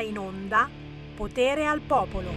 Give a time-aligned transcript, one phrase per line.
[0.00, 0.68] in onda
[1.14, 2.30] Potere al Popolo.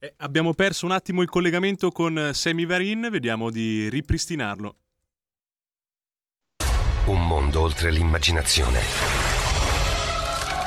[0.00, 4.76] Eh, abbiamo perso un attimo il collegamento con Semi Varin, vediamo di ripristinarlo.
[7.06, 8.80] Un mondo oltre l'immaginazione.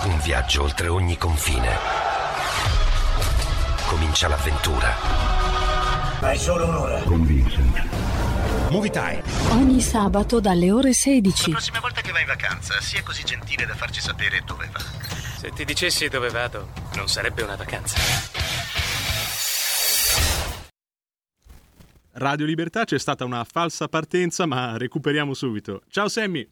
[0.04, 2.01] Un viaggio oltre ogni confine.
[3.92, 4.96] Comincia l'avventura.
[6.22, 7.02] Hai solo un'ora.
[7.02, 8.70] Con Vincent.
[8.70, 9.22] Movie time.
[9.50, 11.50] Ogni sabato dalle ore 16.
[11.50, 14.80] La prossima volta che vai in vacanza, sia così gentile da farci sapere dove va.
[14.80, 17.98] Se ti dicessi dove vado, non sarebbe una vacanza.
[22.14, 25.82] Radio Libertà c'è stata una falsa partenza, ma recuperiamo subito.
[25.90, 26.50] Ciao Sammy!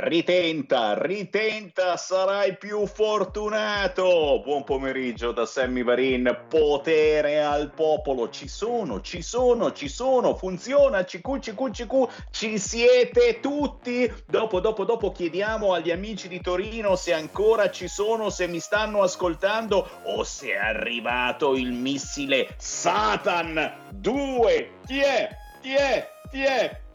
[0.00, 4.40] Ritenta, ritenta, sarai più fortunato.
[4.44, 6.44] Buon pomeriggio da Sammy Varin.
[6.48, 8.30] Potere al popolo.
[8.30, 10.36] Ci sono, ci sono, ci sono.
[10.36, 11.02] Funziona.
[11.02, 12.08] CQ, CQ, CQ.
[12.30, 14.08] Ci siete tutti.
[14.24, 19.02] Dopo, dopo, dopo chiediamo agli amici di Torino se ancora ci sono, se mi stanno
[19.02, 24.70] ascoltando o se è arrivato il missile Satan 2.
[24.86, 25.28] Chi è?
[25.60, 26.08] Chi è?
[26.30, 26.86] Chi è?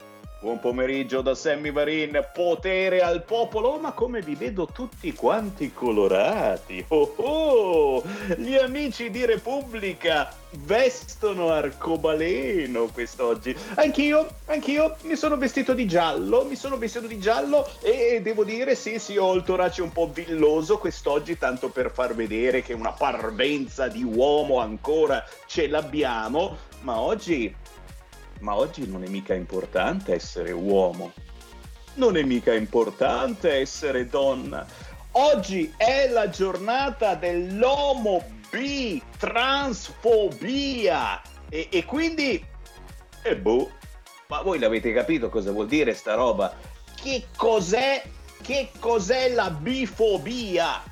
[0.44, 6.84] Buon pomeriggio da Sammy Varin, potere al popolo, ma come vi vedo tutti quanti colorati.
[6.90, 8.04] Oh oh,
[8.36, 13.56] gli amici di Repubblica vestono arcobaleno quest'oggi.
[13.76, 18.76] Anch'io, anch'io mi sono vestito di giallo, mi sono vestito di giallo e devo dire
[18.76, 22.92] sì sì ho il torace un po' villoso quest'oggi tanto per far vedere che una
[22.92, 27.62] parvenza di uomo ancora ce l'abbiamo, ma oggi
[28.44, 31.14] ma oggi non è mica importante essere uomo.
[31.96, 34.66] Non è mica importante essere donna.
[35.12, 42.46] Oggi è la giornata dell'omo bi transfobia e, e quindi
[43.22, 43.72] e boh,
[44.28, 46.54] ma voi l'avete capito cosa vuol dire sta roba?
[47.02, 48.04] Che cos'è
[48.42, 50.84] che cos'è la bifobia?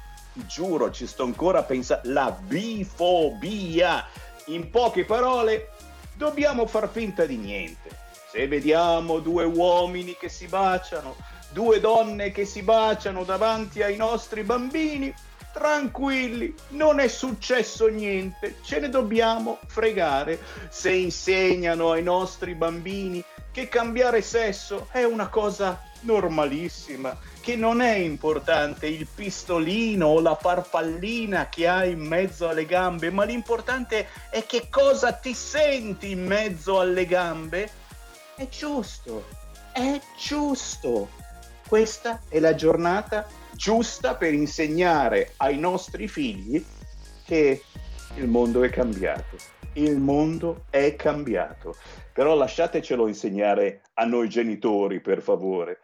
[0.48, 4.08] Giuro, ci sto ancora pensando la bifobia.
[4.46, 5.72] In poche parole,
[6.22, 7.90] dobbiamo far finta di niente.
[8.30, 11.16] Se vediamo due uomini che si baciano,
[11.50, 15.12] due donne che si baciano davanti ai nostri bambini,
[15.52, 20.40] tranquilli, non è successo niente, ce ne dobbiamo fregare.
[20.70, 27.96] Se insegnano ai nostri bambini che cambiare sesso è una cosa normalissima, che non è
[27.96, 34.46] importante il pistolino o la farfallina che hai in mezzo alle gambe, ma l'importante è
[34.46, 37.70] che cosa ti senti in mezzo alle gambe.
[38.36, 39.26] È giusto,
[39.74, 41.10] è giusto.
[41.68, 46.64] Questa è la giornata giusta per insegnare ai nostri figli
[47.26, 47.64] che
[48.16, 49.38] il mondo è cambiato.
[49.74, 51.76] Il mondo è cambiato.
[52.14, 55.80] Però lasciatecelo insegnare a noi genitori, per favore.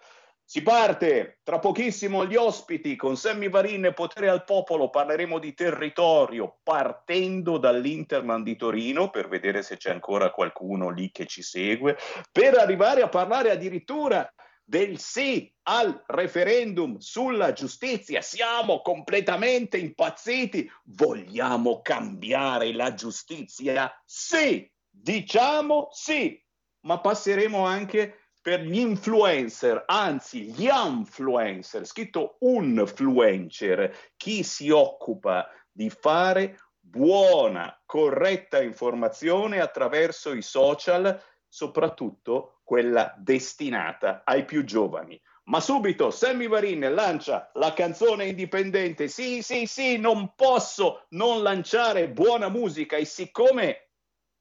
[0.49, 4.89] Si parte tra pochissimo gli ospiti con Sammy Varin e Potere al Popolo.
[4.89, 11.25] Parleremo di territorio partendo dall'Interman di Torino per vedere se c'è ancora qualcuno lì che
[11.25, 11.97] ci segue,
[12.31, 18.21] per arrivare a parlare addirittura del sì al referendum sulla giustizia.
[18.21, 20.71] Siamo completamente impazziti.
[20.85, 23.91] Vogliamo cambiare la giustizia?
[24.05, 26.41] Sì, diciamo sì,
[26.85, 35.89] ma passeremo anche per gli influencer, anzi gli influencer, scritto influencer, chi si occupa di
[35.89, 45.21] fare buona, corretta informazione attraverso i social, soprattutto quella destinata ai più giovani.
[45.47, 49.09] Ma subito Sammy Varin lancia la canzone indipendente.
[49.09, 53.89] Sì, sì, sì, non posso non lanciare buona musica e siccome,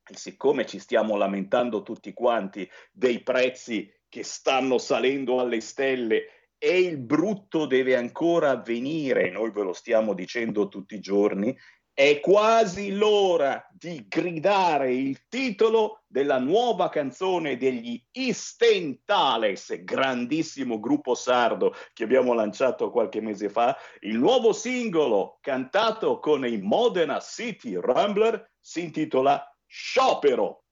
[0.08, 6.78] e siccome ci stiamo lamentando tutti quanti dei prezzi che stanno salendo alle stelle e
[6.80, 11.54] il brutto deve ancora avvenire, noi ve lo stiamo dicendo tutti i giorni,
[11.92, 21.74] è quasi l'ora di gridare il titolo della nuova canzone degli Istentales, grandissimo gruppo sardo
[21.92, 23.76] che abbiamo lanciato qualche mese fa.
[24.00, 30.62] Il nuovo singolo cantato con i Modena City Rambler si intitola Sciopero.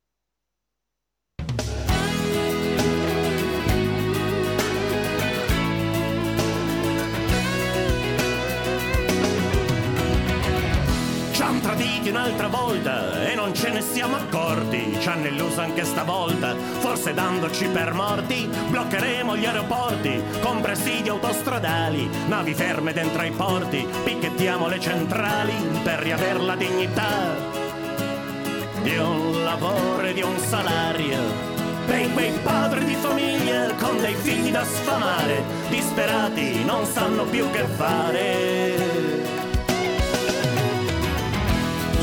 [11.75, 14.97] Traditi un'altra volta e non ce ne siamo accorti.
[15.01, 18.49] Ci hanno illuso anche stavolta, forse dandoci per morti.
[18.69, 23.87] Bloccheremo gli aeroporti con presidi autostradali, navi ferme dentro ai porti.
[24.05, 27.53] Picchettiamo le centrali per riaver la dignità
[28.83, 31.53] di un lavoro e di un salario.
[31.87, 37.65] Per quei padri di famiglia con dei figli da sfamare, disperati non sanno più che
[37.77, 38.94] fare.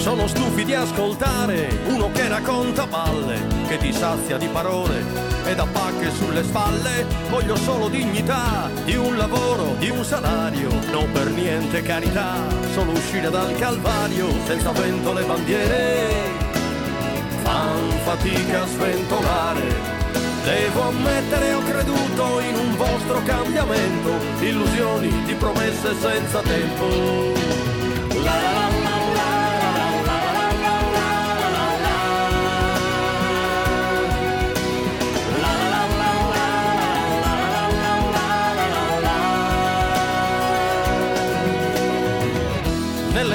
[0.01, 5.05] Sono stufi di ascoltare uno che racconta balle, che ti sazia di parole
[5.45, 7.05] e da pacche sulle spalle.
[7.29, 12.33] Voglio solo dignità, di un lavoro, di un salario, non per niente carità,
[12.73, 16.09] solo uscire dal calvario senza vento le bandiere.
[17.43, 19.99] Fan fatica a sventolare.
[20.43, 26.87] Devo ammettere, ho creduto in un vostro cambiamento, illusioni di promesse senza tempo.
[28.23, 28.60] La la la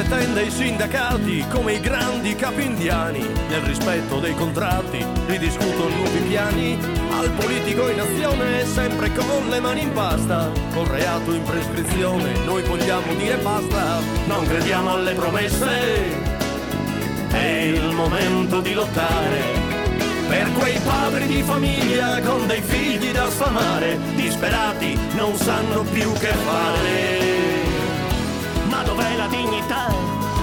[0.08, 6.79] tende i sindacati come i grandi capi indiani, nel rispetto dei contratti ridiscutono nuovi piani.
[7.11, 12.62] Al politico in azione sempre con le mani in pasta, col reato in prescrizione noi
[12.62, 14.00] vogliamo dire basta.
[14.26, 15.69] Non crediamo alle promesse,
[17.31, 19.75] è il momento di lottare.
[20.29, 26.32] Per quei padri di famiglia con dei figli da sfamare, disperati non sanno più che
[26.32, 27.56] fare.
[28.96, 29.88] Dov'è la dignità,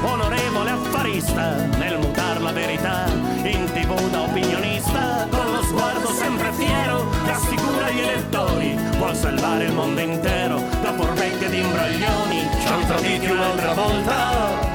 [0.04, 3.06] onorevole affarista, nel mutar la verità.
[3.46, 9.72] In tv da opinionista, con lo sguardo sempre fiero, rassicura gli elettori, vuol salvare il
[9.74, 14.70] mondo intero da forbecche ed imbroglioni, ci han traditi un'altra volta.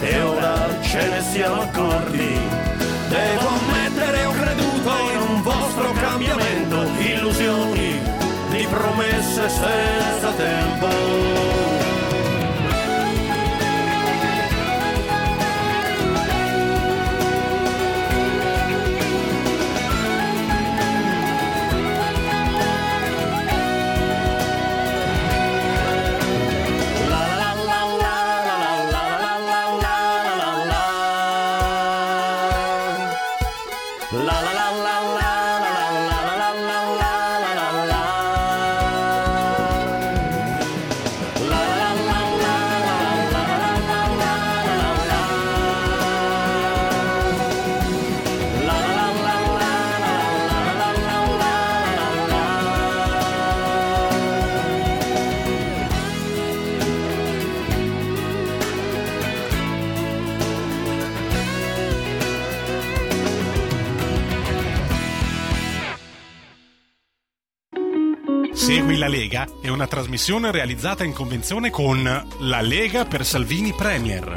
[0.00, 2.40] E ora ce ne siamo accorti.
[3.08, 8.00] Devo ammettere, ho creduto in un vostro cambiamento, illusioni
[8.48, 11.35] di promesse senza tempo.
[69.76, 72.02] Una trasmissione realizzata in convenzione con
[72.38, 74.34] La Lega per Salvini Premier.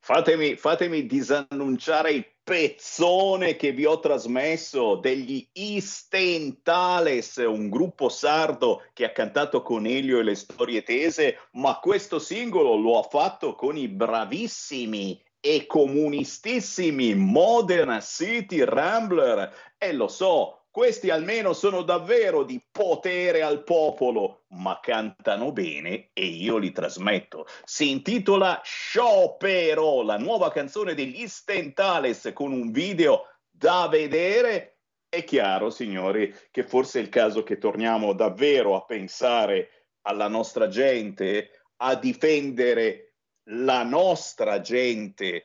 [0.00, 9.04] Fatemi, fatemi disannunciare il pezzone che vi ho trasmesso degli Istentales, un gruppo sardo che
[9.04, 13.76] ha cantato con Elio e le storie tese, ma questo singolo lo ha fatto con
[13.76, 22.64] i bravissimi e comunistissimi Modern City Rambler e lo so, questi almeno sono davvero di
[22.70, 27.48] potere al popolo, ma cantano bene e io li trasmetto.
[27.64, 34.82] Si intitola Sciopero, la nuova canzone degli Stentales con un video da vedere.
[35.08, 40.68] È chiaro, signori, che forse è il caso che torniamo davvero a pensare alla nostra
[40.68, 43.16] gente, a difendere
[43.50, 45.42] la nostra gente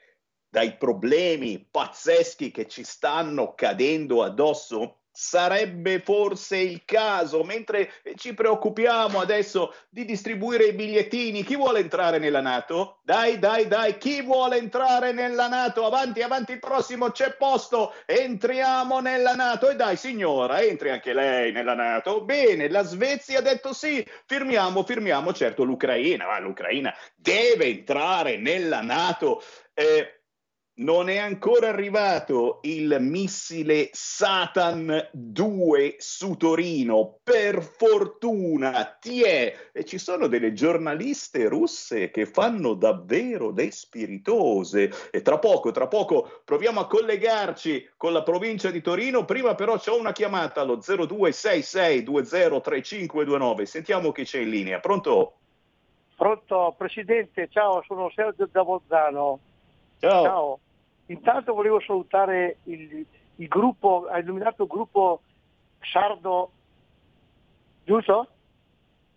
[0.47, 4.99] dai problemi pazzeschi che ci stanno cadendo addosso?
[5.15, 12.17] Sarebbe forse il caso, mentre ci preoccupiamo adesso di distribuire i bigliettini, chi vuole entrare
[12.17, 12.97] nella Nato?
[13.03, 15.85] Dai, dai, dai, chi vuole entrare nella Nato?
[15.85, 19.69] Avanti, avanti, il prossimo c'è posto, entriamo nella Nato.
[19.69, 22.23] E dai, signora, entri anche lei nella Nato.
[22.23, 28.81] Bene, la Svezia ha detto sì, firmiamo, firmiamo, certo l'Ucraina, ma l'Ucraina deve entrare nella
[28.81, 29.43] Nato.
[29.75, 30.22] Eh,
[30.75, 39.69] non è ancora arrivato il missile Satan 2 su Torino, per fortuna, ti è.
[39.71, 44.91] E ci sono delle giornaliste russe che fanno davvero le spiritose.
[45.11, 49.25] E tra poco, tra poco proviamo a collegarci con la provincia di Torino.
[49.25, 53.61] Prima però c'ho una chiamata allo 0266203529.
[53.63, 54.79] Sentiamo chi c'è in linea.
[54.79, 55.35] Pronto?
[56.15, 59.39] Pronto, Presidente, ciao, sono Sergio da Bolzano.
[59.99, 60.59] Ciao.
[61.13, 63.05] Intanto volevo salutare il,
[63.35, 65.21] il gruppo, hai nominato il gruppo
[65.79, 66.51] sardo,
[67.83, 68.27] giusto?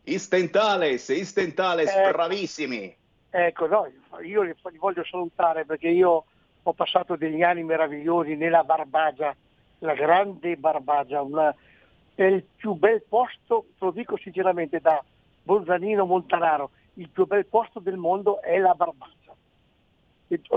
[0.04, 2.10] Istentales, Istentales, Ecco.
[2.10, 2.94] bravissimi.
[3.30, 3.90] Ecco, no,
[4.22, 6.24] io li, li voglio salutare perché io
[6.62, 9.34] ho passato degli anni meravigliosi nella Barbagia,
[9.78, 11.54] la grande Barbagia, una-
[12.14, 15.02] è il più bel posto, te lo dico sinceramente, da
[15.42, 19.14] Bolzanino Montanaro, il più bel posto del mondo è la Barbagia.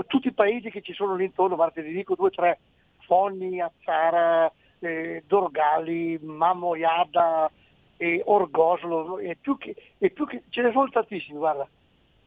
[0.06, 2.58] Tutti i paesi che ci sono lì intorno, guarda, ne dico due o tre,
[3.00, 4.50] Fonni, Azzara,
[4.80, 7.50] eh, Dorgali, Mamoiada,
[7.96, 11.68] e Orgoslo, e più che, e più che, ce ne sono tantissimi, guarda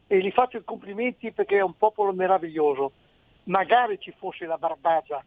[0.06, 2.92] e gli faccio i complimenti perché è un popolo meraviglioso.
[3.44, 5.22] Magari ci fosse la Barbagia.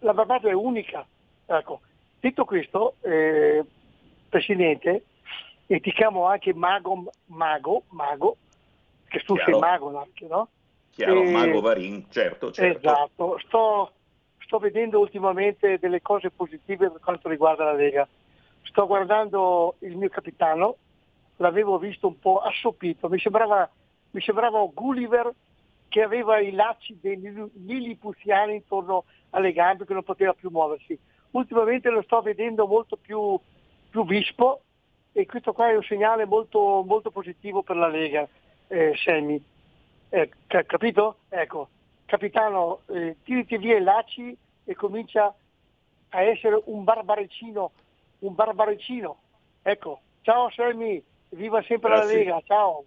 [0.00, 1.06] La Barbagia è unica.
[1.46, 1.80] Ecco.
[2.20, 3.64] Detto questo, eh,
[4.28, 5.04] Presidente,
[5.66, 8.36] e ti chiamo anche Mago, Mago, Mago,
[9.06, 9.58] che tu sei Chiaro.
[9.60, 10.48] Mago anche, no?
[10.96, 12.78] Chiaro, E- Mago Varin, certo, certo.
[12.78, 13.92] Esatto, sto,
[14.38, 18.08] sto vedendo ultimamente delle cose positive per quanto riguarda la Lega.
[18.62, 20.76] Sto guardando il mio capitano,
[21.36, 23.68] l'avevo visto un po' assopito, mi sembrava,
[24.12, 25.30] mi sembrava Gulliver
[25.88, 27.20] che aveva i lacci dei
[27.64, 30.98] lilipuziani intorno alle gambe che non poteva più muoversi.
[31.32, 33.38] Ultimamente lo sto vedendo molto più,
[33.90, 34.62] più vispo
[35.12, 38.26] e questo qua è un segnale molto, molto positivo per la Lega,
[38.68, 39.42] eh, Sammy.
[40.10, 41.18] Eh, ca- capito?
[41.28, 41.68] Ecco,
[42.06, 45.34] capitano, eh, tirati via i lacci e comincia
[46.10, 47.72] a essere un barbarecino,
[48.20, 49.20] un barbarecino.
[49.62, 52.18] Ecco, ciao Sammy, viva sempre la Grazie.
[52.18, 52.84] Lega, ciao.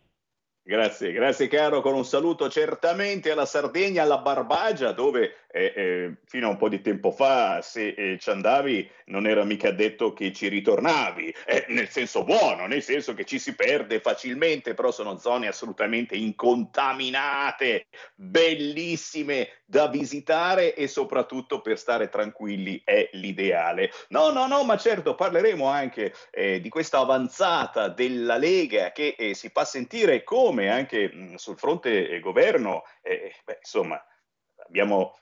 [0.62, 6.50] Grazie, grazie caro, con un saluto certamente alla Sardegna, alla Barbagia, dove eh, fino a
[6.52, 10.48] un po' di tempo fa, se eh, ci andavi, non era mica detto che ci
[10.48, 15.48] ritornavi, eh, nel senso buono, nel senso che ci si perde facilmente, però sono zone
[15.48, 23.92] assolutamente incontaminate, bellissime da visitare e soprattutto per stare tranquilli è l'ideale.
[24.10, 29.34] No, no, no, ma certo parleremo anche eh, di questa avanzata della Lega che eh,
[29.34, 34.04] si fa sentire come anche mh, sul fronte governo, eh, beh, insomma,
[34.66, 35.20] abbiamo,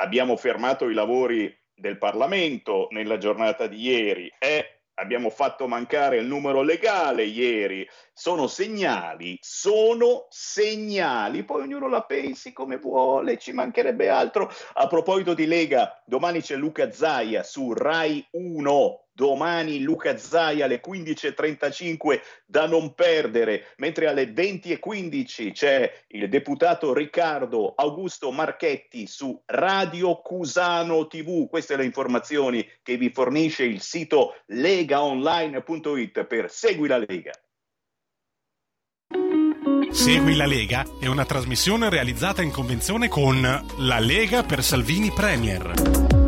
[0.00, 6.26] abbiamo fermato i lavori del Parlamento nella giornata di ieri e abbiamo fatto mancare il
[6.26, 7.86] numero legale ieri.
[8.12, 14.50] Sono segnali, sono segnali, poi ognuno la pensi come vuole, ci mancherebbe altro.
[14.74, 19.04] A proposito di Lega, domani c'è Luca Zaia su Rai 1.
[19.20, 27.74] Domani Luca Zaia alle 15.35 da non perdere, mentre alle 20.15 c'è il deputato Riccardo
[27.76, 31.50] Augusto Marchetti su Radio Cusano TV.
[31.50, 37.32] Queste le informazioni che vi fornisce il sito legaonline.it per Segui la Lega.
[39.90, 46.19] Segui la Lega è una trasmissione realizzata in convenzione con La Lega per Salvini Premier.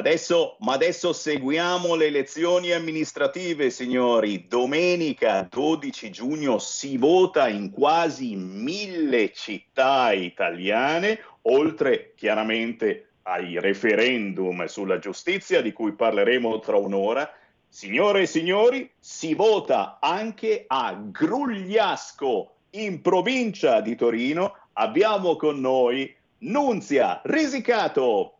[0.00, 4.46] Adesso, ma adesso seguiamo le elezioni amministrative, signori.
[4.48, 14.98] Domenica 12 giugno si vota in quasi mille città italiane, oltre chiaramente ai referendum sulla
[14.98, 17.30] giustizia di cui parleremo tra un'ora.
[17.68, 24.56] Signore e signori, si vota anche a Grugliasco, in provincia di Torino.
[24.72, 28.36] Abbiamo con noi Nunzia Risicato.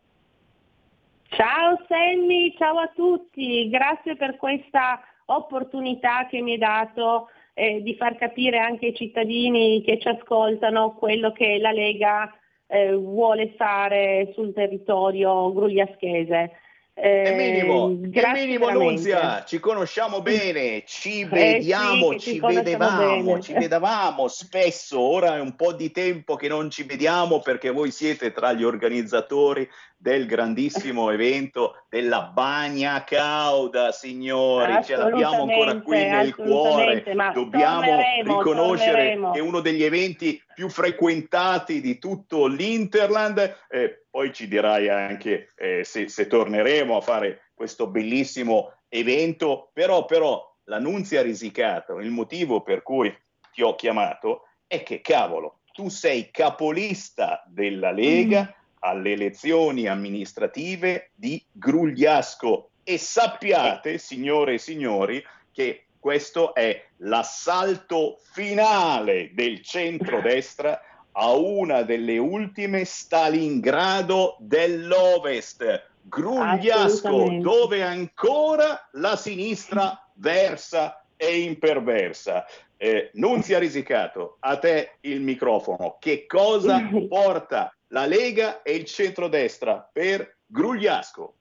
[1.33, 7.95] Ciao Sammy, ciao a tutti, grazie per questa opportunità che mi hai dato eh, di
[7.95, 12.29] far capire anche ai cittadini che ci ascoltano quello che la Lega
[12.67, 16.51] eh, vuole fare sul territorio grugliaschese.
[16.93, 18.69] Eh, È minimo, è minimo.
[18.69, 23.41] Nunzia, ci conosciamo bene, ci Eh vediamo, sì, che ci vedevamo, bene.
[23.41, 27.89] ci vedevamo spesso, ora è un po' di tempo che non ci vediamo perché voi
[27.91, 29.67] siete tra gli organizzatori
[30.01, 37.03] del grandissimo evento della Bagna Cauda, signori, ce l'abbiamo ancora qui nel cuore,
[37.33, 39.31] dobbiamo torneremo, riconoscere torneremo.
[39.31, 43.57] che è uno degli eventi più frequentati di tutto l'Interland.
[43.69, 49.69] Eh, poi ci dirai anche eh, se, se torneremo a fare questo bellissimo evento.
[49.71, 53.15] Però, però, l'annunzia risicato, il motivo per cui
[53.53, 61.43] ti ho chiamato è che, cavolo, tu sei capolista della Lega alle elezioni amministrative di
[61.51, 70.81] Grugliasco e sappiate, signore e signori, che questo è l'assalto finale del centrodestra
[71.13, 82.45] a una delle ultime Stalingrado dell'Ovest, Grugliasco, dove ancora la sinistra versa e imperversa.
[82.77, 85.97] Eh, Nunzia Risicato, a te il microfono.
[85.99, 91.35] Che cosa porta la Lega e il centrodestra per Grugliasco?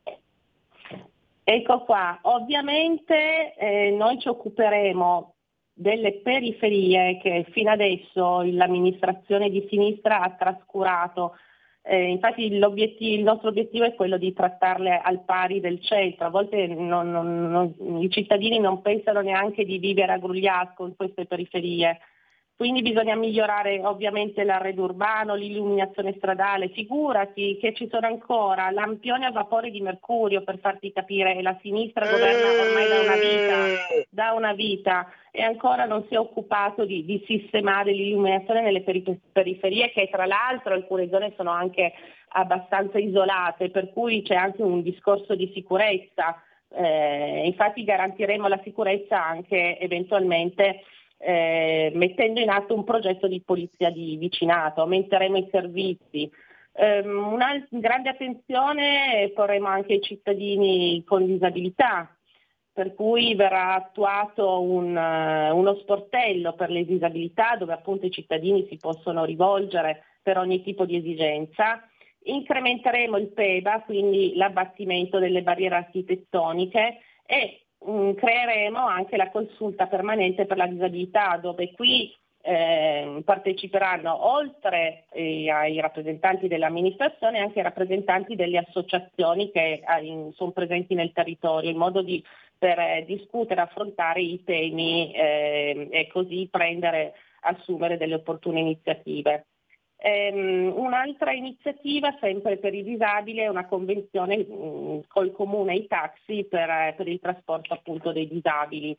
[1.43, 5.35] Ecco qua, ovviamente eh, noi ci occuperemo
[5.73, 11.37] delle periferie che fino adesso l'amministrazione di sinistra ha trascurato.
[11.83, 16.67] Eh, infatti il nostro obiettivo è quello di trattarle al pari del centro, a volte
[16.67, 21.99] non, non, non, i cittadini non pensano neanche di vivere a Grugliasco in queste periferie,
[22.61, 29.31] quindi bisogna migliorare ovviamente l'arredo urbano, l'illuminazione stradale, figurati che ci sono ancora lampioni a
[29.31, 34.53] vapore di mercurio per farti capire, la sinistra governa ormai da una vita, da una
[34.53, 35.11] vita.
[35.31, 40.75] E ancora non si è occupato di, di sistemare l'illuminazione nelle periferie che tra l'altro
[40.75, 41.95] alcune zone sono anche
[42.29, 46.39] abbastanza isolate, per cui c'è anche un discorso di sicurezza.
[46.73, 50.83] Eh, infatti garantiremo la sicurezza anche eventualmente
[51.23, 56.31] eh, mettendo in atto un progetto di polizia di vicinato, aumenteremo i servizi.
[56.73, 62.17] Eh, una grande attenzione porremo anche ai cittadini con disabilità,
[62.73, 68.67] per cui verrà attuato un, uh, uno sportello per le disabilità dove appunto i cittadini
[68.71, 71.87] si possono rivolgere per ogni tipo di esigenza.
[72.23, 80.45] Incrementeremo il PEBA, quindi l'abbattimento delle barriere architettoniche e Mm, creeremo anche la consulta permanente
[80.45, 88.37] per la disabilità dove qui eh, parteciperanno oltre eh, ai rappresentanti dell'amministrazione anche i rappresentanti
[88.37, 92.23] delle associazioni che eh, sono presenti nel territorio in modo di,
[92.59, 99.47] per eh, discutere, affrontare i temi eh, e così prendere, assumere delle opportune iniziative.
[100.03, 106.47] Um, un'altra iniziativa sempre per i disabili è una convenzione um, col comune i taxi
[106.49, 108.97] per, per, il trasporto appunto dei disabili.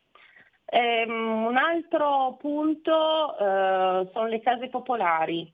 [0.65, 5.51] Um, un altro punto uh, sono le case popolari.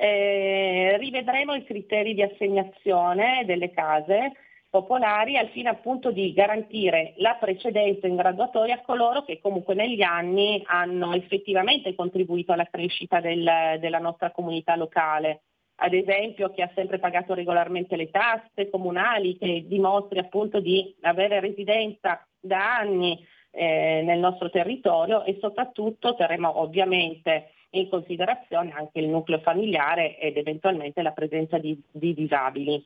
[0.00, 4.32] Eh, rivedremo i criteri di assegnazione delle case
[4.70, 10.02] popolari al fine appunto di garantire la precedenza in graduatoria a coloro che comunque negli
[10.02, 15.42] anni hanno effettivamente contribuito alla crescita del, della nostra comunità locale.
[15.80, 21.40] Ad esempio chi ha sempre pagato regolarmente le tasse comunali, che dimostri appunto di avere
[21.40, 29.08] residenza da anni eh, nel nostro territorio e soprattutto terremo ovviamente in considerazione anche il
[29.08, 32.84] nucleo familiare ed eventualmente la presenza di, di disabili.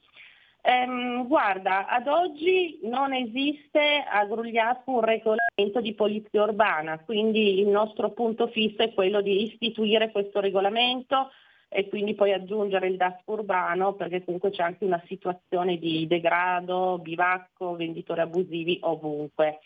[0.64, 7.66] Ehm, guarda, ad oggi non esiste a Grugliasco un regolamento di polizia urbana, quindi il
[7.66, 11.30] nostro punto fisso è quello di istituire questo regolamento
[11.68, 16.98] e quindi poi aggiungere il DASP urbano perché comunque c'è anche una situazione di degrado,
[16.98, 19.58] bivacco, venditori abusivi ovunque.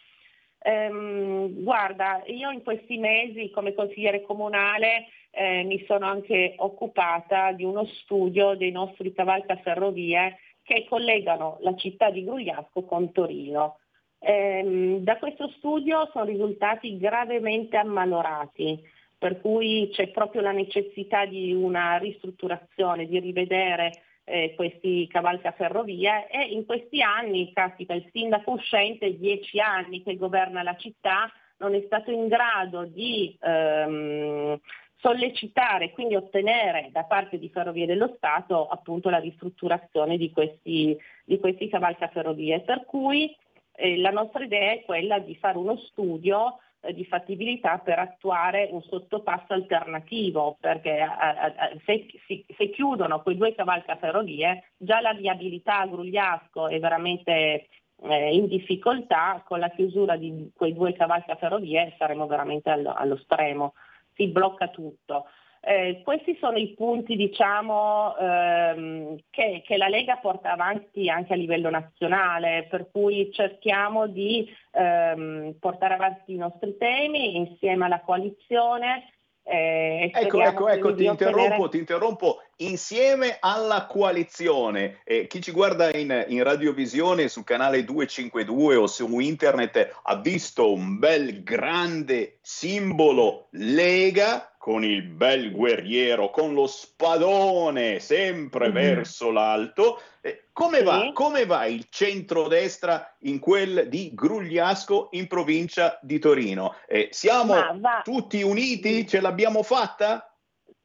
[0.61, 7.65] Ehm, guarda, io in questi mesi come consigliere comunale eh, mi sono anche occupata di
[7.65, 13.79] uno studio dei nostri cavalcaferrovie che collegano la città di Grugliasco con Torino.
[14.19, 18.83] Ehm, da questo studio sono risultati gravemente ammalorati,
[19.17, 23.93] per cui c'è proprio la necessità di una ristrutturazione, di rivedere
[24.25, 30.17] eh, questi cavalca ferrovie e in questi anni, capita, il sindaco uscente, dieci anni che
[30.17, 34.59] governa la città, non è stato in grado di ehm,
[35.07, 41.39] sollecitare, quindi ottenere da parte di Ferrovie dello Stato appunto la ristrutturazione di questi, di
[41.39, 42.63] questi cavalcaferrovie.
[42.63, 43.33] Per cui
[43.77, 48.69] eh, la nostra idea è quella di fare uno studio eh, di fattibilità per attuare
[48.73, 55.83] un sottopasso alternativo, perché eh, se, se, se, chiudono quei due cavalcaferrovie già la viabilità
[55.83, 57.69] a Grugliasco è veramente
[58.03, 63.75] eh, in difficoltà, con la chiusura di quei due cavalcaferrovie saremo veramente allo, allo stremo
[64.17, 65.27] si blocca tutto.
[65.61, 71.37] Eh, questi sono i punti diciamo, ehm, che, che, la Lega porta avanti anche a
[71.37, 79.16] livello nazionale, per cui cerchiamo di ehm, portare avanti i nostri temi insieme alla coalizione
[79.49, 81.69] eh, ecco, ecco, ecco, ti interrompo, ottenere...
[81.71, 82.43] ti interrompo.
[82.57, 89.21] Insieme alla coalizione, eh, chi ci guarda in, in, radiovisione sul canale 252 o su
[89.21, 98.01] internet ha visto un bel grande simbolo Lega con il bel guerriero, con lo spadone
[98.01, 98.75] sempre mm-hmm.
[98.75, 100.01] verso l'alto.
[100.21, 100.83] Eh, come, sì.
[100.83, 106.75] va, come va il centrodestra in quel di Grugliasco in provincia di Torino?
[106.89, 107.55] Eh, siamo
[108.03, 109.07] tutti uniti?
[109.07, 110.35] Ce l'abbiamo fatta?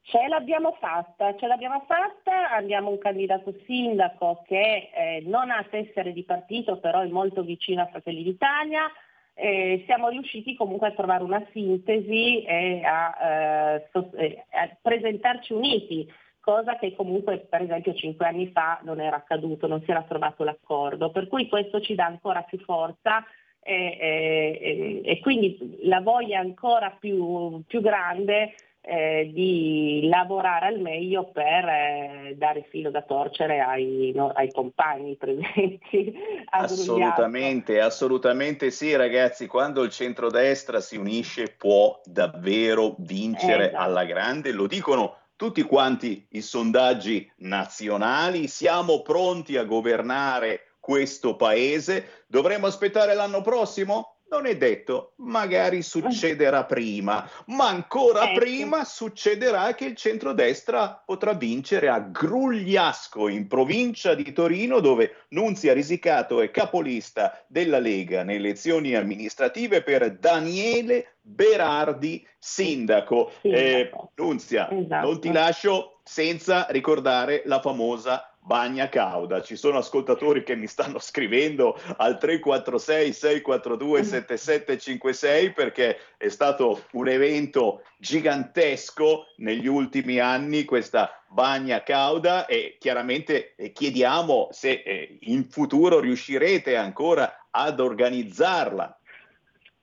[0.02, 6.12] Ce l'abbiamo fatta, ce l'abbiamo fatta, abbiamo un candidato sindaco che eh, non ha tessere
[6.12, 8.88] di partito, però è molto vicino a Fratelli d'Italia,
[9.34, 15.52] eh, siamo riusciti comunque a trovare una sintesi e a, eh, sos- eh, a presentarci
[15.52, 20.02] uniti cosa che comunque per esempio cinque anni fa non era accaduto, non si era
[20.02, 23.24] trovato l'accordo, per cui questo ci dà ancora più forza
[23.62, 31.30] e, e, e quindi la voglia ancora più, più grande eh, di lavorare al meglio
[31.30, 36.12] per eh, dare filo da torcere ai, no, ai compagni presenti.
[36.50, 43.82] assolutamente, assolutamente sì ragazzi, quando il centrodestra si unisce può davvero vincere esatto.
[43.82, 52.24] alla grande, lo dicono tutti quanti i sondaggi nazionali, siamo pronti a governare questo paese,
[52.26, 54.11] dovremo aspettare l'anno prossimo?
[54.32, 58.40] Non è detto, magari succederà prima, ma ancora Ecco.
[58.40, 65.74] prima succederà che il centrodestra potrà vincere a Grugliasco in provincia di Torino dove Nunzia
[65.74, 73.32] Risicato è capolista della Lega nelle elezioni amministrative per Daniele Berardi sindaco.
[73.42, 75.06] Eh, Nunzia, Esatto.
[75.06, 79.40] non ti lascio senza ricordare la famosa Bagna Cauda.
[79.40, 87.08] Ci sono ascoltatori che mi stanno scrivendo al 346 642 7756 perché è stato un
[87.08, 95.48] evento gigantesco negli ultimi anni questa Bagna Cauda e chiaramente eh, chiediamo se eh, in
[95.48, 98.98] futuro riuscirete ancora ad organizzarla.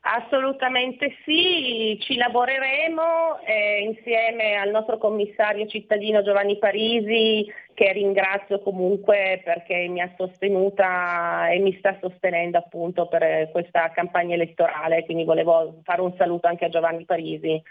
[0.01, 9.41] Assolutamente sì, ci lavoreremo eh, insieme al nostro commissario cittadino Giovanni Parisi, che ringrazio comunque
[9.43, 15.81] perché mi ha sostenuta e mi sta sostenendo appunto per questa campagna elettorale, quindi volevo
[15.83, 17.61] fare un saluto anche a Giovanni Parisi,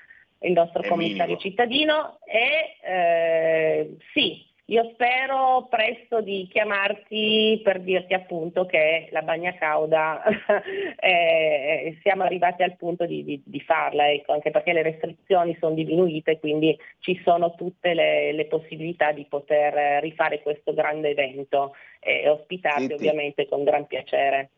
[0.41, 1.41] il nostro È commissario minimo.
[1.41, 2.19] cittadino.
[2.25, 10.23] E eh, sì, io spero presto di chiamarti per dirti appunto che la bagna cauda
[11.01, 15.75] eh, siamo arrivati al punto di, di- di farla, ecco, anche perché le restrizioni sono
[15.75, 21.75] diminuite, quindi ci sono tutte le, le possibilità di poter eh, rifare questo grande evento
[22.01, 22.95] e ospitarti Senti.
[22.95, 24.51] ovviamente con gran piacere.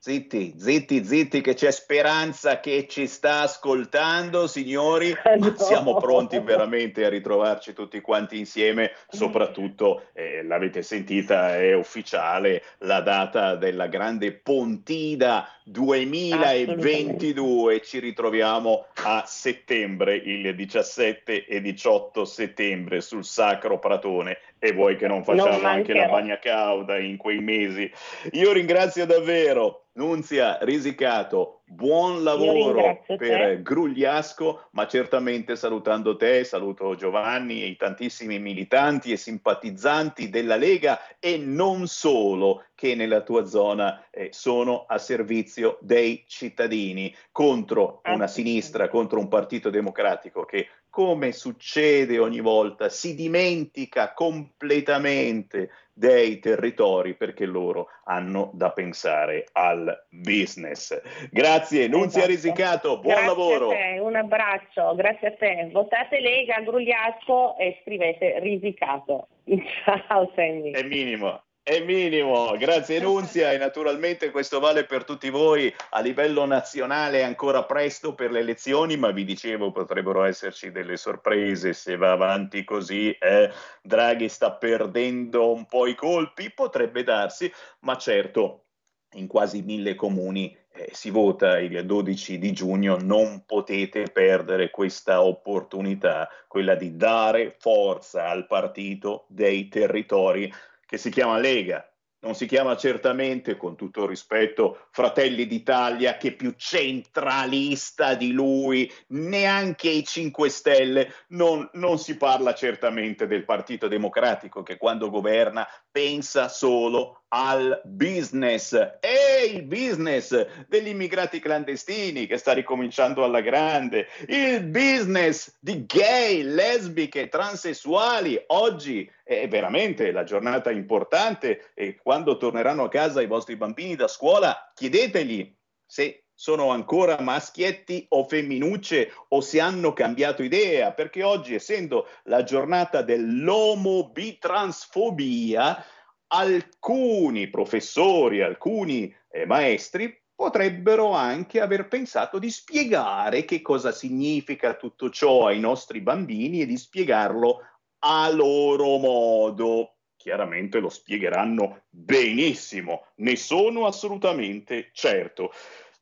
[0.00, 5.12] Zitti, zitti, zitti, che c'è speranza che ci sta ascoltando, signori.
[5.38, 5.54] No.
[5.56, 13.00] Siamo pronti veramente a ritrovarci tutti quanti insieme, soprattutto, eh, l'avete sentita, è ufficiale la
[13.00, 17.82] data della grande Pontida 2022.
[17.82, 24.38] Ci ritroviamo a settembre, il 17 e 18 settembre, sul Sacro Pratone.
[24.60, 27.90] E vuoi che non facciamo Non anche la bagna cauda in quei mesi?
[28.32, 37.62] Io ringrazio davvero Nunzia Risicato, buon lavoro per Grugliasco, ma certamente salutando te, saluto Giovanni
[37.62, 44.06] e i tantissimi militanti e simpatizzanti della Lega e non solo che nella tua zona
[44.10, 51.32] eh, sono a servizio dei cittadini contro una sinistra, contro un partito democratico che come
[51.32, 61.00] succede ogni volta, si dimentica completamente dei territori perché loro hanno da pensare al business.
[61.30, 62.32] Grazie, Nunzia Esatto.
[62.32, 63.68] Risicato, buon grazie lavoro.
[63.70, 65.68] Te, un abbraccio, grazie a te.
[65.72, 69.26] Votate Lega, Grugliasco e scrivete risicato.
[69.84, 70.70] Ciao Sammy.
[70.70, 71.42] È minimo.
[71.68, 77.22] È minimo, grazie Nunzia e naturalmente questo vale per tutti voi a livello nazionale è
[77.22, 82.64] ancora presto per le elezioni, ma vi dicevo potrebbero esserci delle sorprese se va avanti
[82.64, 83.10] così.
[83.10, 83.52] eh.
[83.82, 88.68] Draghi sta perdendo un po' i colpi, potrebbe darsi, ma certo
[89.12, 95.22] in quasi mille comuni eh, si vota il 12 di giugno, non potete perdere questa
[95.22, 100.50] opportunità, quella di dare forza al partito dei territori
[100.88, 101.86] che si chiama Lega.
[102.20, 109.88] Non si chiama certamente, con tutto rispetto, Fratelli d'Italia, che più centralista di lui, neanche
[109.90, 111.12] i 5 Stelle.
[111.28, 115.64] Non, non si parla certamente del Partito Democratico che quando governa
[115.98, 124.06] pensa solo al business e il business degli immigrati clandestini che sta ricominciando alla grande,
[124.28, 128.40] il business di gay, lesbiche, transessuali.
[128.46, 134.06] Oggi è veramente la giornata importante e quando torneranno a casa i vostri bambini da
[134.06, 135.52] scuola, chiedetegli
[135.84, 142.44] se sono ancora maschietti o femminucce o se hanno cambiato idea, perché oggi, essendo la
[142.44, 145.84] giornata dell'omobitransfobia,
[146.28, 155.10] alcuni professori, alcuni eh, maestri potrebbero anche aver pensato di spiegare che cosa significa tutto
[155.10, 157.62] ciò ai nostri bambini e di spiegarlo
[158.04, 159.94] a loro modo.
[160.14, 165.50] Chiaramente lo spiegheranno benissimo, ne sono assolutamente certo.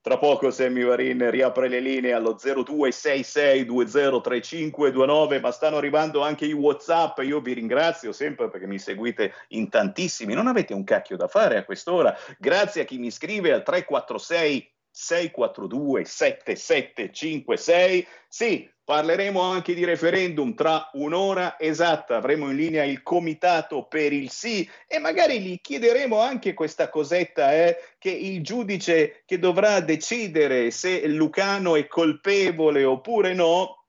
[0.07, 7.19] Tra poco Sammy Varin riapre le linee allo 0266203529, ma stanno arrivando anche i WhatsApp.
[7.25, 10.33] Io vi ringrazio sempre perché mi seguite in tantissimi.
[10.33, 12.17] Non avete un cacchio da fare a quest'ora.
[12.39, 18.07] Grazie a chi mi scrive al 346 642 7756.
[18.29, 22.15] Sì, parleremo anche di referendum tra un'ora esatta.
[22.15, 27.53] Avremo in linea il comitato per il sì e magari gli chiederemo anche questa cosetta,
[27.53, 33.87] eh, che il giudice che dovrà decidere se Lucano è colpevole oppure no,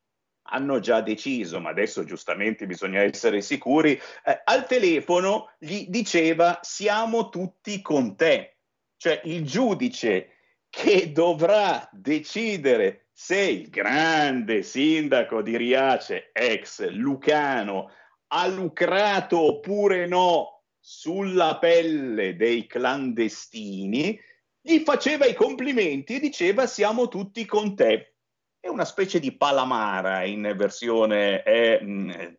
[0.49, 7.29] hanno già deciso, ma adesso giustamente bisogna essere sicuri, eh, al telefono gli diceva siamo
[7.29, 8.57] tutti con te.
[8.97, 10.37] Cioè il giudice
[10.71, 17.89] che dovrà decidere se il grande sindaco di Riace, ex Lucano,
[18.27, 24.21] ha lucrato oppure no sulla pelle dei clandestini,
[24.61, 28.17] gli faceva i complimenti e diceva siamo tutti con te.
[28.59, 32.37] È una specie di palamara in versione eh, mh,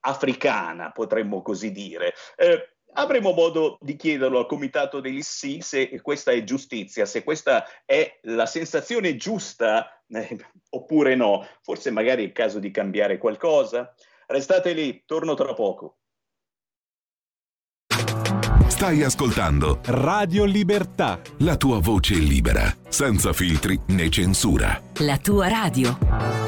[0.00, 2.12] africana, potremmo così dire.
[2.36, 7.64] Eh, Avremo modo di chiederlo al comitato degli sì se questa è giustizia, se questa
[7.84, 10.36] è la sensazione giusta eh,
[10.70, 11.46] oppure no.
[11.62, 13.94] Forse magari è il caso di cambiare qualcosa.
[14.26, 15.98] Restate lì, torno tra poco.
[18.78, 21.20] Stai ascoltando Radio Libertà.
[21.38, 24.80] La tua voce libera, senza filtri né censura.
[24.98, 26.47] La tua radio.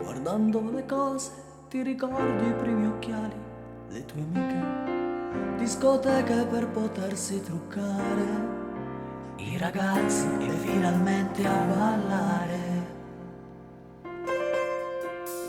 [0.00, 1.30] Guardando le cose,
[1.68, 3.34] ti ricordi i primi occhiali,
[3.90, 8.52] le tue amiche, discoteche per potersi truccare,
[9.36, 12.58] i ragazzi e finalmente a ballare.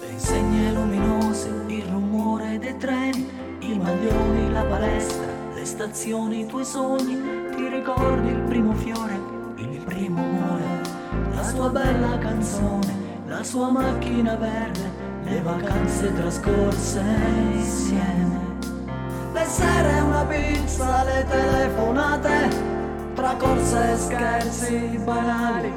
[0.02, 6.66] Le insegne luminose, il rumore dei treni, i maglioni, la palestra, le stazioni, i tuoi
[6.66, 7.18] sogni,
[7.56, 9.35] ti ricordi il primo fiore,
[10.06, 10.82] primo amore,
[11.34, 14.92] la sua bella canzone la sua macchina verde,
[15.24, 17.02] le vacanze trascorse
[17.54, 18.40] insieme.
[19.34, 22.50] Le sere una pizza, le telefonate,
[23.16, 25.74] tra corse e scherzi banali,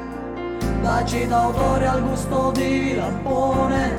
[0.81, 3.97] baci d'autore al gusto di lampone,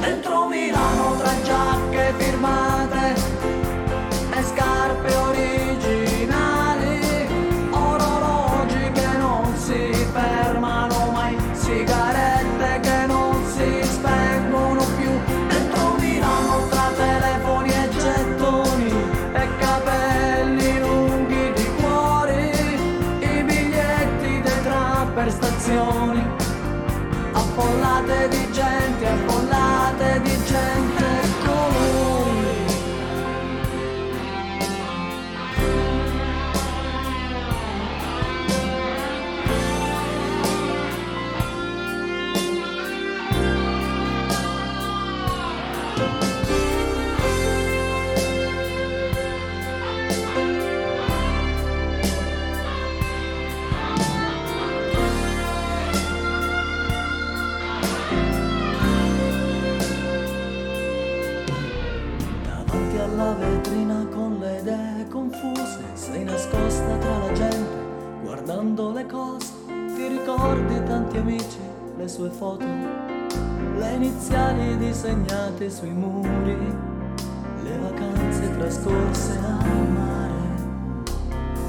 [0.00, 3.14] dentro Milano tra giacche firmate
[4.32, 5.69] e scarpe originali,
[65.40, 67.78] confuse, sei nascosta tra la gente,
[68.22, 69.52] guardando le cose,
[69.94, 71.60] ti ricordi tanti amici,
[71.96, 72.64] le sue foto,
[73.78, 76.56] le iniziali disegnate sui muri,
[77.62, 80.32] le vacanze trascorse al mare,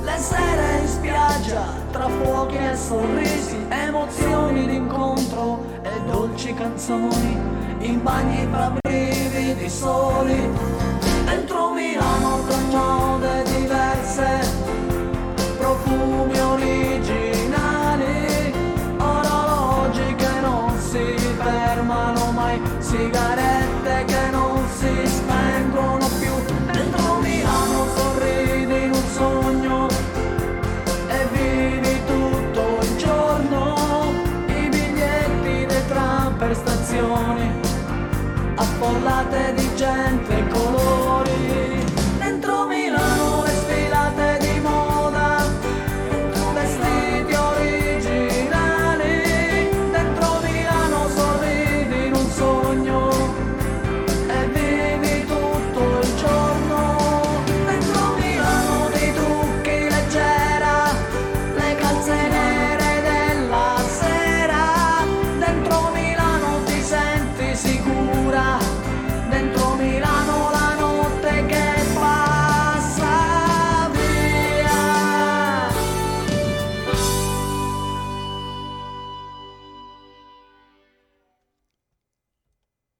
[0.04, 7.38] le sere in spiaggia, tra fuochi e sorrisi, emozioni d'incontro e dolci canzoni,
[7.80, 10.50] in bagni fra brividi soli,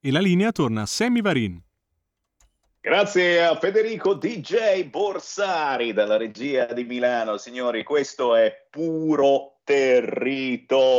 [0.04, 1.62] E la linea torna a Sammy Varin.
[2.80, 7.38] Grazie a Federico DJ Borsari dalla regia di Milano.
[7.38, 10.98] Signori, questo è puro territorio.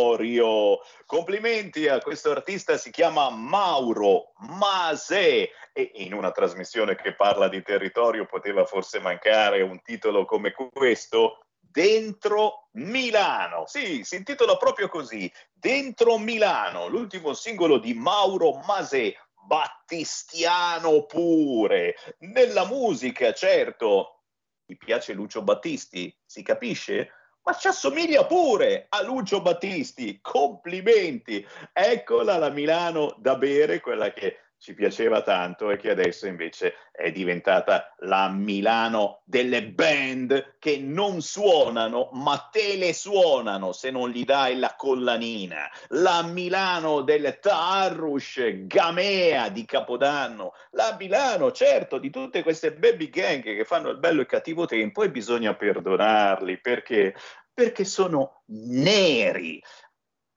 [1.04, 7.60] Complimenti a questo artista, si chiama Mauro Mase e in una trasmissione che parla di
[7.60, 11.46] territorio poteva forse mancare un titolo come questo.
[11.58, 15.28] Dentro Milano, sì, si intitola proprio così,
[15.62, 19.14] Dentro Milano, l'ultimo singolo di Mauro Mase,
[19.46, 21.94] battistiano pure.
[22.18, 24.24] Nella musica, certo,
[24.66, 26.12] ti piace Lucio Battisti?
[26.26, 27.12] Si capisce?
[27.44, 30.18] Ma ci assomiglia pure a Lucio Battisti.
[30.20, 31.46] Complimenti!
[31.72, 37.10] Eccola la Milano da bere, quella che ci piaceva tanto e che adesso invece è
[37.10, 44.24] diventata la Milano delle band che non suonano ma te le suonano se non gli
[44.24, 45.68] dai la collanina.
[45.88, 50.52] La Milano del Tarush Gamea di Capodanno.
[50.70, 54.64] La Milano, certo, di tutte queste baby gang che fanno il bello e il cattivo
[54.66, 57.16] tempo e bisogna perdonarli perché
[57.52, 59.60] perché sono neri.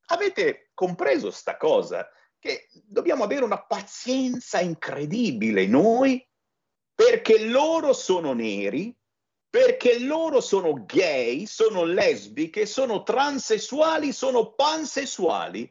[0.08, 2.10] Avete compreso sta cosa?
[2.46, 6.24] Che dobbiamo avere una pazienza incredibile noi
[6.94, 8.96] perché loro sono neri,
[9.50, 15.68] perché loro sono gay, sono lesbiche, sono transessuali, sono pansessuali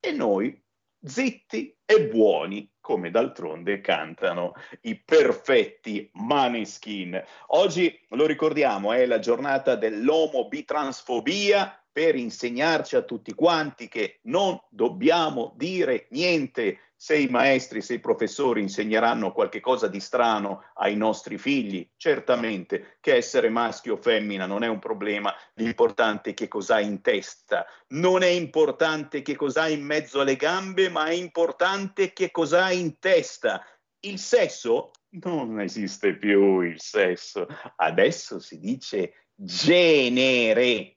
[0.00, 0.60] e noi
[1.00, 7.22] zitti e buoni, come d'altronde cantano i perfetti Maneskin.
[7.50, 15.54] Oggi, lo ricordiamo, è la giornata dell'omo-bitransfobia per insegnarci a tutti quanti che non dobbiamo
[15.56, 21.38] dire niente se i maestri, se i professori insegneranno qualche cosa di strano ai nostri
[21.38, 26.74] figli, certamente che essere maschio o femmina non è un problema, l'importante è che cosa
[26.74, 31.14] hai in testa, non è importante che cosa hai in mezzo alle gambe, ma è
[31.14, 33.64] importante che cosa hai in testa.
[34.00, 34.90] Il sesso
[35.22, 40.95] non esiste più il sesso, adesso si dice genere,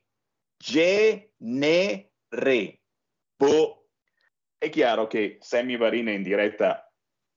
[0.60, 2.10] genere.
[3.36, 3.76] Boh.
[4.58, 6.92] È chiaro che Sammy Varina in diretta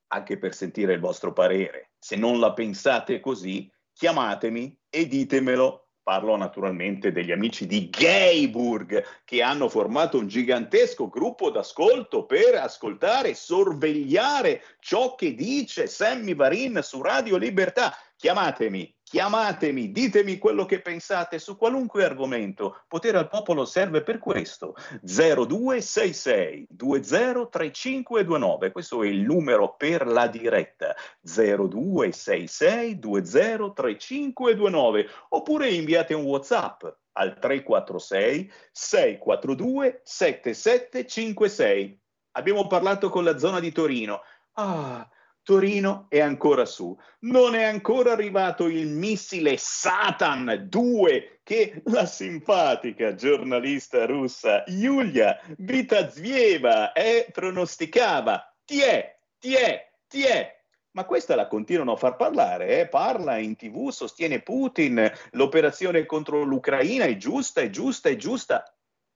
[0.08, 1.92] anche per sentire il vostro parere.
[1.98, 5.80] Se non la pensate così, chiamatemi e ditemelo.
[6.04, 13.30] Parlo naturalmente degli amici di Gayburg che hanno formato un gigantesco gruppo d'ascolto per ascoltare
[13.30, 17.96] e sorvegliare ciò che dice Sammy Varin su Radio Libertà.
[18.24, 22.84] Chiamatemi, chiamatemi, ditemi quello che pensate su qualunque argomento.
[22.88, 24.76] Potere al popolo serve per questo.
[25.02, 30.96] 0266 203529, questo è il numero per la diretta.
[31.20, 42.00] 0266 203529 oppure inviate un WhatsApp al 346 642 7756.
[42.38, 44.22] Abbiamo parlato con la zona di Torino.
[44.54, 45.06] Ah,
[45.44, 46.98] Torino è ancora su.
[47.20, 56.94] Non è ancora arrivato il missile Satan 2 che la simpatica giornalista russa Yulia Vitazieva
[56.94, 58.56] eh, pronosticava.
[58.64, 60.62] Ti è, ti è, ti è.
[60.92, 62.88] Ma questa la continuano a far parlare, eh?
[62.88, 68.64] parla in tv, sostiene Putin, l'operazione contro l'Ucraina è giusta, è giusta, è giusta.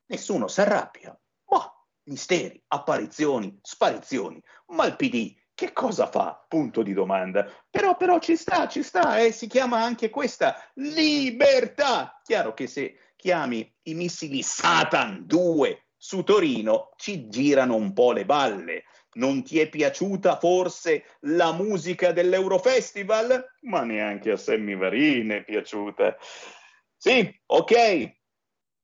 [0.08, 1.18] Nessuno si arrabbia.
[1.52, 1.72] Ma
[2.06, 4.42] misteri, apparizioni, sparizioni.
[4.68, 6.46] Ma il PD che cosa fa?
[6.48, 7.52] Punto di domanda.
[7.68, 9.32] Però, però ci sta, ci sta, eh?
[9.32, 12.22] si chiama anche questa libertà.
[12.24, 18.24] Chiaro che se chiami i missili Satan 2 su Torino ci girano un po' le
[18.24, 18.84] balle.
[19.14, 23.44] Non ti è piaciuta forse la musica dell'Eurofestival?
[23.62, 26.18] Ma neanche a Sammy Varin è piaciuta.
[26.96, 28.16] Sì, ok,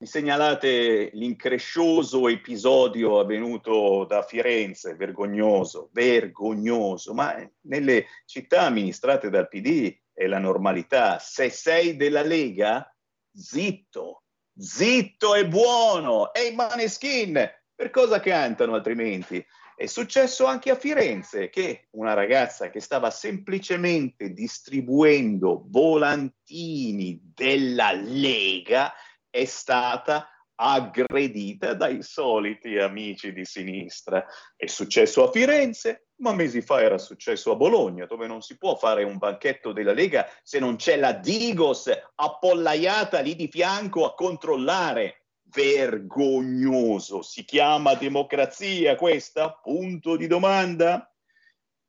[0.04, 9.98] mi segnalate l'increscioso episodio avvenuto da Firenze, vergognoso, vergognoso, ma nelle città amministrate dal PD
[10.12, 11.20] è la normalità.
[11.20, 12.94] Se sei della Lega,
[13.34, 14.24] zitto,
[14.54, 16.34] zitto e buono.
[16.34, 19.42] E i maneskin, per cosa cantano altrimenti?
[19.74, 28.94] È successo anche a Firenze che una ragazza che stava semplicemente distribuendo volantini della Lega
[29.34, 34.24] è stata aggredita dai soliti amici di sinistra.
[34.56, 38.76] È successo a Firenze, ma mesi fa era successo a Bologna, dove non si può
[38.76, 44.14] fare un banchetto della Lega se non c'è la Digos appollaiata lì di fianco a
[44.14, 45.26] controllare.
[45.46, 47.24] Vergognoso.
[47.24, 49.52] Si chiama democrazia questa?
[49.52, 51.13] Punto di domanda?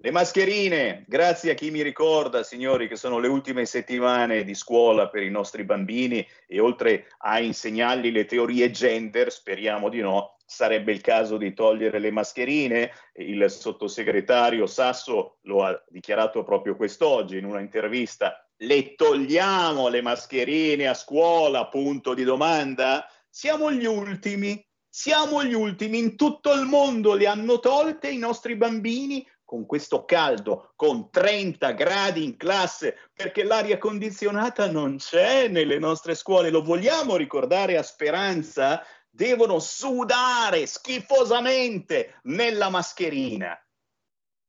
[0.04, 5.08] Le mascherine, grazie a chi mi ricorda, signori, che sono le ultime settimane di scuola
[5.08, 10.92] per i nostri bambini e oltre a insegnargli le teorie gender, speriamo di no, sarebbe
[10.92, 12.92] il caso di togliere le mascherine.
[13.14, 18.46] Il sottosegretario Sasso lo ha dichiarato proprio quest'oggi in una intervista.
[18.56, 21.68] Le togliamo le mascherine a scuola?
[21.68, 23.08] Punto di domanda.
[23.30, 28.54] Siamo gli ultimi, siamo gli ultimi, in tutto il mondo le hanno tolte i nostri
[28.54, 35.78] bambini con questo caldo, con 30 gradi in classe, perché l'aria condizionata non c'è nelle
[35.78, 38.84] nostre scuole, lo vogliamo ricordare a Speranza?
[39.08, 43.56] Devono sudare schifosamente nella mascherina.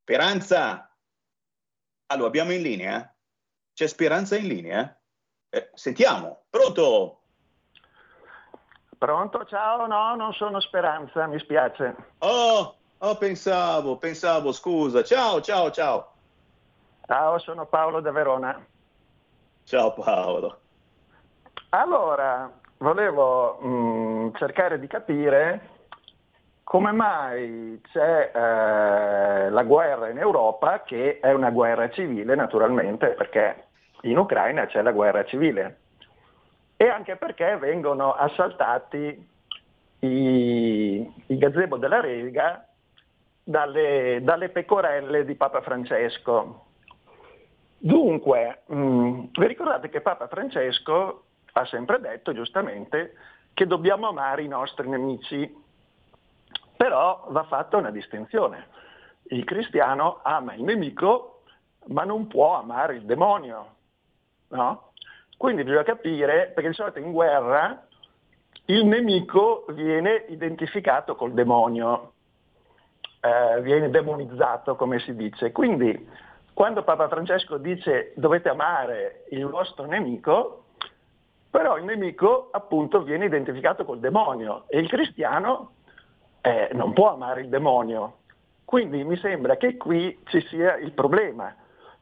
[0.02, 0.90] Speranza,
[2.16, 3.16] lo abbiamo in linea?
[3.74, 5.00] C'è Speranza in linea?
[5.50, 7.22] Eh, sentiamo, pronto?
[8.98, 11.96] Pronto, ciao, no, non sono Speranza, mi spiace.
[12.20, 15.04] Oh, Oh, pensavo, pensavo, scusa.
[15.04, 16.12] Ciao, ciao, ciao.
[17.06, 18.66] Ciao, sono Paolo da Verona.
[19.64, 20.60] Ciao Paolo.
[21.70, 25.74] Allora, volevo mh, mm, cercare di capire
[26.64, 33.66] come mai c'è eh, la guerra in Europa, che è una guerra civile naturalmente, perché
[34.02, 35.80] in Ucraina c'è la guerra civile,
[36.78, 39.30] e anche perché vengono assaltati
[40.00, 42.66] i, i gazebo della Rega
[43.48, 46.66] dalle, dalle pecorelle di Papa Francesco.
[47.78, 53.16] Dunque, mh, mm, vi ricordate che Papa Francesco ha sempre detto, giustamente,
[53.54, 55.64] che dobbiamo amare i nostri nemici,
[56.76, 58.68] però va fatta una distinzione.
[59.28, 61.44] Il cristiano ama il nemico,
[61.88, 63.74] ma non può amare il demonio.
[64.50, 64.92] No?
[65.38, 67.86] Quindi bisogna capire, perché di solito in guerra
[68.66, 72.15] il nemico viene identificato col demonio
[73.26, 75.52] eh, viene demonizzato, come si dice.
[75.52, 76.08] Quindi
[76.54, 80.66] quando Papa Francesco dice dovete amare il vostro nemico,
[81.50, 85.72] però il nemico appunto viene identificato col demonio e il cristiano
[86.42, 88.18] eh, non può amare il demonio.
[88.64, 91.56] Quindi mi sembra che qui ci sia il problema,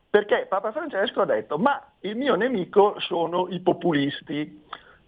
[0.10, 4.62] perché Papa Francesco ha detto ma il mio nemico sono i populisti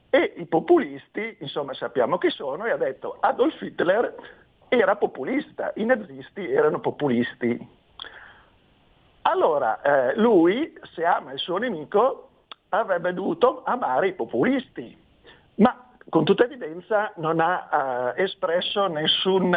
[0.10, 4.16] e i populisti, insomma sappiamo chi sono, e ha detto Adolf Hitler
[4.68, 7.84] era populista, i nazisti erano populisti.
[9.24, 12.30] Allora, eh, lui, se ama il suo nemico,
[12.70, 14.96] avrebbe dovuto amare i populisti,
[15.56, 19.56] ma con tutta evidenza non ha eh, espresso nessun,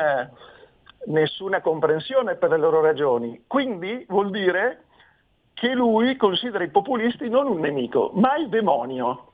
[1.06, 3.44] nessuna comprensione per le loro ragioni.
[3.46, 4.84] Quindi vuol dire
[5.54, 9.32] che lui considera i populisti non un nemico, ma il demonio.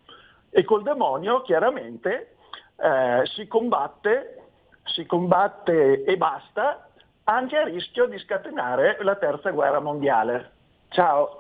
[0.51, 2.37] E col demonio chiaramente
[2.77, 4.44] eh, si combatte
[4.85, 6.89] si combatte e basta,
[7.25, 10.53] anche a rischio di scatenare la terza guerra mondiale.
[10.89, 11.39] Ciao.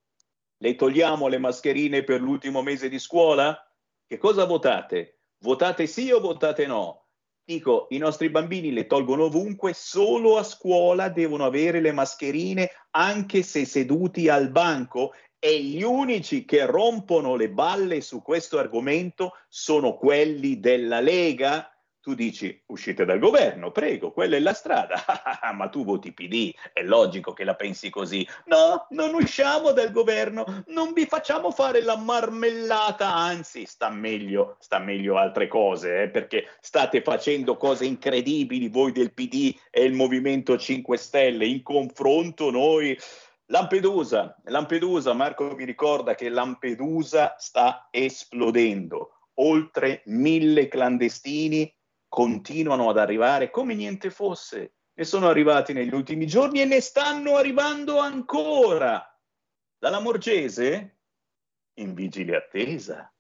[0.60, 3.60] Le togliamo le mascherine per l'ultimo mese di scuola?
[4.06, 5.22] Che cosa votate?
[5.40, 7.07] Votate sì o votate no?
[7.50, 13.42] Dico, i nostri bambini le tolgono ovunque, solo a scuola devono avere le mascherine anche
[13.42, 19.96] se seduti al banco e gli unici che rompono le balle su questo argomento sono
[19.96, 21.72] quelli della Lega
[22.08, 25.04] tu dici uscite dal governo, prego, quella è la strada,
[25.54, 28.26] ma tu voti PD, è logico che la pensi così.
[28.46, 34.80] No, non usciamo dal governo, non vi facciamo fare la marmellata, anzi sta meglio, sta
[34.80, 40.58] meglio altre cose, eh, perché state facendo cose incredibili voi del PD e il Movimento
[40.58, 42.98] 5 Stelle, in confronto noi...
[43.50, 51.74] Lampedusa, Lampedusa, Marco mi ricorda che Lampedusa sta esplodendo, oltre mille clandestini
[52.08, 54.74] continuano ad arrivare come niente fosse.
[54.94, 59.04] Ne sono arrivati negli ultimi giorni e ne stanno arrivando ancora.
[59.78, 61.00] Dalla Morgese
[61.76, 63.14] in vigile attesa.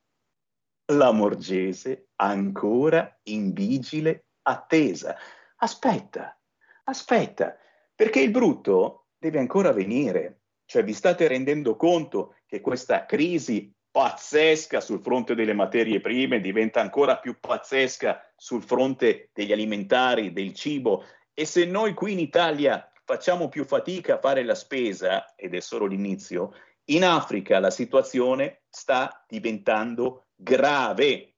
[0.91, 5.15] La Morgese ancora in vigile attesa.
[5.57, 6.39] Aspetta,
[6.85, 7.57] aspetta,
[7.93, 10.41] perché il brutto deve ancora venire.
[10.65, 16.79] Cioè vi state rendendo conto che questa crisi pazzesca sul fronte delle materie prime, diventa
[16.79, 21.03] ancora più pazzesca sul fronte degli alimentari, del cibo.
[21.33, 25.59] E se noi qui in Italia facciamo più fatica a fare la spesa, ed è
[25.61, 26.53] solo l'inizio,
[26.91, 31.33] in Africa la situazione sta diventando grave.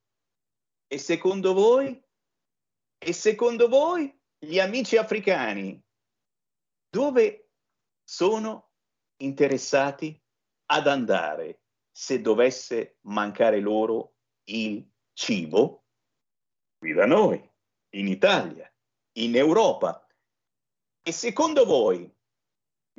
[0.86, 1.98] E secondo voi?
[2.98, 5.82] E secondo voi gli amici africani
[6.90, 7.52] dove
[8.04, 8.72] sono
[9.22, 10.22] interessati
[10.66, 11.62] ad andare?
[12.00, 15.84] Se dovesse mancare loro il cibo?
[16.78, 17.38] Qui da noi,
[17.96, 18.74] in Italia,
[19.18, 20.08] in Europa.
[21.02, 22.10] E secondo voi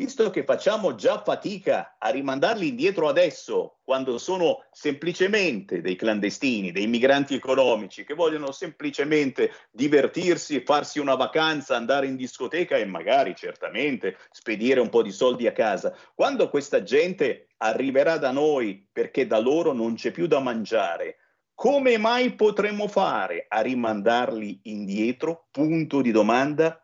[0.00, 6.86] visto che facciamo già fatica a rimandarli indietro adesso, quando sono semplicemente dei clandestini, dei
[6.86, 14.16] migranti economici che vogliono semplicemente divertirsi, farsi una vacanza, andare in discoteca e magari certamente
[14.30, 19.38] spedire un po' di soldi a casa, quando questa gente arriverà da noi perché da
[19.38, 21.18] loro non c'è più da mangiare,
[21.54, 25.48] come mai potremmo fare a rimandarli indietro?
[25.50, 26.82] Punto di domanda.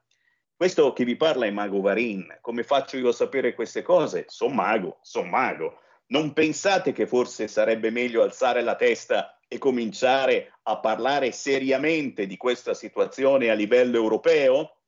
[0.57, 2.39] Questo che vi parla è Mago Varin.
[2.41, 4.25] Come faccio io a sapere queste cose?
[4.29, 5.81] Sono mago, sono mago.
[6.07, 12.39] Non pensate che forse sarebbe meglio alzare la testa e cominciare a parlare seriamente di
[12.39, 14.79] questa situazione a livello europeo?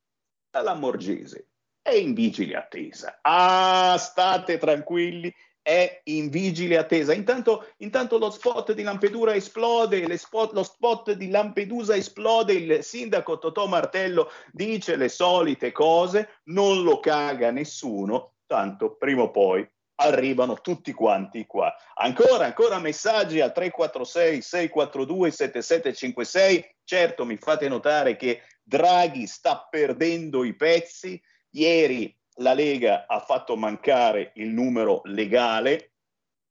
[0.53, 1.49] La Lamorgese
[1.83, 3.19] è in vigile attesa.
[3.21, 5.31] Ah, state tranquilli
[5.69, 7.13] è in vigile attesa.
[7.13, 13.39] Intanto, intanto lo spot di Lampedusa esplode, spot, lo spot di Lampedusa esplode, il sindaco
[13.39, 20.55] Totò Martello dice le solite cose, non lo caga nessuno, tanto prima o poi arrivano
[20.55, 21.71] tutti quanti qua.
[21.97, 26.77] Ancora, ancora messaggi al 346 642 7756.
[26.83, 31.21] Certo, mi fate notare che Draghi sta perdendo i pezzi.
[31.51, 35.95] Ieri la Lega ha fatto mancare il numero legale,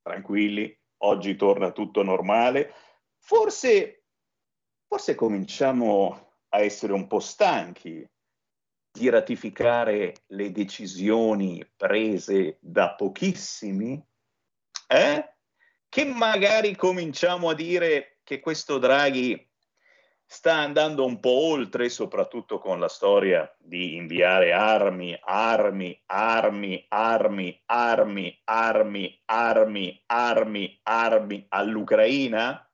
[0.02, 2.72] tranquilli, oggi torna tutto normale.
[3.18, 3.98] Forse
[4.88, 8.04] forse cominciamo a essere un po' stanchi
[8.90, 14.02] di ratificare le decisioni prese da pochissimi?
[14.86, 15.34] Eh?
[15.88, 19.47] Che magari cominciamo a dire che questo Draghi
[20.30, 27.62] sta andando un po' oltre, soprattutto con la storia di inviare armi, armi, armi, armi,
[27.64, 32.70] armi, armi, armi, armi, armi all'Ucraina?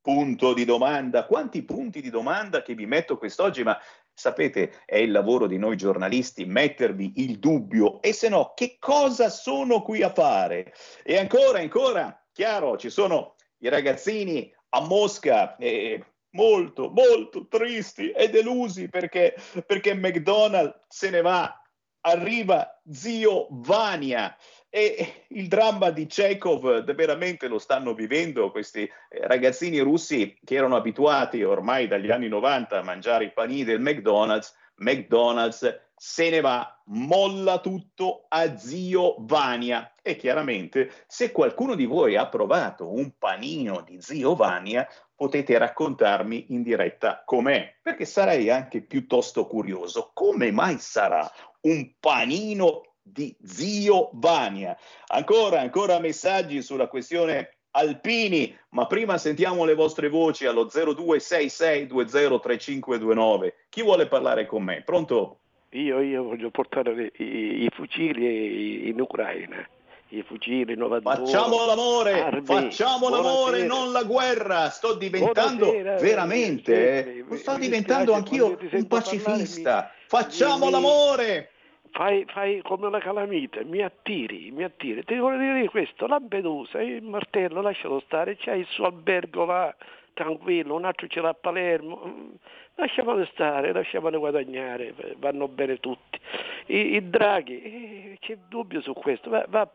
[0.00, 1.26] Punto di domanda.
[1.26, 3.76] Quanti punti di domanda che vi metto quest'oggi, ma
[4.14, 9.28] sapete, è il lavoro di noi giornalisti mettervi il dubbio e se no, che cosa
[9.28, 10.72] sono qui a fare?
[11.02, 15.56] E ancora, ancora, chiaro, ci sono i ragazzini a Mosca.
[15.56, 16.04] Eh,
[16.36, 19.34] molto, molto tristi e delusi perché,
[19.66, 21.60] perché McDonald's se ne va,
[22.02, 24.36] arriva zio Vania.
[24.68, 28.90] E il dramma di Chekhov veramente lo stanno vivendo questi eh,
[29.26, 34.54] ragazzini russi che erano abituati ormai dagli anni 90 a mangiare i panini del McDonald's.
[34.76, 39.94] McDonald's se ne va, molla tutto a zio Vania.
[40.02, 46.48] E chiaramente, se qualcuno di voi ha provato un panino di zio Vania, potete raccontarmi
[46.50, 50.10] in diretta com'è, perché sarei anche piuttosto curioso.
[50.12, 51.26] Come mai sarà
[51.62, 54.76] un panino di zio Vania?
[55.06, 63.52] Ancora, ancora messaggi sulla questione Alpini, ma prima sentiamo le vostre voci allo 0266203529.
[63.68, 64.82] Chi vuole parlare con me?
[64.82, 65.40] Pronto?
[65.70, 69.66] Io, io voglio portare i, i fucili in Ucraina
[70.10, 71.24] i fucili 92.
[71.26, 72.44] Facciamo l'amore, armi.
[72.44, 74.68] facciamo l'amore, non la guerra.
[74.70, 79.90] Sto diventando Buonasera, veramente, eh, eh, sto mi diventando dispiace, anch'io un sento parlare, pacifista.
[79.92, 81.50] mi- Facciamo l'amore.
[81.90, 85.02] Fai, fai come una calamita, mi attiri, mi attiri.
[85.02, 89.74] Ti voglio dire questo, Lampedusa, il martello, lascialo stare, c'è il suo albergo là,
[90.12, 92.32] tranquillo, un altro ce l'ha a Palermo.
[92.78, 96.18] Lasciamolo stare, lasciamolo guadagnare, vanno bene tutti.
[96.66, 99.66] I, i Draghi, eh, c'è dubbio su questo, va, va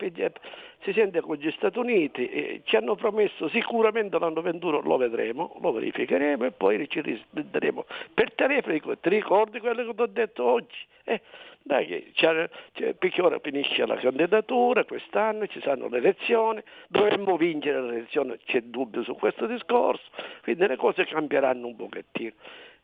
[0.84, 5.58] si sente con gli Stati Uniti, eh, ci hanno promesso sicuramente l'anno 21, lo vedremo,
[5.62, 8.96] lo verificheremo e poi ci risponderemo per telefono.
[9.00, 10.78] Ti ricordi quello che ti ho detto oggi?
[11.06, 11.22] Eh,
[11.64, 17.36] dai, che c'è- c'è- perché ora finisce la candidatura, quest'anno ci saranno le elezioni, dovremmo
[17.36, 20.04] vincere le elezioni, c'è dubbio su questo discorso,
[20.44, 22.34] quindi le cose cambieranno un pochettino.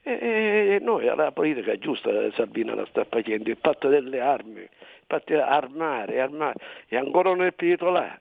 [0.04, 4.70] E, noi la politica giusta, Salvini la sta facendo, il patto delle armi, il
[5.06, 8.20] patto armare, armare, e ancora non è finito là.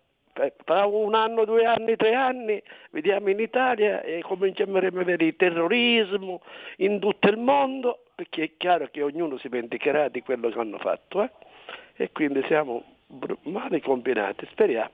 [0.64, 5.36] Fra un anno, due anni, tre anni, vediamo in Italia e cominceremo a vedere il
[5.36, 6.42] terrorismo
[6.78, 10.78] in tutto il mondo, perché è chiaro che ognuno si vendicherà di quello che hanno
[10.78, 11.22] fatto.
[11.22, 11.30] eh?
[11.94, 12.82] E quindi siamo
[13.44, 14.46] male combinati.
[14.50, 14.90] Speriamo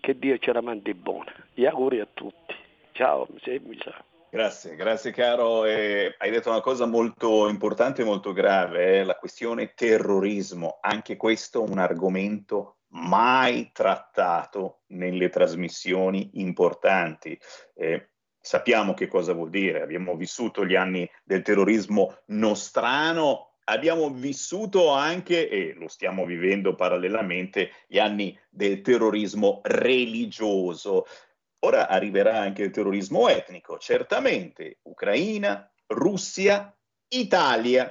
[0.00, 1.32] che Dio ce la mandi buona.
[1.54, 2.54] Gli auguri a tutti.
[2.92, 4.11] Ciao, mi sa.
[4.34, 5.66] Grazie, grazie caro.
[5.66, 10.78] Eh, hai detto una cosa molto importante e molto grave, eh, la questione terrorismo.
[10.80, 17.38] Anche questo un argomento mai trattato nelle trasmissioni importanti.
[17.74, 18.08] Eh,
[18.40, 25.46] sappiamo che cosa vuol dire, abbiamo vissuto gli anni del terrorismo nostrano, abbiamo vissuto anche,
[25.46, 31.04] e lo stiamo vivendo parallelamente, gli anni del terrorismo religioso.
[31.64, 36.76] Ora arriverà anche il terrorismo etnico, certamente, Ucraina, Russia,
[37.08, 37.88] Italia.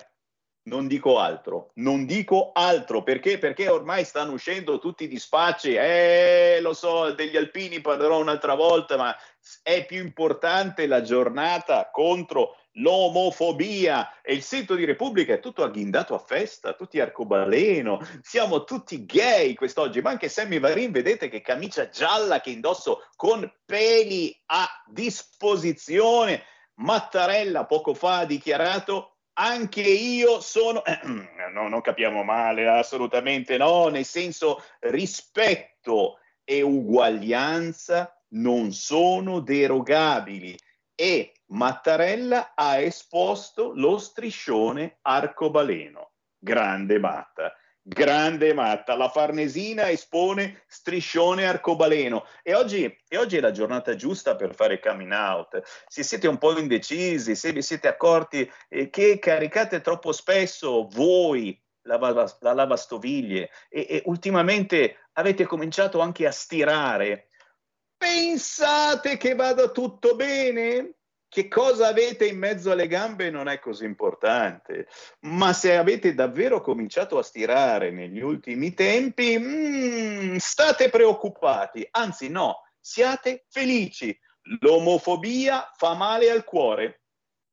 [0.64, 3.38] Non dico altro, non dico altro perché?
[3.38, 8.98] Perché ormai stanno uscendo tutti i dispacci, eh, lo so, degli alpini parlerò un'altra volta,
[8.98, 9.16] ma
[9.64, 14.22] è più importante la giornata contro l'omofobia.
[14.22, 19.54] E il sito di Repubblica è tutto agghindato a festa, tutti arcobaleno, siamo tutti gay
[19.54, 26.44] quest'oggi, ma anche Sammy Varin, vedete che camicia gialla che indosso con peli a disposizione.
[26.76, 30.82] Mattarella poco fa ha dichiarato anche io sono,
[31.54, 40.58] no, non capiamo male, assolutamente no, nel senso rispetto e uguaglianza non sono derogabili.
[40.94, 46.12] E Mattarella ha esposto lo striscione arcobaleno.
[46.38, 48.96] Grande matta, grande matta.
[48.96, 52.26] La Farnesina espone striscione arcobaleno.
[52.42, 55.62] E oggi, e oggi è la giornata giusta per fare coming out.
[55.88, 61.62] Se siete un po' indecisi, se vi siete accorti eh, che caricate troppo spesso voi
[61.84, 67.28] la, lava- la lavastoviglie e, e ultimamente avete cominciato anche a stirare,
[67.98, 70.96] pensate che vada tutto bene?
[71.34, 74.90] Che cosa avete in mezzo alle gambe non è così importante,
[75.22, 82.64] ma se avete davvero cominciato a stirare negli ultimi tempi, mm, state preoccupati, anzi no,
[82.78, 84.14] siate felici.
[84.60, 87.04] L'omofobia fa male al cuore.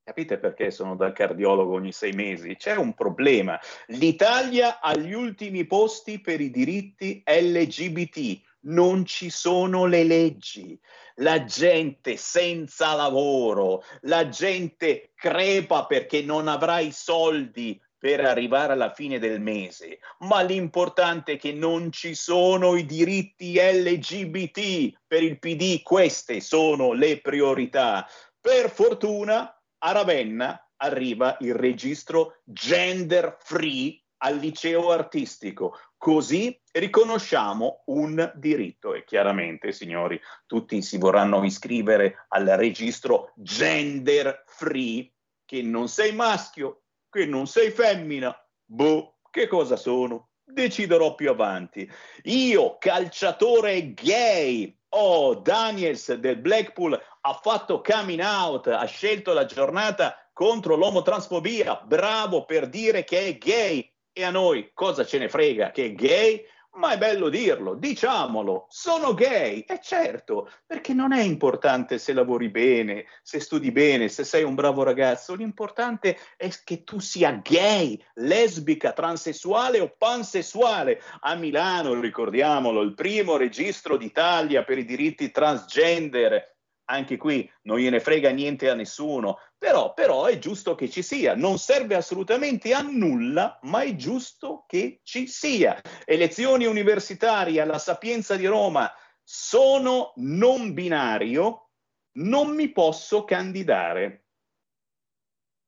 [0.03, 2.57] Capite perché sono dal cardiologo ogni sei mesi?
[2.57, 3.57] C'è un problema.
[3.87, 8.41] L'Italia ha gli ultimi posti per i diritti LGBT.
[8.61, 10.79] Non ci sono le leggi.
[11.15, 18.93] La gente senza lavoro, la gente crepa perché non avrà i soldi per arrivare alla
[18.93, 25.37] fine del mese, ma l'importante è che non ci sono i diritti LGBT per il
[25.37, 28.07] PD, queste sono le priorità.
[28.39, 35.77] Per fortuna a Ravenna arriva il registro gender free al liceo artistico.
[35.99, 45.11] Così riconosciamo un diritto e chiaramente, signori, tutti si vorranno iscrivere al registro gender free,
[45.43, 48.33] che non sei maschio, che non sei femmina,
[48.63, 50.29] boh, che cosa sono?
[50.41, 51.91] Deciderò più avanti.
[52.23, 60.15] Io, calciatore gay, oh, Daniels del Blackpool ha fatto coming out, ha scelto la giornata
[60.31, 63.93] contro l'omotransfobia, bravo per dire che è gay.
[64.19, 66.45] E a noi cosa ce ne frega che è gay?
[66.73, 72.49] ma è bello dirlo, diciamolo, sono gay, e certo, perché non è importante se lavori
[72.49, 78.01] bene, se studi bene, se sei un bravo ragazzo, l'importante è che tu sia gay,
[78.15, 81.01] lesbica, transessuale o pansessuale.
[81.21, 86.58] A Milano, ricordiamolo, il primo registro d'Italia per i diritti transgender,
[86.89, 91.35] anche qui non gliene frega niente a nessuno, però, però, è giusto che ci sia,
[91.35, 95.79] non serve assolutamente a nulla, ma è giusto che ci sia.
[96.05, 98.91] Elezioni universitarie alla Sapienza di Roma,
[99.23, 101.69] sono non binario,
[102.17, 104.25] non mi posso candidare.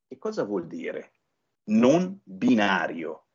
[0.07, 1.11] Che cosa vuol dire?
[1.65, 3.27] Non binario.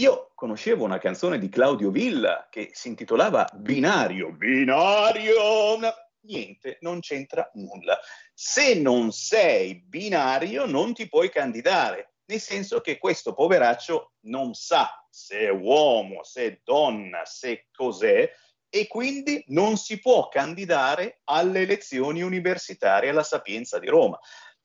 [0.00, 5.78] Io conoscevo una canzone di Claudio Villa che si intitolava Binario, binario,
[6.22, 7.98] niente, non c'entra nulla.
[8.34, 15.06] Se non sei binario non ti puoi candidare, nel senso che questo poveraccio non sa
[15.10, 18.30] se è uomo, se è donna, se cos'è
[18.70, 24.18] e quindi non si può candidare alle elezioni universitarie alla Sapienza di Roma,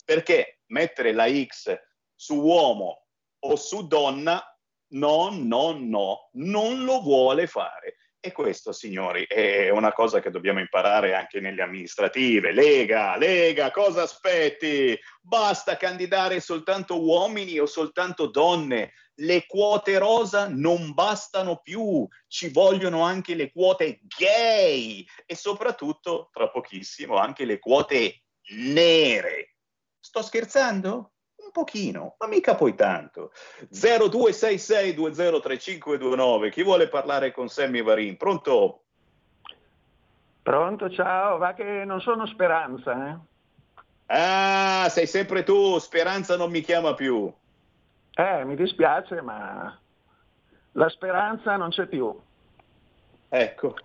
[0.03, 1.73] perché mettere la X
[2.13, 3.05] su uomo
[3.39, 4.45] o su donna
[4.89, 7.95] no, no, no, non lo vuole fare.
[8.25, 12.53] E questo, signori, è una cosa che dobbiamo imparare anche nelle amministrative.
[12.53, 14.97] Lega, Lega, cosa aspetti?
[15.19, 18.93] Basta candidare soltanto uomini o soltanto donne.
[19.15, 26.49] Le quote rosa non bastano più, ci vogliono anche le quote gay e soprattutto, tra
[26.49, 28.23] pochissimo, anche le quote
[28.55, 29.55] nere.
[29.99, 31.12] Sto scherzando?
[31.53, 33.31] Pochino, ma mica poi tanto.
[33.71, 38.17] 0266203529, chi vuole parlare con Sammy Varin?
[38.17, 38.81] Pronto?
[40.41, 43.15] Pronto, ciao, va che non sono Speranza, eh?
[44.07, 47.31] Ah, sei sempre tu, Speranza non mi chiama più.
[48.15, 49.79] Eh, mi dispiace, ma
[50.73, 52.13] la speranza non c'è più.
[53.29, 53.75] Ecco.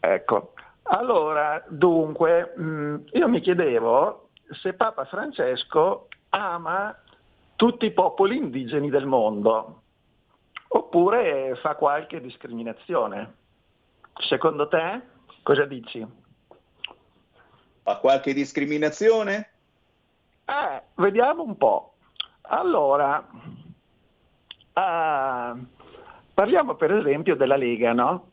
[0.00, 0.52] Ecco.
[0.82, 4.28] Allora, dunque, mh, io mi chiedevo
[4.62, 6.96] se Papa Francesco ama
[7.56, 9.82] tutti i popoli indigeni del mondo,
[10.68, 13.34] oppure fa qualche discriminazione.
[14.14, 15.00] Secondo te
[15.42, 16.06] cosa dici?
[17.82, 19.50] Fa qualche discriminazione?
[20.44, 21.94] Eh, vediamo un po'.
[22.42, 23.26] Allora,
[24.72, 25.66] uh,
[26.34, 28.28] parliamo per esempio della Lega, no?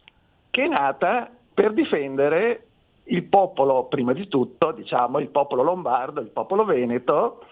[0.55, 2.67] che è nata per difendere
[3.07, 7.43] il popolo, prima di tutto, diciamo, il popolo lombardo, il popolo veneto,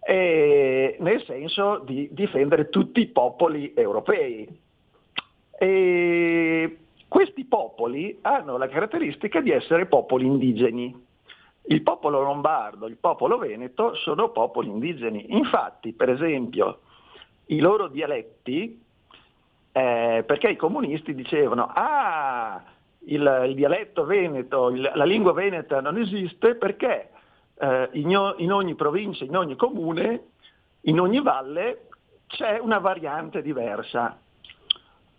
[0.00, 4.48] eh, nel senso di difendere tutti i popoli europei.
[5.58, 11.08] E questi popoli hanno la caratteristica di essere popoli indigeni.
[11.64, 15.26] Il popolo lombardo, il popolo veneto sono popoli indigeni.
[15.36, 16.80] Infatti, per esempio,
[17.46, 18.82] i loro dialetti,
[19.72, 22.62] eh, perché i comunisti dicevano, ah,
[23.06, 27.10] il, il dialetto veneto, il, la lingua veneta non esiste perché
[27.60, 30.28] eh, in, in ogni provincia, in ogni comune,
[30.82, 31.88] in ogni valle
[32.26, 34.18] c'è una variante diversa.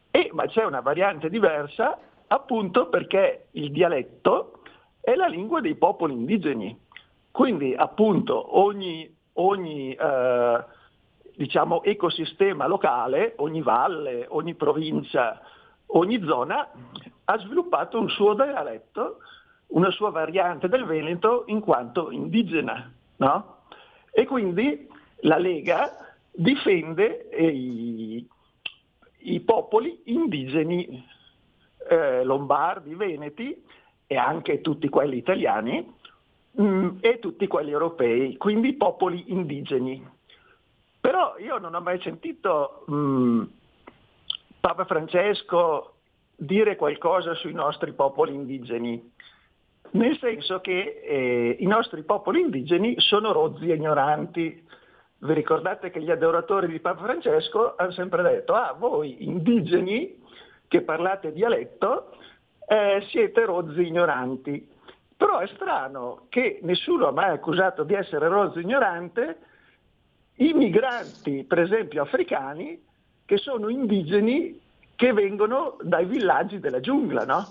[0.10, 4.62] E, ma c'è una variante diversa appunto perché il dialetto
[5.00, 6.78] è la lingua dei popoli indigeni.
[7.30, 10.66] Quindi appunto ogni, ogni eh,
[11.36, 15.40] diciamo, ecosistema locale, ogni valle, ogni provincia,
[15.88, 16.70] ogni zona
[17.26, 19.20] ha sviluppato un suo dialetto
[19.72, 22.92] una sua variante del Veneto in quanto indigena.
[23.18, 23.58] No?
[24.12, 24.88] E quindi
[25.22, 28.28] la Lega difende i,
[29.20, 31.06] i popoli indigeni
[31.90, 33.64] eh, lombardi, veneti
[34.08, 35.94] e anche tutti quelli italiani
[36.60, 40.06] mm, e tutti quelli europei, quindi popoli indigeni.
[41.00, 43.44] Però io non ho mai sentito mm,
[44.60, 45.94] Papa Francesco
[46.36, 49.14] dire qualcosa sui nostri popoli indigeni,
[49.92, 54.68] nel senso che eh, i nostri popoli indigeni sono rozzi e ignoranti.
[55.18, 60.20] Vi ricordate che gli adoratori di Papa Francesco hanno sempre detto, ah voi indigeni
[60.68, 62.16] che parlate dialetto
[62.68, 64.70] eh, siete rozzi ignoranti.
[65.18, 69.38] Però è strano che nessuno ha mai accusato di essere rozzo ignorante
[70.36, 72.82] i migranti, per esempio africani,
[73.26, 74.60] che sono indigeni
[74.96, 77.46] che vengono dai villaggi della giungla, no?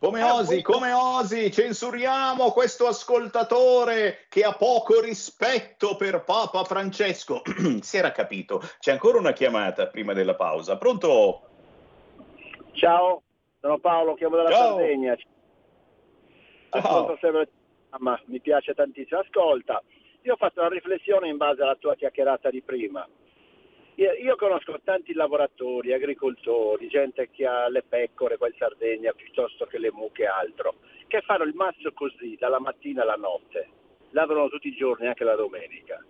[0.00, 7.42] Come osi, come osi, censuriamo questo ascoltatore che ha poco rispetto per Papa Francesco.
[7.82, 8.62] si era capito.
[8.78, 10.78] C'è ancora una chiamata prima della pausa.
[10.78, 11.42] Pronto?
[12.72, 13.22] Ciao,
[13.60, 14.78] sono Paolo, chiamo dalla Ciao.
[14.78, 15.14] Sardegna.
[16.70, 17.50] Ascolto sempre
[18.24, 19.20] mi piace tantissimo.
[19.20, 19.82] Ascolta,
[20.22, 23.06] io ho fatto una riflessione in base alla tua chiacchierata di prima.
[24.00, 29.76] Io, conosco tanti lavoratori, agricoltori, gente che ha le pecore qua in Sardegna piuttosto che
[29.76, 30.76] le mucche e altro,
[31.06, 33.68] che fanno il mazzo così dalla mattina alla notte,
[34.12, 36.02] lavorano tutti i giorni, anche la domenica.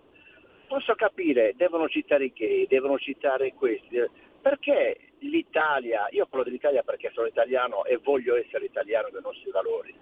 [0.67, 4.01] Posso capire, devono citare i gay, devono citare questi,
[4.41, 9.93] perché l'Italia, io parlo dell'Italia perché sono italiano e voglio essere italiano dei nostri valori,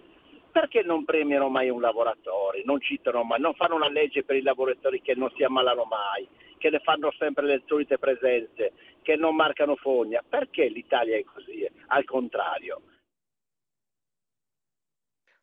[0.52, 4.44] perché non premiano mai un lavoratore, non citano mai, non fanno una legge per i
[4.44, 6.28] lavoratori che non si ammalano mai,
[6.60, 10.24] che ne fanno sempre le solite presenze, che non marcano fogna?
[10.28, 11.68] Perché l'Italia è così?
[11.88, 12.84] Al contrario.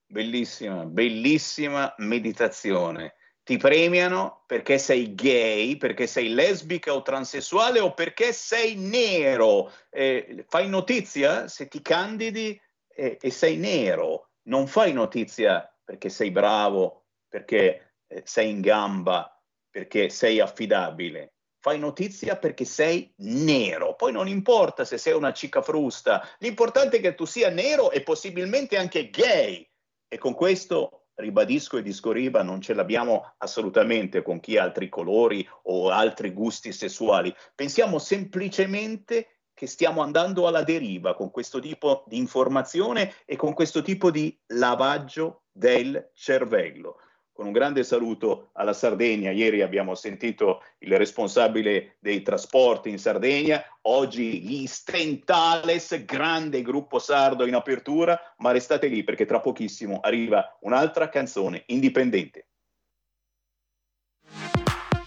[0.06, 3.14] Bellissima, bellissima meditazione.
[3.42, 9.72] Ti premiano perché sei gay, perché sei lesbica o transessuale o perché sei nero.
[9.90, 14.30] Eh, fai notizia se ti candidi e, e sei nero.
[14.42, 19.35] Non fai notizia perché sei bravo, perché eh, sei in gamba,
[19.76, 21.34] perché sei affidabile.
[21.58, 23.94] Fai notizia perché sei nero.
[23.94, 28.00] Poi non importa se sei una cicca frusta, l'importante è che tu sia nero e
[28.00, 29.68] possibilmente anche gay.
[30.08, 35.46] E con questo ribadisco e discoriba, non ce l'abbiamo assolutamente con chi ha altri colori
[35.64, 37.34] o altri gusti sessuali.
[37.54, 43.82] Pensiamo semplicemente che stiamo andando alla deriva con questo tipo di informazione e con questo
[43.82, 46.96] tipo di lavaggio del cervello.
[47.36, 53.62] Con un grande saluto alla Sardegna, ieri abbiamo sentito il responsabile dei trasporti in Sardegna,
[53.82, 60.56] oggi gli Stentales, grande gruppo sardo in apertura, ma restate lì perché tra pochissimo arriva
[60.62, 62.46] un'altra canzone indipendente.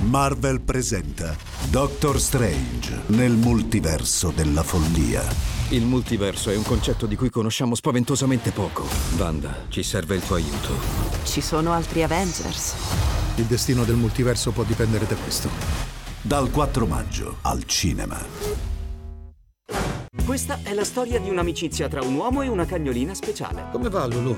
[0.00, 1.36] Marvel presenta
[1.70, 5.22] Doctor Strange nel multiverso della follia.
[5.70, 8.86] Il multiverso è un concetto di cui conosciamo spaventosamente poco.
[9.16, 10.74] Wanda, ci serve il tuo aiuto.
[11.24, 12.74] Ci sono altri Avengers.
[13.36, 15.48] Il destino del multiverso può dipendere da questo.
[16.20, 18.71] Dal 4 maggio al cinema.
[20.24, 23.66] Questa è la storia di un'amicizia tra un uomo e una cagnolina speciale.
[23.72, 24.36] Come va, Lulu?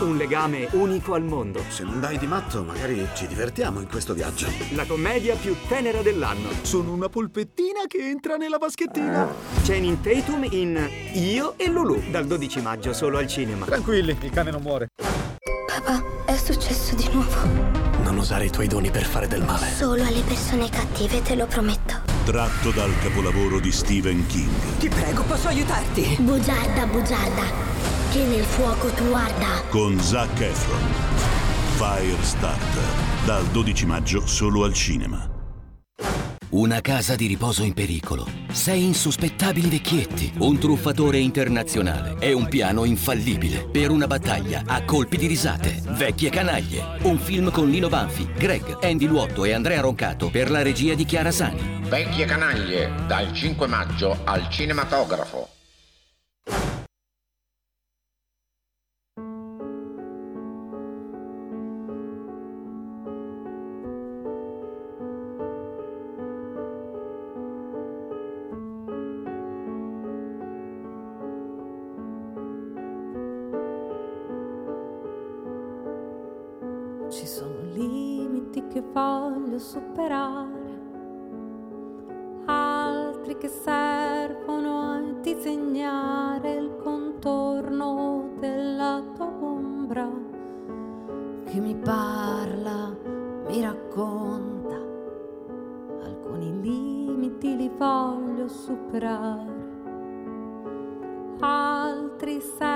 [0.00, 1.62] Un legame unico al mondo.
[1.68, 4.48] Se non dai di matto, magari ci divertiamo in questo viaggio.
[4.74, 6.48] La commedia più tenera dell'anno.
[6.62, 9.32] Sono una polpettina che entra nella vaschettina.
[9.62, 13.66] Channing Tatum in Io e Lulu, dal 12 maggio solo al cinema.
[13.66, 14.88] Tranquilli, il cane non muore.
[15.66, 17.83] Papà, è successo di nuovo.
[18.14, 19.66] Non usare i tuoi doni per fare del male.
[19.76, 21.94] Solo alle persone cattive, te lo prometto.
[22.24, 24.78] Tratto dal capolavoro di Stephen King.
[24.78, 26.18] Ti prego, posso aiutarti?
[26.20, 27.42] Bugiarda, bugiarda,
[28.12, 29.62] che nel fuoco tu arda.
[29.68, 30.92] Con Zac Efron.
[31.74, 32.84] Firestarter.
[33.24, 35.28] Dal 12 maggio solo al cinema.
[36.56, 38.28] Una casa di riposo in pericolo.
[38.52, 40.34] Sei insospettabili vecchietti.
[40.38, 42.14] Un truffatore internazionale.
[42.20, 43.66] E un piano infallibile.
[43.68, 45.82] Per una battaglia a colpi di risate.
[45.84, 47.00] Vecchie canaglie.
[47.02, 51.04] Un film con Lino Banfi, Greg, Andy Luotto e Andrea Roncato per la regia di
[51.04, 51.80] Chiara Sani.
[51.88, 55.53] Vecchie canaglie, dal 5 maggio al cinematografo.
[78.94, 80.80] Voglio superare,
[82.44, 90.08] altri che servono a disegnare il contorno della tua ombra.
[91.44, 92.96] Che mi parla,
[93.48, 94.76] mi racconta.
[96.04, 99.62] Alcuni limiti li voglio superare.
[101.40, 102.73] Altri servono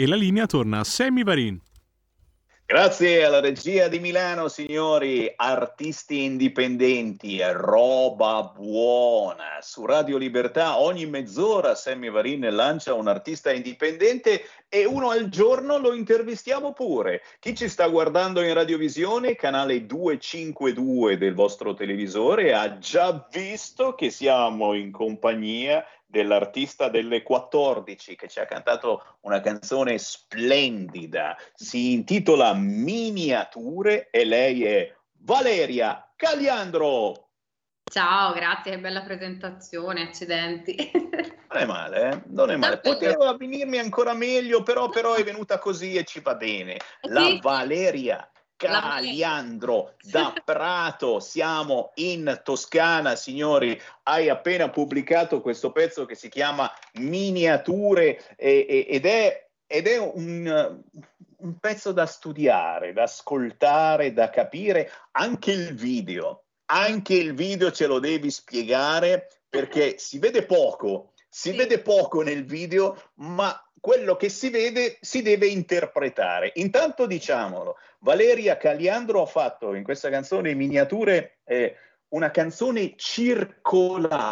[0.00, 1.60] E la linea torna a Sammy Varin.
[2.64, 9.58] Grazie alla regia di Milano, signori, artisti indipendenti, roba buona.
[9.60, 15.78] Su Radio Libertà ogni mezz'ora Sammy Varin lancia un artista indipendente e uno al giorno
[15.78, 17.22] lo intervistiamo pure.
[17.40, 24.10] Chi ci sta guardando in radiovisione, canale 252 del vostro televisore, ha già visto che
[24.10, 32.54] siamo in compagnia dell'artista delle 14 che ci ha cantato una canzone splendida, si intitola
[32.54, 37.26] Miniature e lei è Valeria Caliandro.
[37.90, 40.76] Ciao, grazie, che bella presentazione, accidenti.
[41.50, 42.22] Non è male, eh?
[42.26, 42.78] Non è male.
[42.78, 46.76] Poteva venirmi ancora meglio, però, però è venuta così e ci va bene.
[47.08, 47.38] La Sì.
[47.40, 53.80] Valeria Caliandro da Prato, siamo in Toscana, signori.
[54.02, 59.96] Hai appena pubblicato questo pezzo che si chiama Miniature e, e, ed è, ed è
[59.98, 60.82] un,
[61.36, 64.90] un pezzo da studiare, da ascoltare, da capire.
[65.12, 71.50] Anche il video, anche il video ce lo devi spiegare perché si vede poco, si
[71.52, 71.56] sì.
[71.56, 76.52] vede poco nel video, ma quello che si vede si deve interpretare.
[76.56, 81.76] Intanto diciamolo, Valeria Caliandro ha fatto in questa canzone miniature eh,
[82.08, 84.24] una canzone circolare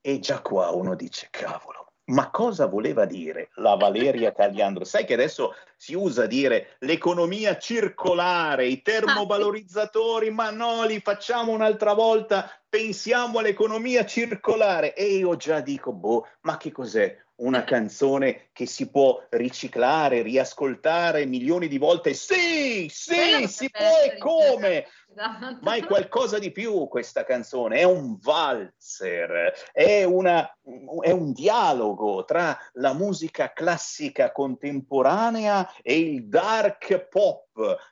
[0.00, 1.86] e già qua uno dice cavolo.
[2.08, 4.84] Ma cosa voleva dire la Valeria Caliandro?
[4.84, 11.94] Sai che adesso si usa dire l'economia circolare, i termovalorizzatori, ma no, li facciamo un'altra
[11.94, 14.94] volta, pensiamo all'economia circolare.
[14.94, 17.24] E io già dico, boh, ma che cos'è?
[17.36, 22.14] Una canzone che si può riciclare, riascoltare milioni di volte.
[22.14, 24.86] Sì, sì, si può e come?
[25.08, 25.58] Esatto.
[25.62, 30.46] Ma è qualcosa di più questa canzone, è un valzer, è, una,
[31.00, 37.44] è un dialogo tra la musica classica contemporanea e il dark pop.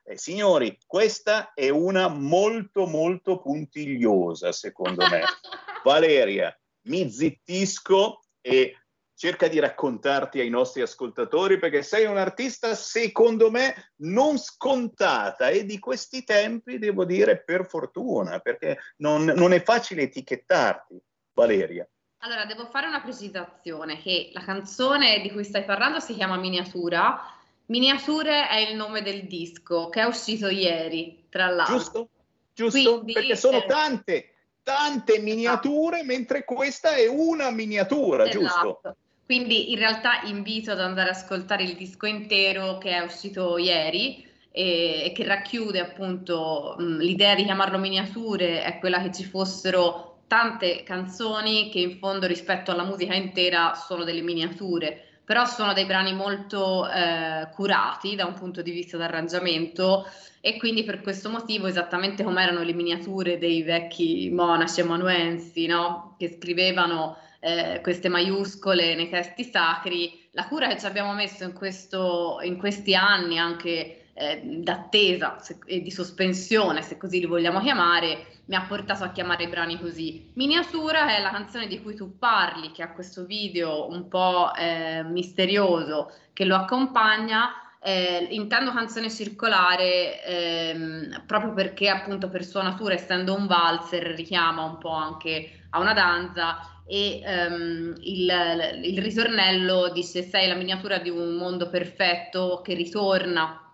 [0.05, 5.23] Eh, signori, questa è una molto molto puntigliosa, secondo me.
[5.85, 6.55] Valeria,
[6.87, 8.84] mi zittisco e
[9.25, 15.65] cerca di raccontarti ai nostri ascoltatori perché sei un artista secondo me non scontata e
[15.65, 21.01] di questi tempi devo dire per fortuna perché non, non è facile etichettarti
[21.33, 21.89] Valeria.
[22.19, 27.19] Allora devo fare una precisazione che la canzone di cui stai parlando si chiama Miniatura
[27.67, 31.77] Miniature è il nome del disco che è uscito ieri tra l'altro.
[31.77, 32.09] Giusto,
[32.53, 34.29] giusto Quindi, perché sono eh, tante
[34.63, 38.39] tante miniature, mentre questa è una miniatura, esatto.
[38.39, 38.97] giusto?
[39.25, 44.27] Quindi in realtà invito ad andare ad ascoltare il disco intero che è uscito ieri
[44.53, 51.71] e, che racchiude appunto l'idea di chiamarlo miniature, è quella che ci fossero tante canzoni
[51.71, 56.89] che in fondo rispetto alla musica intera sono delle miniature, però sono dei brani molto
[56.89, 60.07] eh, curati da un punto di vista d'arrangiamento
[60.41, 66.15] e quindi per questo motivo esattamente come erano le miniature dei vecchi monaci amanuensi no?
[66.19, 71.53] che scrivevano eh, queste maiuscole nei testi sacri, la cura che ci abbiamo messo in,
[71.53, 77.61] questo, in questi anni anche eh, d'attesa se, e di sospensione, se così li vogliamo
[77.61, 80.31] chiamare, mi ha portato a chiamare i brani così.
[80.37, 85.03] Miniatura è la canzone di cui tu parli, che ha questo video un po' eh,
[85.03, 87.51] misterioso che lo accompagna.
[87.87, 94.65] Eh, intendo canzone circolare ehm, proprio perché appunto per sua natura essendo un valzer richiama
[94.65, 100.99] un po' anche a una danza e um, il, il, ritornello dice sei la miniatura
[100.99, 103.73] di un mondo perfetto che ritorna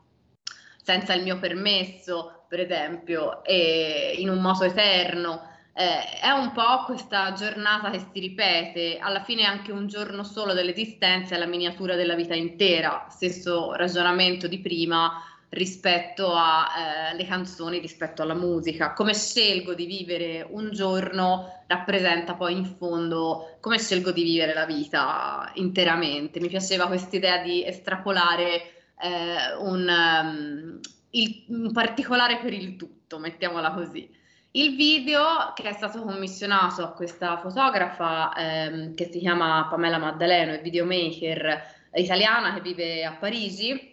[0.83, 5.49] senza il mio permesso, per esempio, e in un moto eterno.
[5.73, 10.53] Eh, è un po' questa giornata che si ripete, alla fine anche un giorno solo
[10.53, 15.13] dell'esistenza è la miniatura della vita intera, stesso ragionamento di prima,
[15.51, 18.93] rispetto alle eh, canzoni, rispetto alla musica.
[18.93, 24.67] Come scelgo di vivere un giorno rappresenta poi in fondo come scelgo di vivere la
[24.67, 26.41] vita interamente.
[26.41, 28.63] Mi piaceva questa idea di estrapolare
[29.01, 30.81] eh, un, um,
[31.11, 34.19] il, un particolare per il tutto, mettiamola così.
[34.53, 40.53] Il video che è stato commissionato a questa fotografa ehm, che si chiama Pamela Maddaleno,
[40.53, 43.90] è videomaker italiana che vive a Parigi,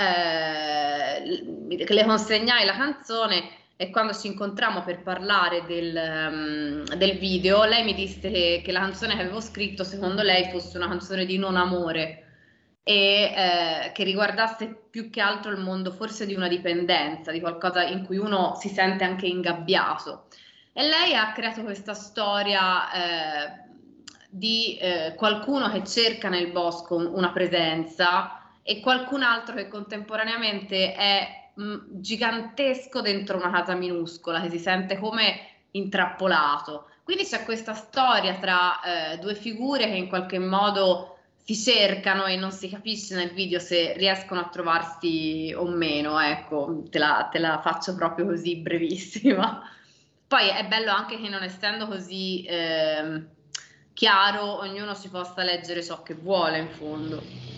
[0.00, 1.22] eh,
[1.76, 7.84] le consegnai la canzone e quando ci incontrammo per parlare del, um, del video, lei
[7.84, 11.56] mi disse che, la canzone che avevo scritto, secondo lei, fosse una canzone di non
[11.56, 12.24] amore
[12.82, 17.82] e eh, che riguardasse più che altro il mondo forse di una dipendenza, di qualcosa
[17.84, 20.26] in cui uno si sente anche ingabbiato.
[20.72, 23.64] E lei ha creato questa storia eh,
[24.28, 28.39] di eh, qualcuno che cerca nel bosco una presenza
[28.70, 34.60] e qualcun altro che contemporaneamente è mh, mm, gigantesco dentro una casa minuscola, che si
[34.60, 35.40] sente come
[35.72, 36.88] intrappolato.
[37.02, 42.36] Quindi c'è questa storia tra eh, due figure che in qualche modo si cercano e
[42.36, 47.40] non si capisce nel video se riescono a trovarsi o meno, ecco, te la, te
[47.40, 49.68] la faccio proprio così brevissima.
[50.28, 53.24] Poi è bello anche che non essendo così eh,
[53.94, 57.49] chiaro, ognuno si possa leggere ciò che vuole in fondo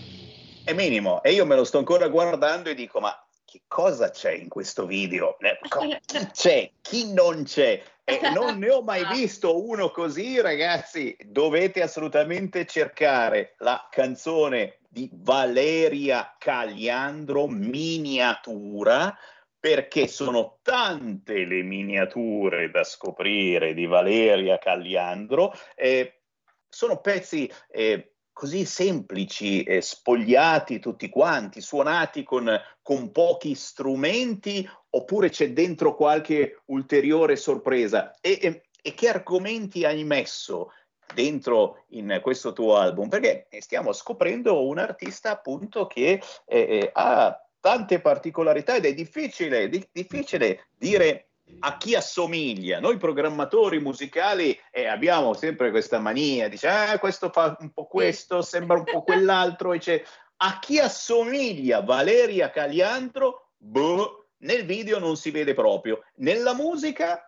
[0.65, 4.33] è minimo e io me lo sto ancora guardando e dico ma che cosa c'è
[4.33, 5.37] in questo video?
[5.69, 5.99] Chi
[6.33, 6.71] c'è?
[6.81, 7.83] Chi non c'è?
[8.05, 11.15] Eh, non ne ho mai visto uno così, ragazzi.
[11.23, 19.15] Dovete assolutamente cercare la canzone di Valeria Cagliandro, miniatura,
[19.61, 25.53] perché sono tante le miniature da scoprire di Valeria Cagliandro.
[25.75, 26.23] Eh,
[26.71, 32.51] sono pezzi eh, così semplici, eh, spogliati tutti quanti, suonati con,
[32.83, 38.13] con, pochi strumenti, oppure c'è dentro qualche ulteriore sorpresa?
[38.21, 40.71] E, e, e che argomenti hai messo?
[41.15, 47.39] dentro in questo tuo album perché stiamo scoprendo un artista appunto che eh, eh, ha
[47.61, 52.81] tante particolarità ed è difficile, di, difficile dire a chi assomiglia.
[52.81, 58.43] Noi programmatori musicali eh, abbiamo sempre questa mania, dice ah, questo fa un po' questo,
[58.43, 60.05] sembra un po' quell'altro, e
[60.37, 66.03] a chi assomiglia Valeria Caliantro, boh, nel video non si vede proprio.
[66.17, 67.27] Nella musica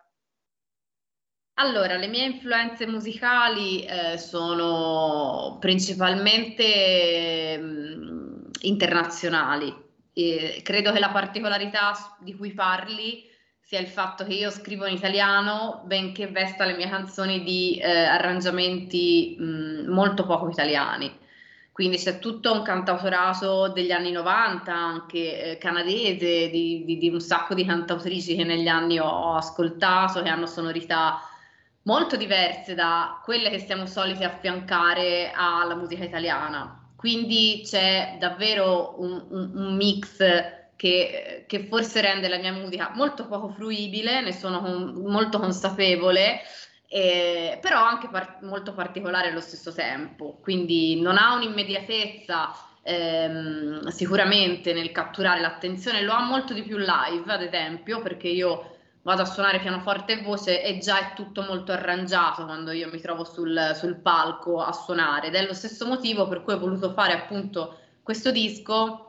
[1.57, 9.83] allora, le mie influenze musicali eh, sono principalmente mh, mm, internazionali.
[10.11, 13.29] E credo che la particolarità di cui parli
[13.65, 18.03] sia il fatto che io scrivo in italiano, benché vesta le mie canzoni di eh,
[18.03, 21.11] arrangiamenti mh, molto poco italiani.
[21.71, 27.19] Quindi c'è tutto un cantautorato degli anni 90, anche eh, canadese, di, di, di, un
[27.19, 31.19] sacco di cantautrici che negli anni ho, ho ascoltato, che hanno sonorità
[31.81, 36.87] molto diverse da quelle che siamo soliti affiancare alla musica italiana.
[36.95, 40.19] Quindi c'è davvero un, un, un mix
[40.75, 46.41] che, che, forse rende la mia musica molto poco fruibile, ne sono con, molto consapevole,
[46.87, 50.37] eh, però anche par- molto particolare allo stesso tempo.
[50.41, 52.53] Quindi non ha un'immediatezza
[52.83, 58.75] ehm, sicuramente nel catturare l'attenzione, lo ha molto di più live, ad esempio, perché io
[59.05, 62.99] vado a suonare pianoforte e voce e già è tutto molto arrangiato quando io mi
[62.99, 66.91] trovo sul, sul palco a suonare ed è lo stesso motivo per cui ho voluto
[66.91, 69.04] fare appunto questo disco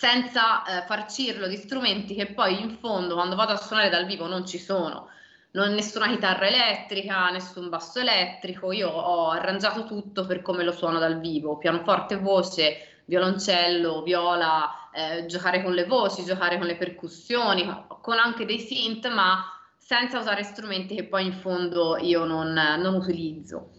[0.00, 4.26] senza eh, farcirlo di strumenti che poi in fondo quando vado a suonare dal vivo
[4.26, 5.08] non ci sono.
[5.50, 10.98] Non nessuna chitarra elettrica, nessun basso elettrico, io ho arrangiato tutto per come lo suono
[10.98, 17.84] dal vivo, pianoforte, voce, violoncello, viola, eh, giocare con le voci, giocare con le percussioni,
[18.00, 19.44] con anche dei synth, ma
[19.76, 23.72] senza usare strumenti che poi in fondo io non, non utilizzo.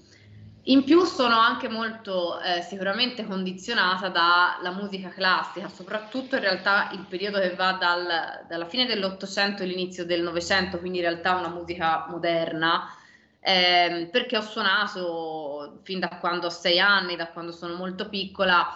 [0.66, 7.04] In più sono anche molto eh, sicuramente condizionata dalla musica classica, soprattutto in realtà il
[7.10, 12.06] periodo che va dal, dalla fine dell'Ottocento all'inizio del Novecento, quindi in realtà una musica
[12.10, 12.96] moderna,
[13.40, 18.68] eh, perché ho suonato fin da quando ho sei anni, da quando sono molto piccola,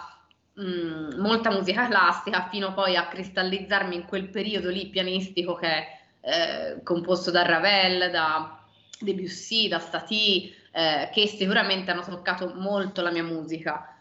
[0.54, 5.68] mh, mm, molta musica classica, fino poi a cristallizzarmi in quel periodo lì pianistico che
[5.68, 8.60] è eh, composto da Ravel, da
[8.98, 13.96] Debussy, da Satie, eh, che sicuramente hanno toccato molto la mia musica.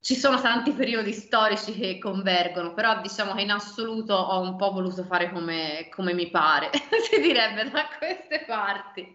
[0.00, 4.72] Ci sono tanti periodi storici che convergono, però diciamo che in assoluto ho un po'
[4.72, 6.70] voluto fare come, come mi pare,
[7.08, 9.14] si direbbe da queste parti,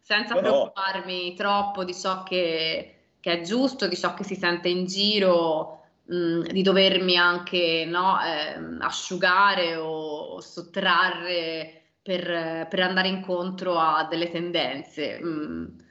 [0.00, 0.40] senza no.
[0.40, 5.82] preoccuparmi troppo di ciò che, che, è giusto, di ciò che si sente in giro,
[6.04, 14.06] mh, mm, di dovermi anche no, eh, asciugare o sottrarre per, per, andare incontro a
[14.08, 15.18] delle tendenze.
[15.20, 15.84] Mh mm.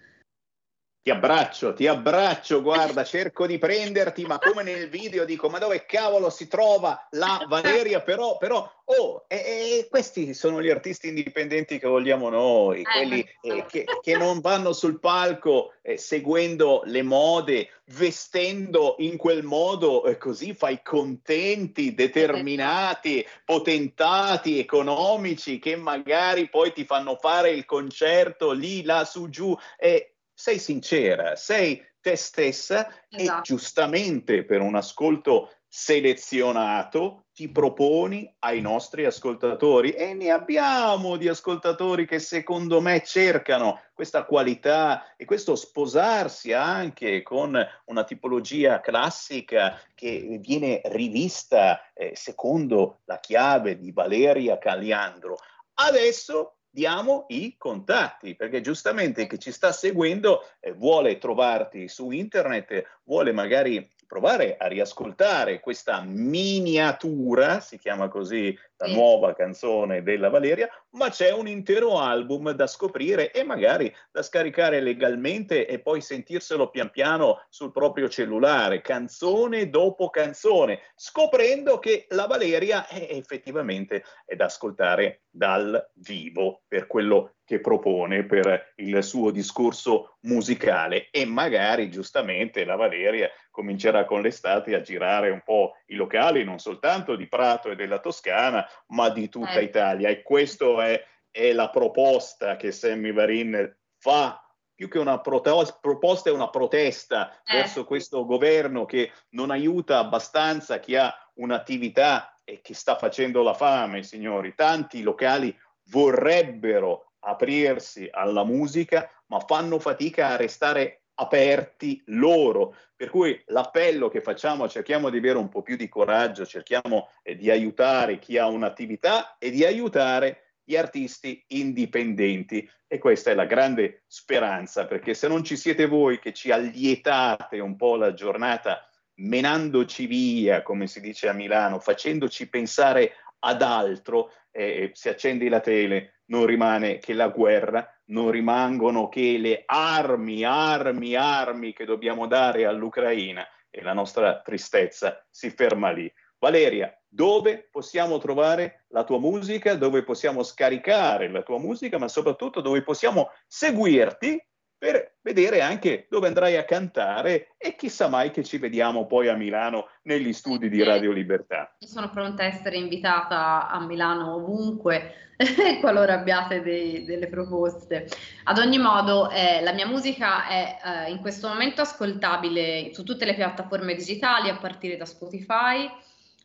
[1.05, 5.85] Ti abbraccio, ti abbraccio, guarda, cerco di prenderti, ma come nel video dico, ma dove
[5.85, 8.01] cavolo si trova la Valeria?
[8.01, 13.29] Però, però, oh, e, e questi sono gli artisti indipendenti che vogliamo noi, eh, quelli
[13.43, 20.05] eh, che, che, non vanno sul palco eh, seguendo le mode, vestendo in quel modo,
[20.05, 28.53] eh, così fai contenti, determinati, potentati, economici, che magari poi ti fanno fare il concerto
[28.53, 29.55] lì, là, su, giù.
[29.77, 33.39] Eh, sei sincera, sei te stessa esatto.
[33.39, 41.27] e giustamente per un ascolto selezionato ti proponi ai nostri ascoltatori e ne abbiamo di
[41.27, 49.77] ascoltatori che secondo me cercano questa qualità e questo sposarsi anche con una tipologia classica
[49.95, 55.35] che viene rivista eh, secondo la chiave di Valeria Caliandro.
[55.73, 62.99] Adesso diamo i contatti, perché giustamente chi ci sta seguendo eh, vuole trovarti su internet,
[63.05, 70.69] vuole magari provare a riascoltare questa miniatura, si chiama così la nuova canzone della Valeria,
[70.91, 76.69] ma c'è un intero album da scoprire e magari da scaricare legalmente e poi sentirselo
[76.69, 84.35] pian piano sul proprio cellulare, canzone dopo canzone, scoprendo che la Valeria è effettivamente è
[84.35, 91.09] da ascoltare dal vivo per quello che propone per il suo discorso musicale.
[91.11, 96.59] E magari giustamente la Valeria comincerà con l'estate a girare un po' i locali non
[96.59, 99.63] soltanto di Prato e della Toscana ma di tutta Eh.
[99.63, 104.39] Italia e questa è, è la proposta che Sammy Varin fa
[104.75, 107.57] più che una prote- proposta è una protesta Eh.
[107.57, 113.53] verso questo governo che non aiuta abbastanza chi ha un'attività e che sta facendo la
[113.53, 114.53] fame, signori.
[114.53, 122.75] Tanti locali vorrebbero aprirsi alla musica, ma fanno fatica a restare aperti loro.
[122.95, 127.35] Per cui l'appello che facciamo, cerchiamo di avere un po' più di coraggio, cerchiamo eh,
[127.35, 133.45] di aiutare chi ha un'attività e di aiutare gli artisti indipendenti e questa è la
[133.45, 138.89] grande speranza perché se non ci siete voi che ci allietate un po' la giornata
[139.17, 145.59] menandoci via, come si dice a Milano, facendoci pensare ad altro, eh, se accendi la
[145.59, 152.27] tele non rimane che la guerra, non rimangono che le armi, armi, armi che dobbiamo
[152.27, 153.45] dare all'Ucraina.
[153.69, 156.11] E la nostra tristezza si ferma lì.
[156.39, 162.61] Valeria, dove possiamo trovare la tua musica, dove possiamo scaricare la tua musica, ma soprattutto
[162.61, 164.41] dove possiamo seguirti
[164.85, 169.33] per vedere anche dove andrai a cantare e chissà mai che ci vediamo poi a
[169.33, 171.75] Milano negli studi di Radio Libertà.
[171.79, 175.33] Io sono pronta a essere invitata a Milano ovunque,
[175.81, 178.07] qualora abbiate dei- delle proposte.
[178.43, 183.25] Ad ogni modo, eh, la mia musica è eh, in questo momento ascoltabile su tutte
[183.25, 185.89] le piattaforme digitali, a partire da Spotify,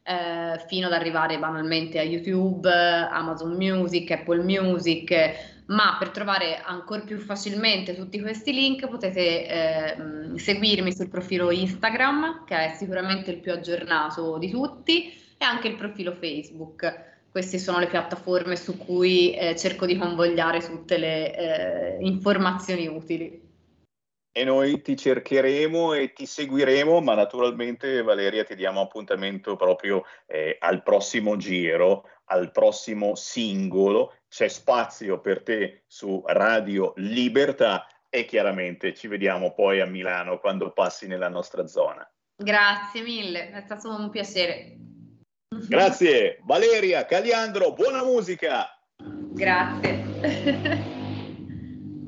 [0.03, 5.59] eh, fino ad arrivare banalmente a YouTube, Amazon Music, Apple Music.
[5.71, 9.97] Ma per trovare ancora più facilmente tutti questi link potete eh,
[10.37, 15.77] seguirmi sul profilo Instagram, che è sicuramente il più aggiornato di tutti, e anche il
[15.77, 17.09] profilo Facebook.
[17.31, 23.49] Queste sono le piattaforme su cui eh, cerco di convogliare tutte le eh, informazioni utili.
[24.33, 30.57] E noi ti cercheremo e ti seguiremo, ma naturalmente Valeria ti diamo appuntamento proprio eh,
[30.61, 34.15] al prossimo giro, al prossimo singolo.
[34.29, 40.73] C'è spazio per te su Radio Libertà e chiaramente ci vediamo poi a Milano quando
[40.73, 42.09] passi nella nostra zona.
[42.37, 44.77] Grazie mille, è stato un piacere.
[45.69, 48.69] Grazie Valeria, Caliandro, buona musica!
[49.33, 50.89] Grazie.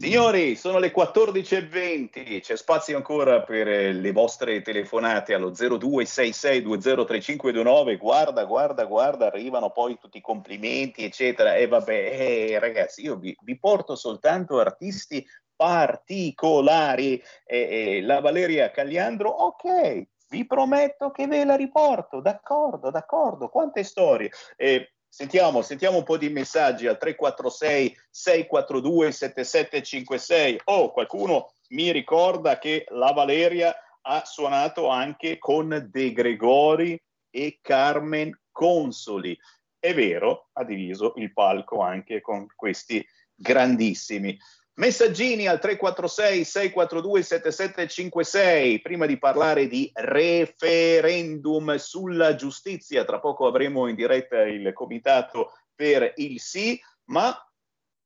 [0.03, 7.99] Signori, sono le 14.20, c'è spazio ancora per eh, le vostre telefonate allo 0266203529.
[7.99, 11.55] Guarda, guarda, guarda, arrivano poi tutti i complimenti, eccetera.
[11.55, 15.25] E vabbè, eh, ragazzi, io vi, vi porto soltanto artisti
[15.55, 17.23] particolari.
[17.45, 22.21] Eh, eh, la Valeria Cagliandro, ok, vi prometto che ve la riporto.
[22.21, 23.49] D'accordo, d'accordo.
[23.49, 24.33] Quante storie.
[24.57, 30.61] Eh, Sentiamo, sentiamo un po' di messaggi al 346 642 7756.
[30.65, 36.99] Oh, qualcuno mi ricorda che la Valeria ha suonato anche con De Gregori
[37.29, 39.39] e Carmen Consoli.
[39.79, 44.35] È vero, ha diviso il palco anche con questi grandissimi.
[44.75, 53.05] Messaggini al 346 642 7756 prima di parlare di referendum sulla giustizia.
[53.05, 56.81] Tra poco avremo in diretta il comitato per il sì,
[57.11, 57.37] ma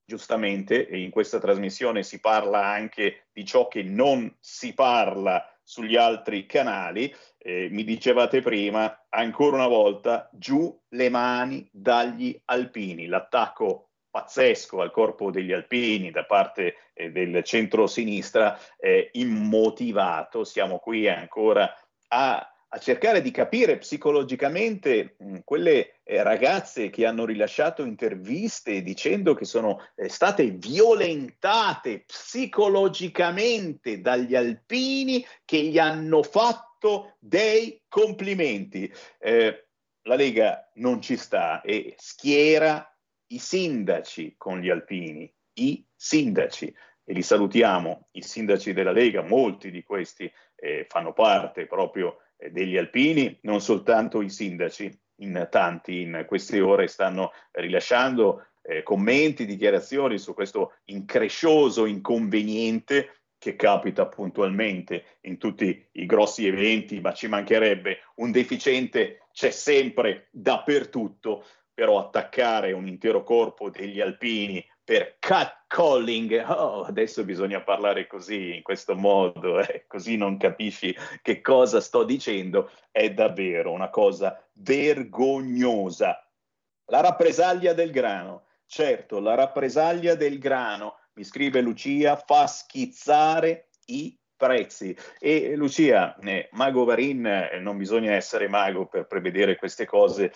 [0.04, 6.46] giustamente in questa trasmissione si parla anche di ciò che non si parla sugli altri
[6.46, 7.14] canali.
[7.38, 13.06] Eh, mi dicevate prima, ancora una volta, giù le mani dagli alpini.
[13.06, 20.42] L'attacco pazzesco al corpo degli alpini da parte eh, del centro-sinistra, eh, immotivato.
[20.42, 21.70] Siamo qui ancora
[22.08, 29.34] a, a cercare di capire psicologicamente mh, quelle eh, ragazze che hanno rilasciato interviste dicendo
[29.34, 38.90] che sono eh, state violentate psicologicamente dagli alpini che gli hanno fatto dei complimenti.
[39.18, 39.66] Eh,
[40.04, 42.95] la Lega non ci sta e schiera
[43.28, 46.74] i sindaci con gli alpini, i sindaci,
[47.08, 52.50] e li salutiamo, i sindaci della Lega, molti di questi eh, fanno parte proprio eh,
[52.50, 54.90] degli alpini, non soltanto i sindaci,
[55.20, 63.54] in tanti in queste ore stanno rilasciando eh, commenti, dichiarazioni su questo increscioso inconveniente che
[63.54, 71.44] capita puntualmente in tutti i grossi eventi, ma ci mancherebbe un deficiente, c'è sempre dappertutto.
[71.76, 78.62] Però attaccare un intero corpo degli alpini per catcalling, oh, adesso bisogna parlare così, in
[78.62, 86.26] questo modo, eh, così non capisci che cosa sto dicendo, è davvero una cosa vergognosa.
[86.86, 94.18] La rappresaglia del grano, certo, la rappresaglia del grano, mi scrive Lucia, fa schizzare i
[94.34, 94.96] prezzi.
[95.18, 100.32] E Lucia, eh, Mago Varin, eh, non bisogna essere mago per prevedere queste cose,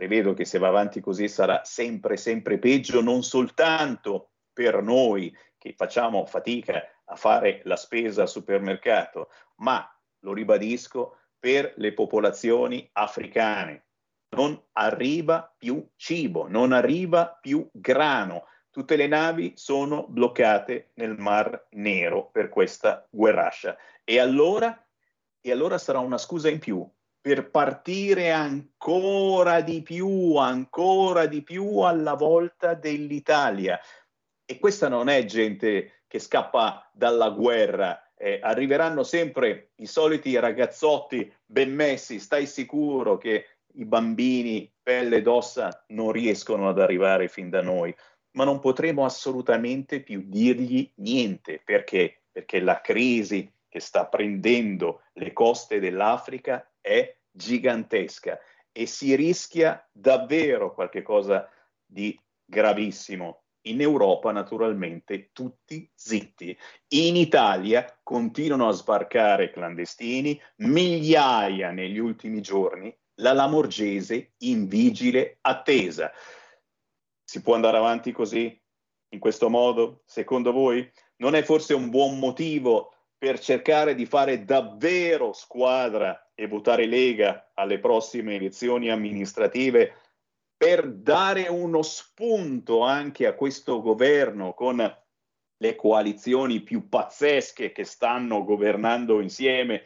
[0.00, 5.74] prevedo che se va avanti così sarà sempre, sempre peggio, non soltanto per noi che
[5.76, 9.86] facciamo fatica a fare la spesa al supermercato, ma,
[10.20, 13.88] lo ribadisco, per le popolazioni africane.
[14.30, 18.46] Non arriva più cibo, non arriva più grano.
[18.70, 23.76] Tutte le navi sono bloccate nel Mar Nero per questa guerrascia.
[24.02, 24.82] E allora,
[25.42, 26.90] e allora sarà una scusa in più
[27.20, 33.78] per partire ancora di più, ancora di più alla volta dell'Italia.
[34.44, 41.32] E questa non è gente che scappa dalla guerra, eh, arriveranno sempre i soliti ragazzotti
[41.46, 47.48] ben messi, stai sicuro che i bambini pelle ed ossa non riescono ad arrivare fin
[47.48, 47.94] da noi,
[48.32, 51.60] ma non potremo assolutamente più dirgli niente.
[51.64, 58.38] Perché, perché la crisi che sta prendendo le coste dell'Africa è gigantesca
[58.72, 61.48] e si rischia davvero qualcosa
[61.86, 63.44] di gravissimo.
[63.64, 66.56] In Europa, naturalmente, tutti zitti.
[66.94, 76.10] In Italia continuano a sbarcare clandestini, migliaia negli ultimi giorni, la Lamorgese in vigile attesa.
[77.22, 78.58] Si può andare avanti così,
[79.12, 80.90] in questo modo, secondo voi?
[81.16, 87.50] Non è forse un buon motivo per cercare di fare davvero squadra e votare Lega
[87.52, 89.92] alle prossime elezioni amministrative
[90.56, 94.78] per dare uno spunto anche a questo governo con
[95.58, 99.82] le coalizioni più pazzesche che stanno governando insieme,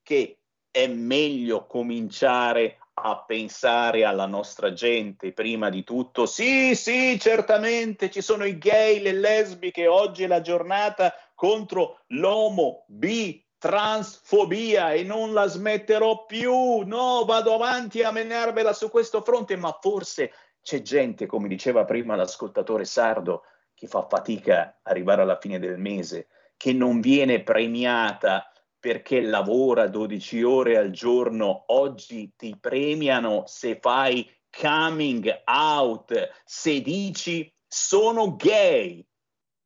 [0.00, 0.38] che
[0.70, 6.24] è meglio cominciare a pensare alla nostra gente prima di tutto.
[6.24, 12.86] Sì, sì, certamente ci sono i gay, le lesbiche, oggi è la giornata contro l'omo,
[12.88, 16.80] bi, transfobia e non la smetterò più.
[16.80, 22.16] No, vado avanti a menarvela su questo fronte, ma forse c'è gente, come diceva prima
[22.16, 23.42] l'ascoltatore sardo,
[23.72, 29.88] che fa fatica ad arrivare alla fine del mese, che non viene premiata perché lavora
[29.88, 31.64] 12 ore al giorno.
[31.66, 39.04] Oggi ti premiano se fai coming out, se dici sono gay.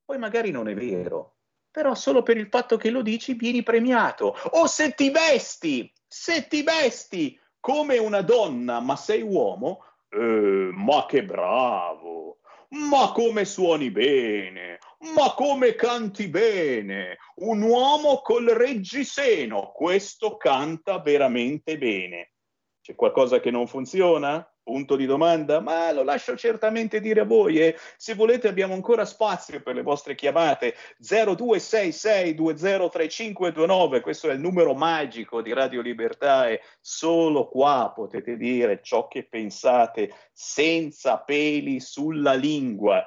[0.05, 1.37] Poi magari non è vero,
[1.71, 4.37] però solo per il fatto che lo dici vieni premiato.
[4.53, 11.07] O se ti vesti, se ti vesti come una donna ma sei uomo, eh, ma
[11.07, 12.39] che bravo,
[12.71, 14.79] ma come suoni bene,
[15.15, 22.33] ma come canti bene, un uomo col reggiseno, questo canta veramente bene.
[22.81, 24.47] C'è qualcosa che non funziona?
[24.71, 25.59] Punto di domanda?
[25.59, 29.83] Ma lo lascio certamente dire a voi e se volete abbiamo ancora spazio per le
[29.83, 38.37] vostre chiamate 0266203529, questo è il numero magico di Radio Libertà e solo qua potete
[38.37, 43.05] dire ciò che pensate senza peli sulla lingua.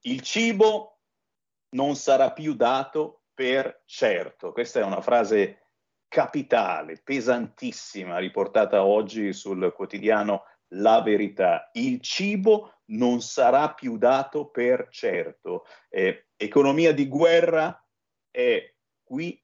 [0.00, 0.98] Il cibo
[1.76, 4.50] non sarà più dato per certo.
[4.50, 5.60] Questa è una frase
[6.08, 10.42] capitale, pesantissima, riportata oggi sul quotidiano
[10.74, 11.70] la verità.
[11.74, 15.66] Il cibo non sarà più dato per certo.
[15.88, 17.82] Eh, economia di guerra
[18.30, 18.72] è
[19.02, 19.40] qui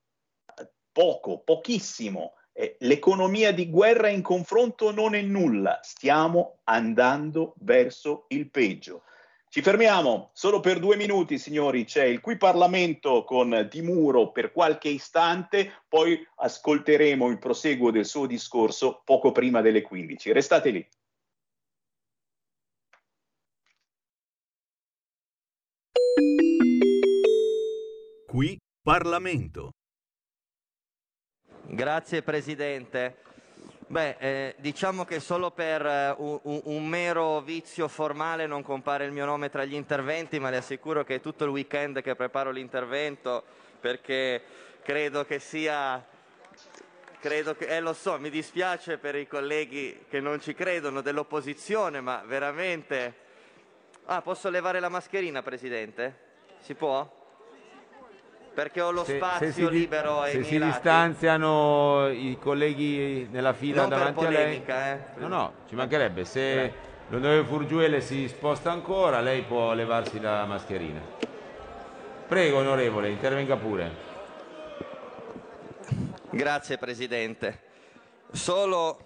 [0.92, 2.34] poco, pochissimo.
[2.52, 5.80] Eh, l'economia di guerra in confronto non è nulla.
[5.82, 9.04] Stiamo andando verso il peggio.
[9.48, 11.84] Ci fermiamo solo per due minuti, signori.
[11.84, 18.06] C'è il qui Parlamento con Di Muro per qualche istante, poi ascolteremo il proseguo del
[18.06, 20.30] suo discorso poco prima delle 15.
[20.30, 20.88] Restate lì.
[28.30, 29.72] Qui Parlamento.
[31.62, 33.16] Grazie Presidente.
[33.88, 39.10] Beh, eh, diciamo che solo per eh, un, un, mero vizio formale non compare il
[39.10, 42.52] mio nome tra gli interventi, ma le assicuro che è tutto il weekend che preparo
[42.52, 43.42] l'intervento
[43.80, 44.40] perché
[44.84, 46.00] credo che sia
[47.18, 52.00] credo che, eh, lo so, mi dispiace per i colleghi che non ci credono dell'opposizione,
[52.00, 53.12] ma veramente...
[54.04, 56.28] Ah, posso levare la mascherina, Presidente?
[56.60, 57.18] Si può?
[58.60, 60.70] Perché ho lo se, spazio se libero di, ai Se si lati.
[60.70, 64.98] distanziano i colleghi nella fila non davanti per polemica, a lei.
[65.16, 65.20] Eh.
[65.20, 66.26] No, no, ci mancherebbe.
[66.26, 66.72] Se
[67.08, 71.00] L'onorevole Furgiuele si sposta ancora, lei può levarsi la mascherina.
[72.28, 73.90] Prego, onorevole, intervenga pure.
[76.28, 77.62] Grazie Presidente.
[78.30, 78.98] Solo,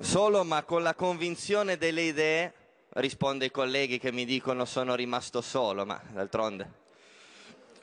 [0.00, 2.52] solo ma con la convinzione delle idee,
[2.94, 6.82] rispondo ai colleghi che mi dicono sono rimasto solo, ma d'altronde.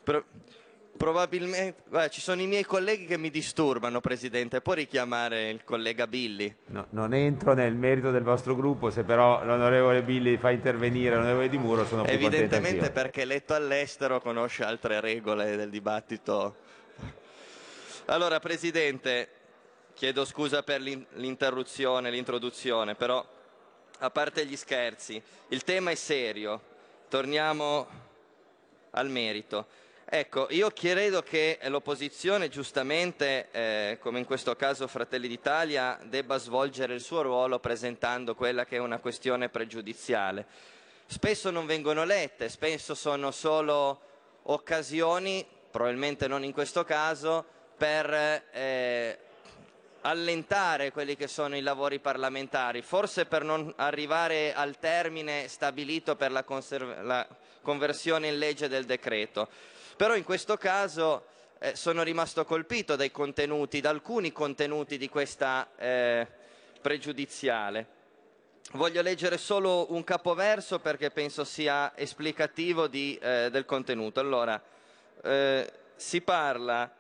[0.04, 0.26] Pro-
[1.02, 6.06] probabilmente, guarda, ci sono i miei colleghi che mi disturbano, Presidente, può richiamare il collega
[6.06, 6.56] Billy?
[6.68, 11.50] No, non entro nel merito del vostro gruppo, se però l'onorevole Billy fa intervenire l'onorevole
[11.50, 16.56] Di Muro sono più Evidentemente perché eletto all'estero conosce altre regole del dibattito.
[18.06, 19.30] Allora, Presidente,
[19.96, 23.26] chiedo scusa per l'in- l'interruzione, l'introduzione, però
[23.98, 26.62] a parte gli scherzi, il tema è serio.
[27.10, 27.88] Torniamo
[28.92, 29.90] al merito.
[30.14, 36.94] Ecco, io credo che l'opposizione, giustamente, eh, come in questo caso Fratelli d'Italia, debba svolgere
[36.94, 40.46] il suo ruolo presentando quella che è una questione pregiudiziale.
[41.06, 44.02] Spesso non vengono lette, spesso sono solo
[44.44, 47.46] occasioni, probabilmente non in questo caso,
[47.78, 48.14] per
[48.52, 49.18] eh,
[50.02, 56.32] allentare quelli che sono i lavori parlamentari, forse per non arrivare al termine stabilito per
[56.32, 56.44] la,
[57.02, 57.26] la
[57.62, 59.48] conversione in legge del decreto.
[60.02, 61.26] Però in questo caso
[61.60, 66.26] eh, sono rimasto colpito dai contenuti, da alcuni contenuti di questa eh,
[66.82, 67.86] pregiudiziale.
[68.72, 74.20] Voglio leggere solo un capoverso perché penso sia esplicativo di, eh, del contenuto.
[74.20, 74.60] Allora,
[75.22, 76.92] eh, si parla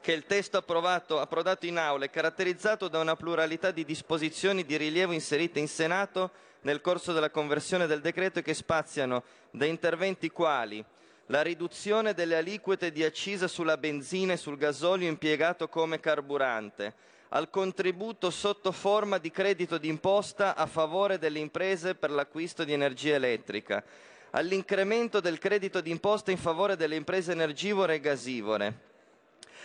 [0.00, 4.76] che il testo approvato, approdato in aula è caratterizzato da una pluralità di disposizioni di
[4.76, 6.30] rilievo inserite in Senato
[6.60, 10.84] nel corso della conversione del decreto e che spaziano da interventi quali
[11.28, 16.94] la riduzione delle aliquote di accisa sulla benzina e sul gasolio impiegato come carburante,
[17.30, 23.14] al contributo sotto forma di credito d'imposta a favore delle imprese per l'acquisto di energia
[23.14, 23.84] elettrica,
[24.30, 28.80] all'incremento del credito d'imposta in favore delle imprese energivore e gasivore,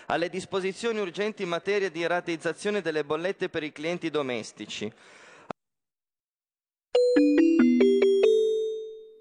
[0.07, 4.91] alle disposizioni urgenti in materia di rateizzazione delle bollette per i clienti domestici.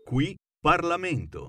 [0.04, 1.48] Qui Parlamento.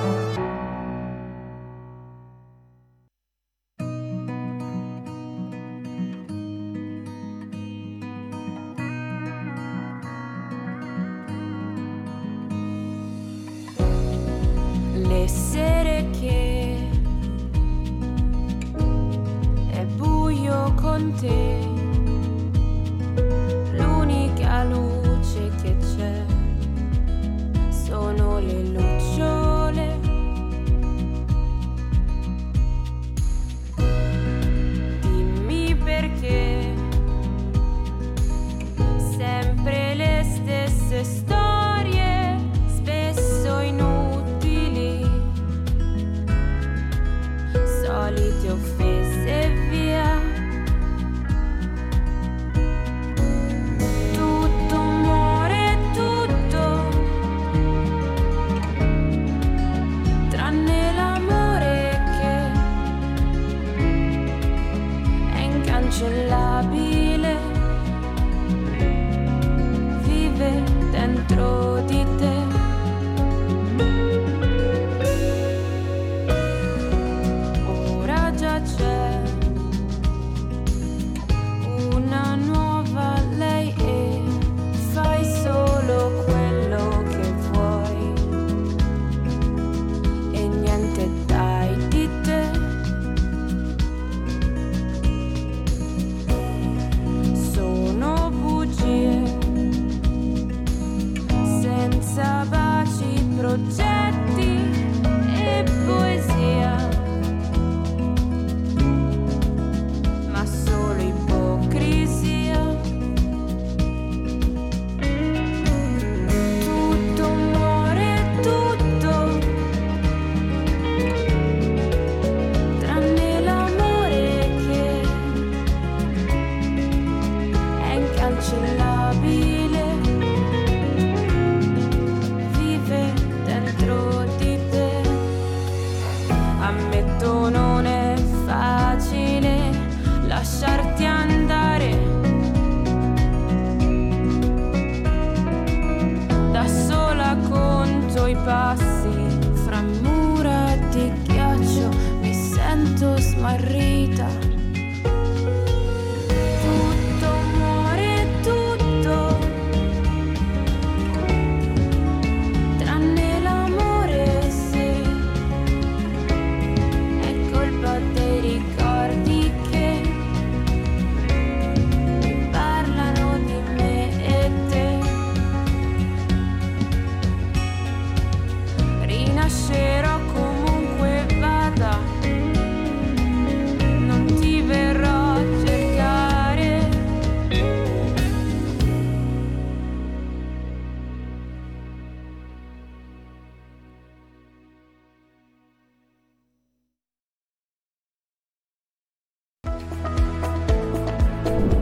[48.51, 48.90] Solite offese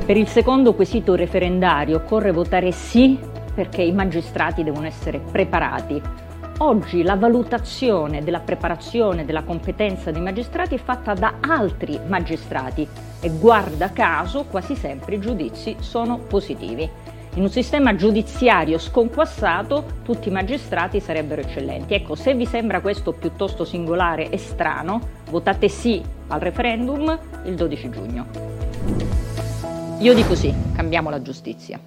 [0.09, 3.19] Per il secondo quesito referendario occorre votare sì
[3.53, 6.01] perché i magistrati devono essere preparati.
[6.57, 12.87] Oggi la valutazione della preparazione, della competenza dei magistrati è fatta da altri magistrati
[13.21, 16.89] e guarda caso quasi sempre i giudizi sono positivi.
[17.35, 21.93] In un sistema giudiziario sconquassato tutti i magistrati sarebbero eccellenti.
[21.93, 27.89] Ecco, se vi sembra questo piuttosto singolare e strano, votate sì al referendum il 12
[27.91, 29.28] giugno.
[29.99, 31.77] Io dico sì, cambiamo la giustizia.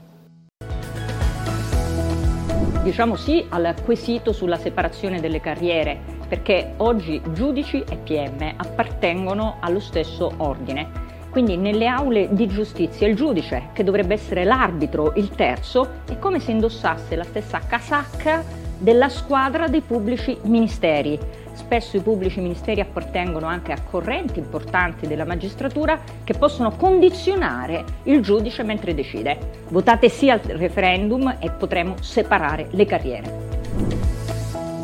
[2.83, 5.99] Diciamo sì al quesito sulla separazione delle carriere,
[6.29, 10.91] perché oggi giudici e PM appartengono allo stesso ordine.
[11.31, 16.39] Quindi nelle aule di giustizia il giudice, che dovrebbe essere l'arbitro, il terzo, è come
[16.39, 18.45] se indossasse la stessa casacca
[18.77, 21.19] della squadra dei pubblici ministeri.
[21.53, 28.21] Spesso i pubblici ministeri appartengono anche a correnti importanti della magistratura che possono condizionare il
[28.23, 29.61] giudice mentre decide.
[29.69, 33.51] Votate sì al referendum e potremo separare le carriere.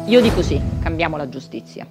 [0.06, 1.86] Io dico sì, cambiamo la giustizia.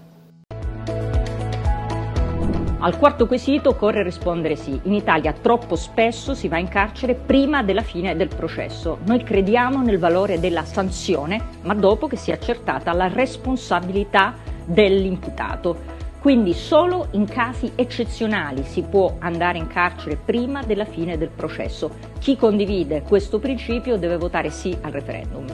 [2.79, 4.79] Al quarto quesito occorre rispondere sì.
[4.83, 8.99] In Italia troppo spesso si va in carcere prima della fine del processo.
[9.05, 14.35] Noi crediamo nel valore della sanzione, ma dopo che sia accertata la responsabilità
[14.67, 15.95] dell'imputato.
[16.19, 21.91] Quindi solo in casi eccezionali si può andare in carcere prima della fine del processo.
[22.19, 25.45] Chi condivide questo principio deve votare sì al referendum.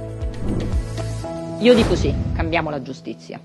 [1.60, 3.40] Io dico sì, cambiamo la giustizia.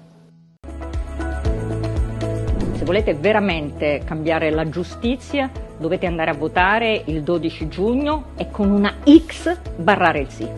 [2.72, 8.70] Se volete veramente cambiare la giustizia dovete andare a votare il 12 giugno e con
[8.70, 10.48] una X barrare il sì.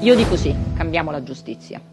[0.00, 1.91] Io dico sì, cambiamo la giustizia.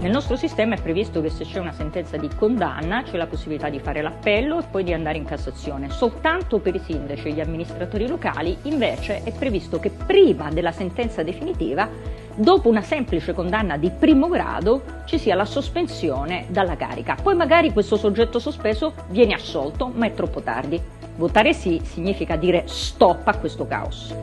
[0.00, 3.68] Nel nostro sistema è previsto che se c'è una sentenza di condanna c'è la possibilità
[3.68, 5.90] di fare l'appello e poi di andare in Cassazione.
[5.90, 11.22] Soltanto per i sindaci e gli amministratori locali invece è previsto che prima della sentenza
[11.22, 11.86] definitiva,
[12.34, 17.16] dopo una semplice condanna di primo grado, ci sia la sospensione dalla carica.
[17.22, 20.80] Poi magari questo soggetto sospeso viene assolto, ma è troppo tardi.
[21.16, 24.14] Votare sì significa dire stop a questo caos.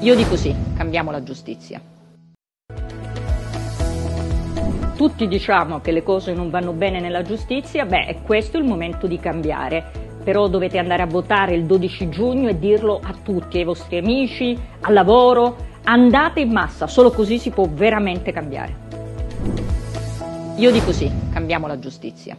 [0.00, 1.94] Io dico sì, cambiamo la giustizia.
[5.06, 9.06] Tutti diciamo che le cose non vanno bene nella giustizia, beh, è questo il momento
[9.06, 10.18] di cambiare.
[10.24, 14.60] Però dovete andare a votare il 12 giugno e dirlo a tutti, ai vostri amici,
[14.80, 15.58] al lavoro.
[15.84, 18.74] Andate in massa, solo così si può veramente cambiare.
[20.56, 22.36] Io dico sì, cambiamo la giustizia.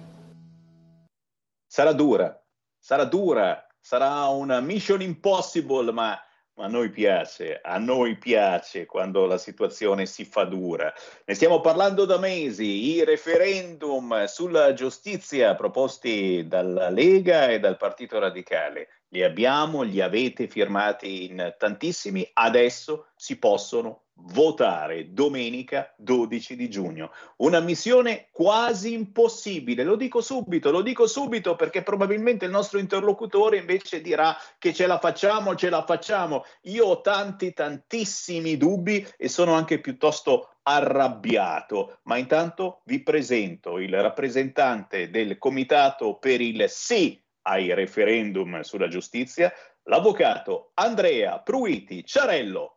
[1.65, 2.37] Sarà dura,
[2.77, 6.19] sarà dura, sarà una mission impossible, ma
[6.59, 10.91] a noi piace, a noi piace quando la situazione si fa dura.
[11.25, 18.19] Ne stiamo parlando da mesi, i referendum sulla giustizia proposti dalla Lega e dal Partito
[18.19, 18.89] Radicale.
[19.09, 27.11] Li abbiamo, li avete firmati in tantissimi, adesso si possono votare domenica 12 di giugno.
[27.37, 33.57] Una missione quasi impossibile, lo dico subito, lo dico subito perché probabilmente il nostro interlocutore
[33.57, 36.43] invece dirà che ce la facciamo, ce la facciamo.
[36.63, 44.01] Io ho tanti, tantissimi dubbi e sono anche piuttosto arrabbiato, ma intanto vi presento il
[44.01, 49.53] rappresentante del Comitato per il sì ai referendum sulla giustizia,
[49.83, 52.76] l'avvocato Andrea Pruiti Ciarello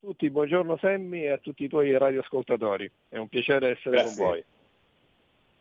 [0.00, 2.90] tutti, buongiorno Semmi e a tutti i tuoi radioascoltatori.
[3.08, 4.16] È un piacere essere Grazie.
[4.16, 4.44] con voi.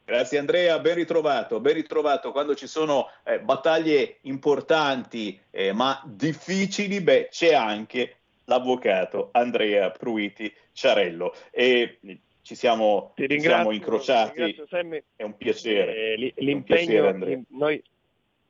[0.06, 2.32] Grazie Andrea, ben ritrovato, ben ritrovato.
[2.32, 8.16] Quando ci sono eh, battaglie importanti eh, ma difficili, beh, c'è anche
[8.46, 11.34] l'avvocato Andrea Pruiti Ciarello.
[11.52, 12.00] E
[12.42, 14.56] ci siamo, ci siamo incrociati,
[15.16, 16.14] è un piacere.
[16.14, 17.84] Eh, l'impegno, un piacere, noi,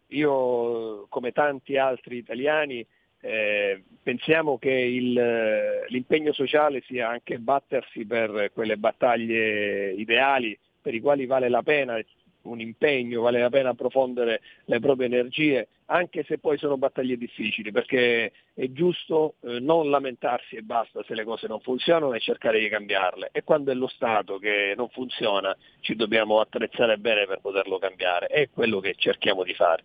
[0.07, 2.85] io come tanti altri italiani
[3.22, 10.94] eh, pensiamo che il, eh, l'impegno sociale sia anche battersi per quelle battaglie ideali per
[10.94, 11.99] i quali vale la pena
[12.48, 17.72] un impegno, vale la pena approfondere le proprie energie, anche se poi sono battaglie difficili,
[17.72, 22.60] perché è giusto eh, non lamentarsi e basta se le cose non funzionano e cercare
[22.60, 23.30] di cambiarle.
[23.31, 28.27] E quando è lo Stato che non funziona ci dobbiamo attrezzare bene per poterlo cambiare,
[28.27, 29.84] è quello che cerchiamo di fare.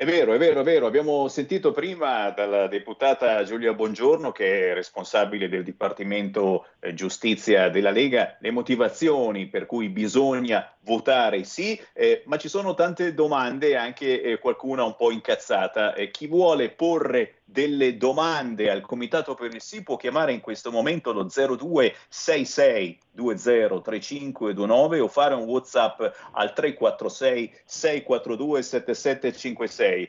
[0.00, 0.86] È vero, è vero, è vero.
[0.86, 7.90] Abbiamo sentito prima dalla deputata Giulia Bongiorno, che è responsabile del Dipartimento eh, Giustizia della
[7.90, 14.22] Lega, le motivazioni per cui bisogna votare sì, eh, ma ci sono tante domande, anche
[14.22, 15.92] eh, qualcuna un po' incazzata.
[15.92, 20.70] Eh, chi vuole porre delle domande al Comitato per il Sì può chiamare in questo
[20.70, 26.00] momento lo 0266 203529 o fare un WhatsApp
[26.32, 30.08] al 346 642 7756.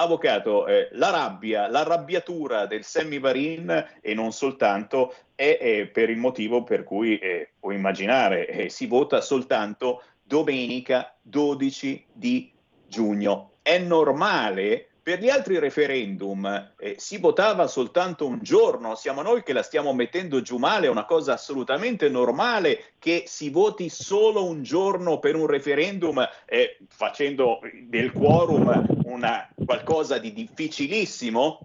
[0.00, 6.62] Avvocato, eh, la rabbia, l'arrabbiatura del Semivarin e non soltanto è, è, per il motivo
[6.62, 12.48] per cui eh, puoi immaginare eh, si vota soltanto domenica 12 di
[12.86, 13.54] giugno.
[13.60, 19.54] È normale per gli altri referendum eh, si votava soltanto un giorno, siamo noi che
[19.54, 24.62] la stiamo mettendo giù male, è una cosa assolutamente normale che si voti solo un
[24.62, 31.60] giorno per un referendum eh, facendo del quorum una, qualcosa di difficilissimo?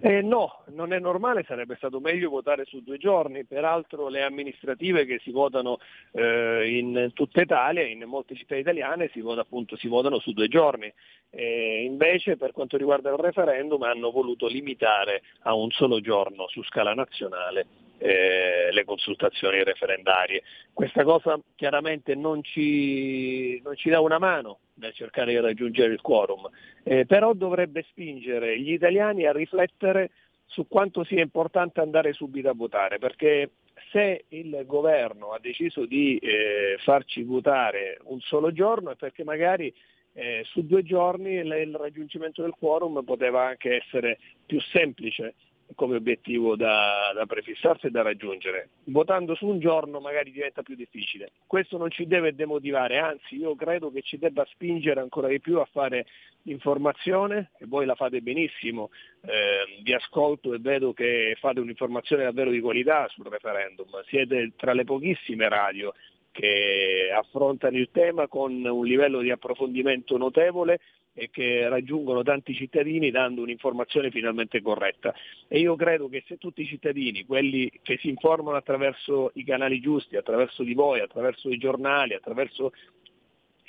[0.00, 5.04] Eh, no, non è normale, sarebbe stato meglio votare su due giorni, peraltro le amministrative
[5.04, 5.78] che si votano
[6.12, 10.48] eh, in tutta Italia, in molte città italiane, si, vota, appunto, si votano su due
[10.48, 10.90] giorni,
[11.30, 16.62] eh, invece per quanto riguarda il referendum hanno voluto limitare a un solo giorno su
[16.62, 17.66] scala nazionale
[17.98, 20.42] eh, le consultazioni referendarie.
[20.72, 26.00] Questa cosa chiaramente non ci, non ci dà una mano nel cercare di raggiungere il
[26.00, 26.48] quorum,
[26.82, 30.10] eh, però dovrebbe spingere gli italiani a riflettere
[30.50, 33.50] su quanto sia importante andare subito a votare, perché
[33.92, 39.72] se il governo ha deciso di eh, farci votare un solo giorno è perché magari
[40.12, 45.34] eh, su due giorni il raggiungimento del quorum poteva anche essere più semplice
[45.74, 48.70] come obiettivo da, da, prefissarsi e da raggiungere.
[48.84, 51.32] Votando su un giorno magari diventa più difficile.
[51.46, 55.58] Questo non ci deve demotivare, anzi io credo che ci debba spingere ancora di più
[55.58, 56.06] a fare
[56.44, 58.90] informazione, e voi la fate benissimo,
[59.22, 64.72] eh, vi ascolto e vedo che fate un'informazione davvero di qualità sul referendum, siete tra
[64.72, 65.92] le pochissime radio
[66.32, 70.80] che affrontano il tema con un livello di approfondimento notevole
[71.20, 75.14] e che raggiungono tanti cittadini dando un'informazione finalmente corretta.
[75.48, 79.80] E io credo che se tutti i cittadini, quelli che si informano attraverso i canali
[79.80, 82.72] giusti, attraverso di voi, attraverso i giornali, attraverso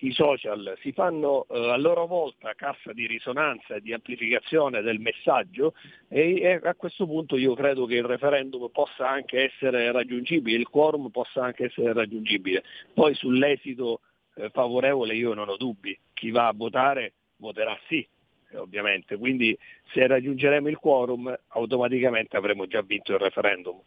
[0.04, 5.00] i social si fanno eh, a loro volta cassa di risonanza e di amplificazione del
[5.00, 5.76] messaggio
[6.08, 10.70] e, e, a questo punto io credo che il referendum possa anche essere raggiungibile, il
[10.70, 12.64] quorum possa anche essere raggiungibile.
[12.96, 14.00] Poi sull'esito
[14.36, 18.08] eh, favorevole io non ho dubbi, chi va a votare voterà sì,
[18.54, 19.58] ovviamente, quindi
[19.92, 23.82] se raggiungeremo il quorum automaticamente avremo già vinto il referendum.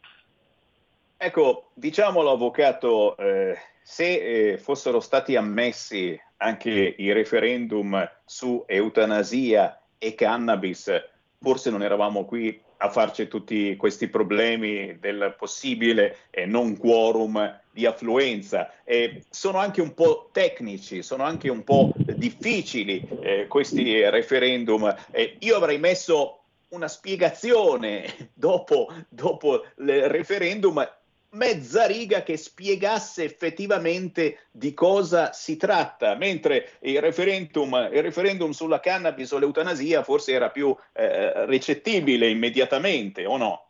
[1.17, 10.13] Ecco, diciamolo avvocato, eh, se eh, fossero stati ammessi anche i referendum su eutanasia e
[10.13, 10.91] cannabis,
[11.39, 17.85] forse non eravamo qui a farci tutti questi problemi del possibile eh, non quorum di
[17.85, 18.71] affluenza.
[18.85, 24.95] Eh, sono anche un po' tecnici, sono anche un po' difficili eh, questi referendum.
[25.11, 26.39] Eh, io avrei messo
[26.69, 30.87] una spiegazione dopo, dopo il referendum
[31.31, 38.79] mezza riga che spiegasse effettivamente di cosa si tratta, mentre il referendum, il referendum sulla
[38.79, 43.64] cannabis o l'eutanasia forse era più eh, ricettibile immediatamente, o no?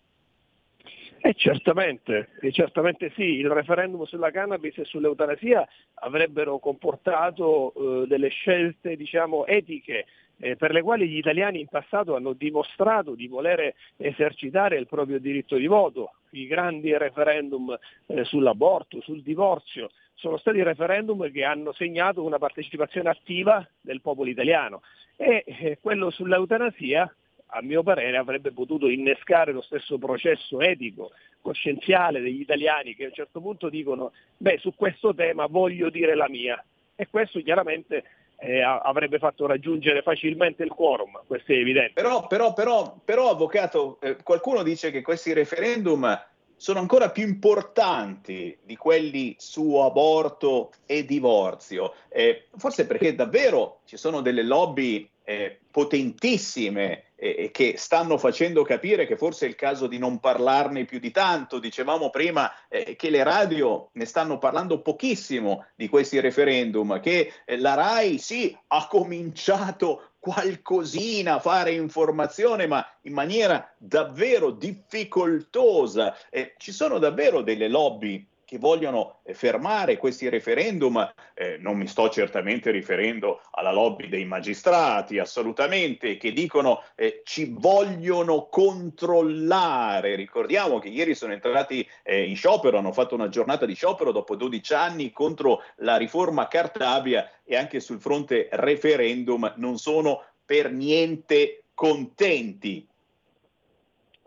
[1.25, 8.27] Eh, certamente, eh, certamente sì, il referendum sulla cannabis e sull'eutanasia avrebbero comportato eh, delle
[8.27, 10.05] scelte diciamo, etiche
[10.37, 15.17] eh, per le quali gli italiani in passato hanno dimostrato di voler esercitare il proprio
[15.17, 16.11] diritto di voto.
[16.29, 17.75] I grandi referendum
[18.05, 24.29] eh, sull'aborto, sul divorzio, sono stati referendum che hanno segnato una partecipazione attiva del popolo
[24.29, 24.83] italiano
[25.15, 27.11] e eh, quello sull'eutanasia
[27.47, 31.11] a mio parere avrebbe potuto innescare lo stesso processo etico,
[31.41, 36.15] coscienziale degli italiani che a un certo punto dicono beh su questo tema voglio dire
[36.15, 36.63] la mia
[36.95, 38.03] e questo chiaramente
[38.37, 41.93] eh, avrebbe fatto raggiungere facilmente il quorum, questo è evidente.
[41.93, 46.21] Però, però, però, però avvocato, eh, qualcuno dice che questi referendum
[46.57, 53.97] sono ancora più importanti di quelli su aborto e divorzio, eh, forse perché davvero ci
[53.97, 59.87] sono delle lobby eh, potentissime e che stanno facendo capire che forse è il caso
[59.87, 61.59] di non parlarne più di tanto.
[61.59, 67.57] Dicevamo prima eh, che le radio ne stanno parlando pochissimo di questi referendum, che eh,
[67.57, 76.15] la RAI sì ha cominciato qualcosina a fare informazione, ma in maniera davvero difficoltosa.
[76.29, 81.87] Eh, ci sono davvero delle lobby che vogliono eh, fermare questi referendum, eh, non mi
[81.87, 90.15] sto certamente riferendo alla lobby dei magistrati, assolutamente, che dicono eh, ci vogliono controllare.
[90.15, 94.35] Ricordiamo che ieri sono entrati eh, in sciopero, hanno fatto una giornata di sciopero dopo
[94.35, 101.65] 12 anni contro la riforma Cartabia e anche sul fronte referendum non sono per niente
[101.73, 102.87] contenti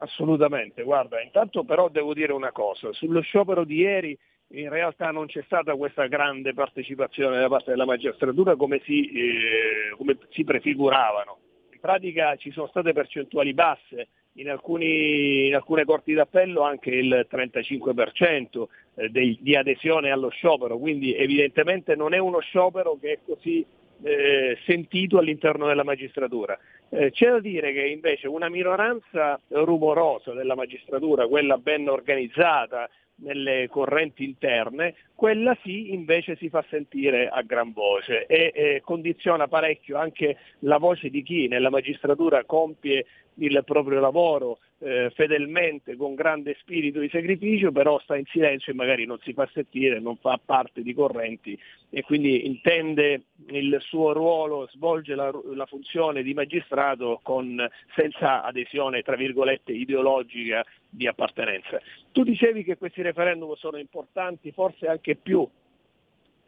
[0.01, 4.17] Assolutamente, guarda, intanto però devo dire una cosa, sullo sciopero di ieri
[4.53, 9.95] in realtà non c'è stata questa grande partecipazione da parte della magistratura come si, eh,
[9.97, 11.39] come si prefiguravano.
[11.73, 17.27] In pratica ci sono state percentuali basse, in, alcuni, in alcune corti d'appello anche il
[17.31, 18.65] 35%
[18.95, 23.67] eh, di, di adesione allo sciopero, quindi evidentemente non è uno sciopero che è così
[24.03, 26.59] eh, sentito all'interno della magistratura.
[26.91, 33.69] Eh, c'è da dire che invece una minoranza rumorosa della magistratura, quella ben organizzata nelle
[33.69, 39.99] correnti interne, quella sì invece si fa sentire a gran voce e eh, condiziona parecchio
[39.99, 43.05] anche la voce di chi nella magistratura compie
[43.39, 48.77] il proprio lavoro eh, fedelmente, con grande spirito di sacrificio, però sta in silenzio e
[48.77, 51.59] magari non si fa sentire, non fa parte di correnti
[51.91, 59.03] e quindi intende il suo ruolo, svolge la, la funzione di magistrato con, senza adesione,
[59.03, 61.81] tra virgolette, ideologica di appartenenza.
[62.13, 65.49] Tu dicevi che questi referendum sono importanti, forse anche più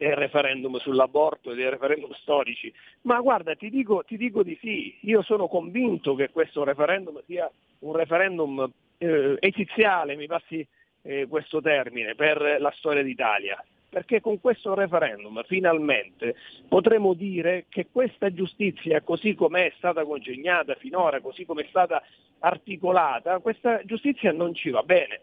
[0.01, 4.97] del referendum sull'aborto e dei referendum storici, ma guarda, ti dico, ti dico, di sì,
[5.01, 8.67] io sono convinto che questo referendum sia un referendum
[8.97, 10.65] eh, esiziale, mi passi
[11.03, 16.35] eh, questo termine, per la storia d'Italia, perché con questo referendum finalmente
[16.67, 22.01] potremo dire che questa giustizia, così come è stata congegnata finora, così come è stata
[22.39, 25.21] articolata, questa giustizia non ci va bene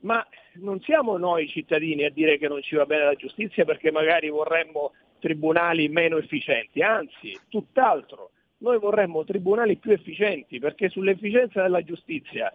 [0.00, 3.90] ma non siamo noi cittadini a dire che non ci va bene la giustizia perché
[3.90, 8.30] magari vorremmo tribunali meno efficienti, anzi, tutt'altro.
[8.58, 12.52] Noi vorremmo tribunali più efficienti perché sull'efficienza della giustizia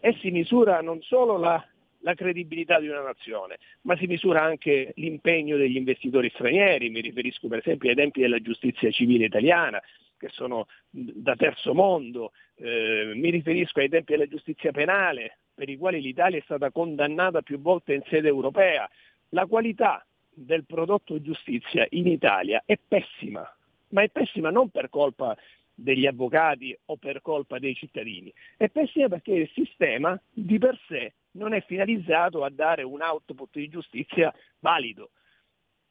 [0.00, 1.62] e si misura non solo la,
[2.00, 7.48] la credibilità di una nazione, ma si misura anche l'impegno degli investitori stranieri, mi riferisco
[7.48, 9.80] per esempio ai tempi della giustizia civile italiana,
[10.18, 15.78] che sono da terzo mondo, eh, mi riferisco ai tempi della giustizia penale, per i
[15.78, 18.88] quali l'Italia è stata condannata più volte in sede europea.
[19.30, 23.42] La qualità del prodotto giustizia in Italia è pessima,
[23.88, 25.34] ma è pessima non per colpa
[25.74, 31.14] degli avvocati o per colpa dei cittadini, è pessima perché il sistema di per sé
[31.32, 35.10] non è finalizzato a dare un output di giustizia valido.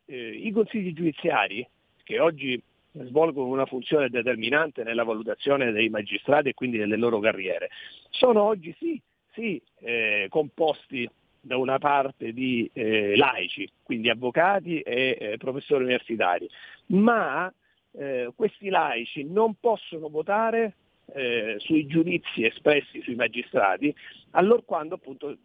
[0.05, 1.67] Eh, I consigli giudiziari,
[2.03, 2.61] che oggi
[2.91, 7.69] svolgono una funzione determinante nella valutazione dei magistrati e quindi delle loro carriere,
[8.11, 9.01] sono oggi sì,
[9.35, 11.07] sì eh, composti
[11.39, 16.49] da una parte di eh, laici, quindi avvocati e eh, professori universitari,
[16.87, 17.53] ma
[17.91, 20.73] eh, questi laici non possono votare
[21.13, 23.93] eh, sui giudizi espressi sui magistrati,
[24.31, 25.37] allorquando appunto eh,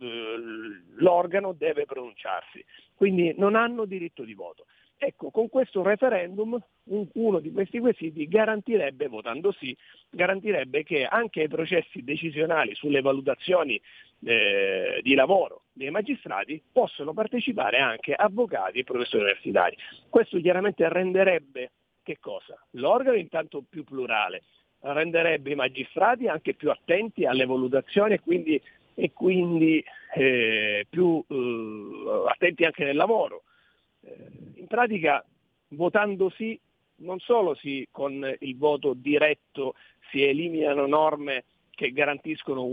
[0.94, 2.64] l'organo deve pronunciarsi,
[2.94, 4.64] quindi non hanno diritto di voto.
[5.02, 9.74] Ecco, con questo referendum uno di questi quesiti garantirebbe, votando sì,
[10.10, 13.80] garantirebbe che anche ai processi decisionali sulle valutazioni
[14.24, 19.74] eh, di lavoro dei magistrati possono partecipare anche avvocati e professori universitari.
[20.10, 21.70] Questo chiaramente renderebbe
[22.02, 22.62] che cosa?
[22.72, 24.42] L'organo intanto più plurale,
[24.80, 28.60] renderebbe i magistrati anche più attenti alle valutazioni e quindi,
[28.94, 29.82] e quindi
[30.14, 33.44] eh, più eh, attenti anche nel lavoro.
[34.02, 34.16] Eh,
[34.54, 35.24] in pratica
[35.68, 36.58] votando sì
[37.00, 39.74] non solo si, con il voto diretto
[40.10, 42.64] si eliminano norme che garantiscono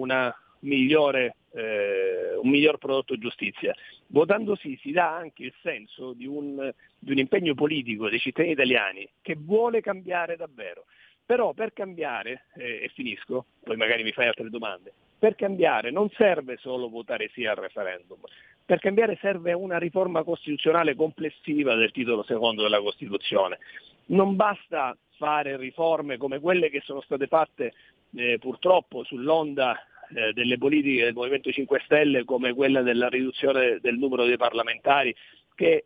[0.60, 3.74] migliore, eh, un miglior prodotto giustizia.
[4.08, 8.54] Votando sì si dà anche il senso di un, di un impegno politico dei cittadini
[8.54, 10.86] italiani che vuole cambiare davvero.
[11.26, 16.10] Però per cambiare, eh, e finisco, poi magari mi fai altre domande, per cambiare non
[16.10, 18.20] serve solo votare sì al referendum,
[18.66, 23.60] per cambiare serve una riforma costituzionale complessiva del titolo secondo della Costituzione.
[24.08, 27.74] Non basta fare riforme come quelle che sono state fatte
[28.16, 29.78] eh, purtroppo sull'onda
[30.16, 35.14] eh, delle politiche del Movimento 5 Stelle come quella della riduzione del numero dei parlamentari
[35.56, 35.86] che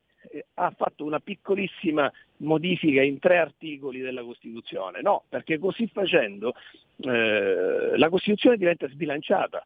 [0.55, 5.01] ha fatto una piccolissima modifica in tre articoli della Costituzione.
[5.01, 6.53] No, perché così facendo
[6.97, 9.65] eh, la Costituzione diventa sbilanciata.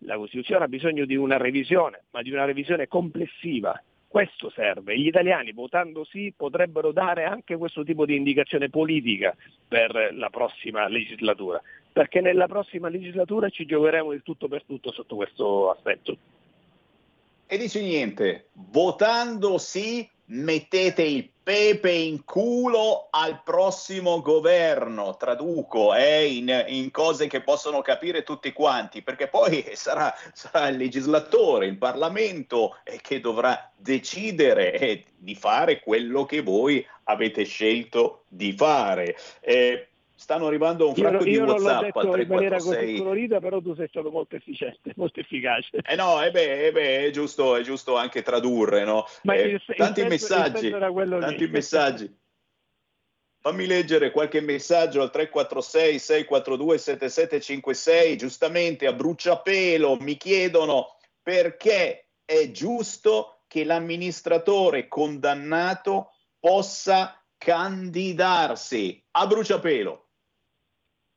[0.00, 3.80] La Costituzione ha bisogno di una revisione, ma di una revisione complessiva.
[4.08, 4.98] Questo serve.
[4.98, 9.34] Gli italiani votando sì potrebbero dare anche questo tipo di indicazione politica
[9.66, 11.60] per la prossima legislatura,
[11.92, 16.16] perché nella prossima legislatura ci giocheremo il tutto per tutto sotto questo aspetto.
[17.48, 26.26] E dici niente, votando sì mettete il pepe in culo al prossimo governo, traduco, eh,
[26.26, 31.78] in, in, cose che possono capire tutti quanti, perché poi sarà, sarà il legislatore, il
[31.78, 39.16] Parlamento eh, che dovrà decidere eh, di fare quello che voi avete scelto di fare.
[39.38, 42.22] Eh, stanno arrivando un fracco io, di WhatsApp detto al 346.
[42.22, 45.78] in maniera così colorita, però tu sei stato molto efficiente, molto efficace.
[45.82, 49.06] Eh no, eh beh, eh beh, è, giusto, è giusto anche tradurre, no?
[49.22, 51.50] Ma eh, il, tanti il messaggi, tanti lì.
[51.50, 52.18] messaggi.
[53.38, 62.50] Fammi leggere qualche messaggio al 346 642 7756, giustamente a bruciapelo mi chiedono perché è
[62.50, 66.10] giusto che l'amministratore condannato
[66.40, 70.05] possa candidarsi a bruciapelo.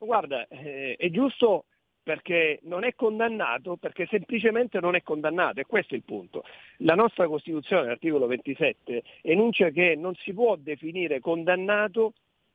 [0.02, 1.66] Guarda, eh, è giusto
[2.02, 6.42] perché non è condannato, perché semplicemente non è condannato, e questo è il punto.
[6.78, 12.14] La nostra Costituzione, l'articolo 27, enuncia che non si può definire condannato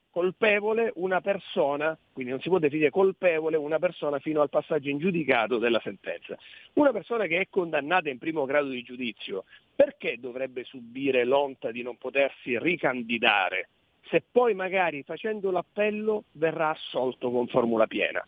[0.10, 4.98] colpevole una persona, quindi non si può definire colpevole una persona fino al passaggio in
[4.98, 6.36] giudicato della sentenza.
[6.74, 9.44] Una persona che è condannata in primo grado di giudizio,
[9.76, 13.70] perché dovrebbe subire l'onta di non potersi ricandidare
[14.10, 18.26] se poi magari facendo l'appello verrà assolto con formula piena.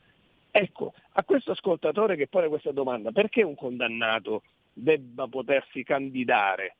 [0.49, 4.43] Ecco, a questo ascoltatore che pone questa domanda, perché un condannato
[4.73, 6.77] debba potersi candidare?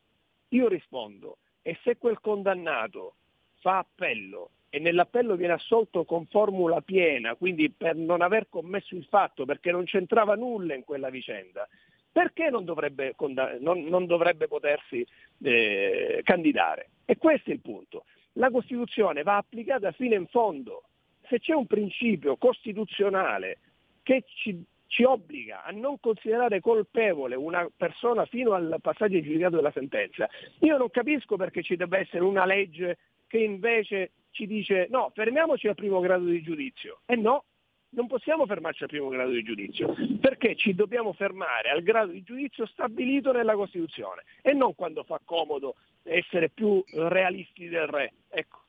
[0.48, 3.14] Io rispondo, e se quel condannato
[3.60, 9.04] fa appello e nell'appello viene assolto con formula piena, quindi per non aver commesso il
[9.04, 11.68] fatto, perché non c'entrava nulla in quella vicenda,
[12.10, 13.14] perché non dovrebbe,
[13.60, 15.06] non, non dovrebbe potersi
[15.42, 16.90] eh, candidare?
[17.04, 18.04] E questo è il punto
[18.38, 20.84] la Costituzione va applicata fino in fondo.
[21.28, 23.58] Se c'è un principio costituzionale
[24.02, 29.56] che ci, ci obbliga a non considerare colpevole una persona fino al passaggio di giudicato
[29.56, 30.28] della sentenza,
[30.60, 35.68] io non capisco perché ci debba essere una legge che invece ci dice no, fermiamoci
[35.68, 37.00] al primo grado di giudizio.
[37.04, 37.44] E no,
[37.90, 42.22] non possiamo fermarci al primo grado di giudizio, perché ci dobbiamo fermare al grado di
[42.22, 48.12] giudizio stabilito nella Costituzione e non quando fa comodo essere più realisti del re.
[48.28, 48.62] Ecco,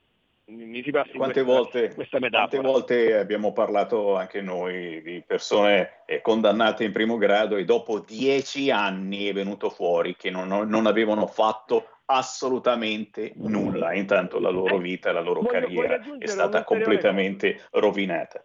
[0.46, 2.48] mi si passi quante, questa, volte, questa metafora.
[2.48, 8.00] quante volte abbiamo parlato anche noi di persone eh, condannate in primo grado e dopo
[8.00, 13.94] dieci anni è venuto fuori che non, non avevano fatto assolutamente nulla.
[13.94, 18.44] Intanto la loro eh, vita la loro voglio, carriera voglio è stata completamente rovinata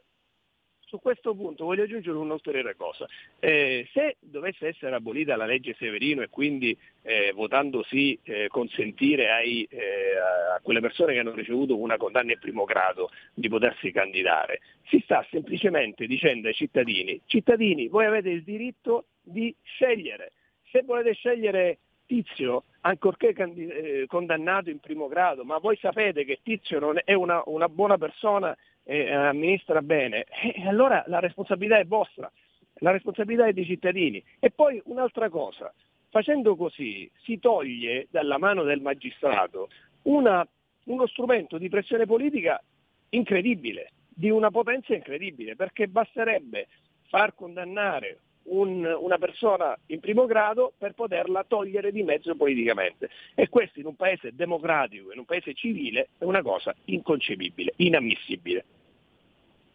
[0.95, 3.09] su questo punto voglio aggiungere un'ulteriore cosa.
[3.41, 9.31] Eh, se dovesse essere abolita la legge Severino e quindi eh, votando sì eh, consentire
[9.31, 10.17] ai, eh,
[10.55, 15.01] a quelle persone che hanno ricevuto una condanna in primo grado di potersi candidare, si
[15.03, 20.33] sta semplicemente dicendo ai cittadini, cittadini voi avete il diritto di scegliere.
[20.71, 26.79] Se volete scegliere Tizio, ancorché eh, condannato in primo grado, ma voi sapete che Tizio
[26.79, 28.55] non è una, una buona persona
[28.85, 32.31] e amministra bene, e allora la responsabilità è vostra,
[32.79, 34.23] la responsabilità è dei cittadini.
[34.39, 35.73] E poi un'altra cosa,
[36.11, 39.69] facendo così si toglie dalla mano del magistrato
[40.03, 40.47] una,
[40.85, 42.63] uno strumento di pressione politica
[43.11, 46.69] incredibile, di una potenza incredibile, perché basterebbe
[47.09, 53.09] far condannare un, una persona in primo grado per poterla togliere di mezzo politicamente.
[53.35, 58.65] E questo in un paese democratico, in un paese civile, è una cosa inconcepibile, inammissibile.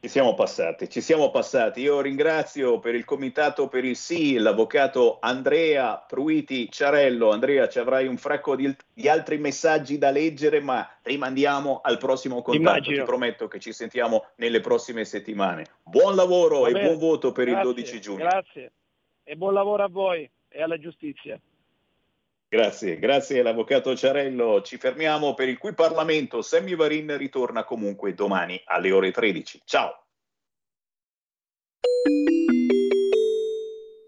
[0.02, 1.82] Ci siamo passati, ci siamo passati.
[1.82, 7.32] Io ringrazio per il comitato per il sì l'avvocato Andrea Pruiti Ciarello.
[7.32, 12.42] Andrea, ci avrai un fracco di, di altri messaggi da leggere, ma rimandiamo al prossimo
[12.42, 12.70] contatto.
[12.70, 12.96] Immagino.
[13.00, 15.66] Ti prometto che ci sentiamo nelle prossime settimane.
[15.84, 18.24] Buon lavoro e buon voto per grazie, il 12 giugno.
[18.24, 18.72] Grazie
[19.30, 21.40] e buon lavoro a voi e alla giustizia.
[22.52, 24.64] Grazie, grazie all'avvocato Ciarello.
[24.64, 26.42] Ci fermiamo per il cui Parlamento.
[26.42, 29.62] Sammy Varin ritorna comunque domani alle ore 13.
[29.66, 30.08] Ciao.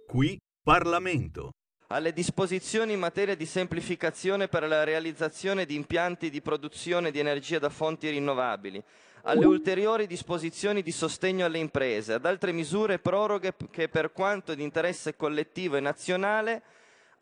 [0.08, 1.52] Qui Parlamento.
[1.90, 7.60] Alle disposizioni in materia di semplificazione per la realizzazione di impianti di produzione di energia
[7.60, 8.82] da fonti rinnovabili,
[9.24, 14.64] alle ulteriori disposizioni di sostegno alle imprese, ad altre misure proroghe che per quanto di
[14.64, 16.64] interesse collettivo e nazionale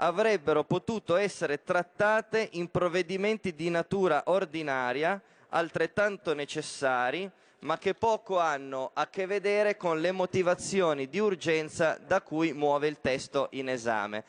[0.01, 8.91] avrebbero potuto essere trattate in provvedimenti di natura ordinaria, altrettanto necessari, ma che poco hanno
[8.93, 14.23] a che vedere con le motivazioni di urgenza da cui muove il testo in esame.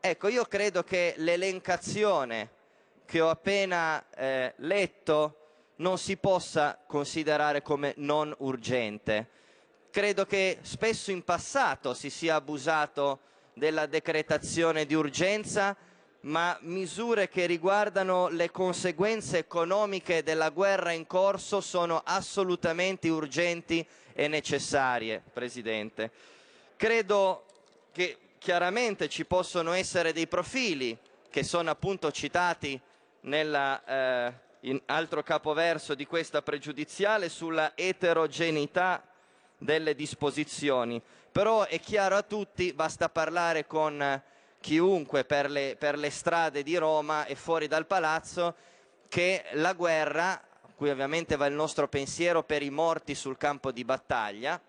[0.00, 2.50] Ecco, io credo che l'elencazione
[3.06, 5.38] che ho appena eh, letto
[5.76, 9.28] non si possa considerare come non urgente.
[9.90, 13.20] Credo che spesso in passato si sia abusato
[13.54, 15.76] della decretazione di urgenza,
[16.20, 24.28] ma misure che riguardano le conseguenze economiche della guerra in corso sono assolutamente urgenti e
[24.28, 26.10] necessarie, Presidente.
[26.76, 27.44] Credo
[27.92, 30.96] che chiaramente ci possono essere dei profili
[31.30, 32.80] che sono appunto citati
[33.20, 39.02] nella, eh, in altro capoverso di questa pregiudiziale sulla eterogeneità
[39.58, 41.00] delle disposizioni
[41.34, 44.22] però è chiaro a tutti, basta parlare con
[44.60, 48.54] chiunque per le, per le strade di Roma e fuori dal palazzo,
[49.08, 50.40] che la guerra,
[50.76, 54.60] qui ovviamente va il nostro pensiero per i morti sul campo di battaglia,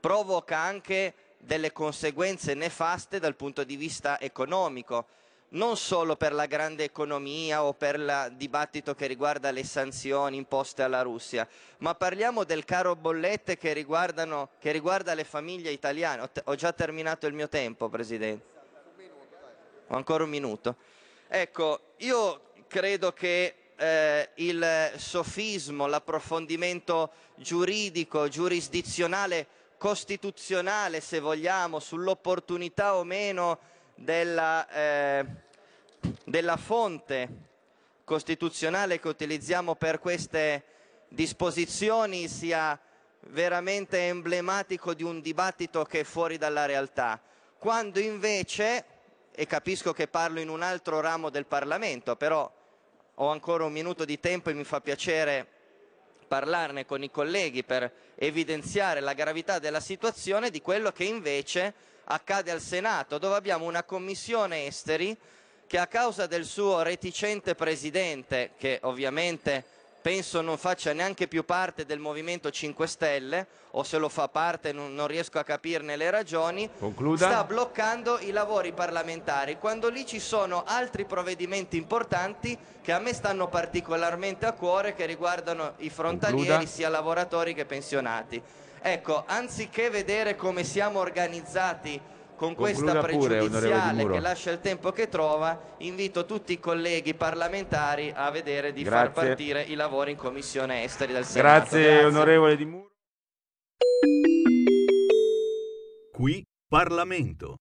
[0.00, 5.08] provoca anche delle conseguenze nefaste dal punto di vista economico
[5.50, 10.82] non solo per la grande economia o per il dibattito che riguarda le sanzioni imposte
[10.82, 11.48] alla Russia,
[11.78, 16.22] ma parliamo del caro bollette che, che riguarda le famiglie italiane.
[16.22, 18.58] Ho, ho, già terminato il mio tempo, Presidente.
[19.88, 20.76] Ho ancora un minuto.
[21.26, 29.46] Ecco, io credo che eh, il sofismo, l'approfondimento giuridico, giurisdizionale,
[29.78, 33.58] costituzionale, se vogliamo, sull'opportunità o meno
[34.00, 35.24] della, eh,
[36.24, 37.28] della fonte
[38.04, 40.64] costituzionale che utilizziamo per queste
[41.08, 42.78] disposizioni sia
[43.28, 47.20] veramente emblematico di un dibattito che è fuori dalla realtà,
[47.58, 48.84] quando invece,
[49.32, 52.50] e capisco che parlo in un altro ramo del Parlamento, però
[53.14, 55.46] ho ancora un minuto di tempo e mi fa piacere
[56.26, 61.74] parlarne con i colleghi per evidenziare la gravità della situazione di quello che invece
[62.04, 65.16] accade al Senato, dove abbiamo una commissione esteri
[65.66, 69.64] che a causa del suo reticente presidente, che ovviamente
[70.00, 74.72] penso non faccia neanche più parte del Movimento 5 Stelle, o se lo fa parte
[74.72, 77.26] non, non riesco a capirne le ragioni, Concluda.
[77.26, 83.12] sta bloccando i lavori parlamentari, quando lì ci sono altri provvedimenti importanti che a me
[83.12, 86.70] stanno particolarmente a cuore, che riguardano i frontalieri, Concluda.
[86.70, 88.42] sia lavoratori che pensionati.
[88.82, 92.00] Ecco, anziché vedere come siamo organizzati
[92.34, 97.12] con questa Concluda pregiudiziale pure, che lascia il tempo che trova, invito tutti i colleghi
[97.12, 99.12] parlamentari a vedere di Grazie.
[99.12, 101.76] far partire i lavori in Commissione Esteri del Senato.
[101.76, 102.88] Grazie, onorevole Di Muro.
[106.12, 107.56] Qui Parlamento.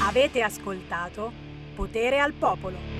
[0.00, 1.30] Avete ascoltato
[1.74, 2.91] Potere al Popolo.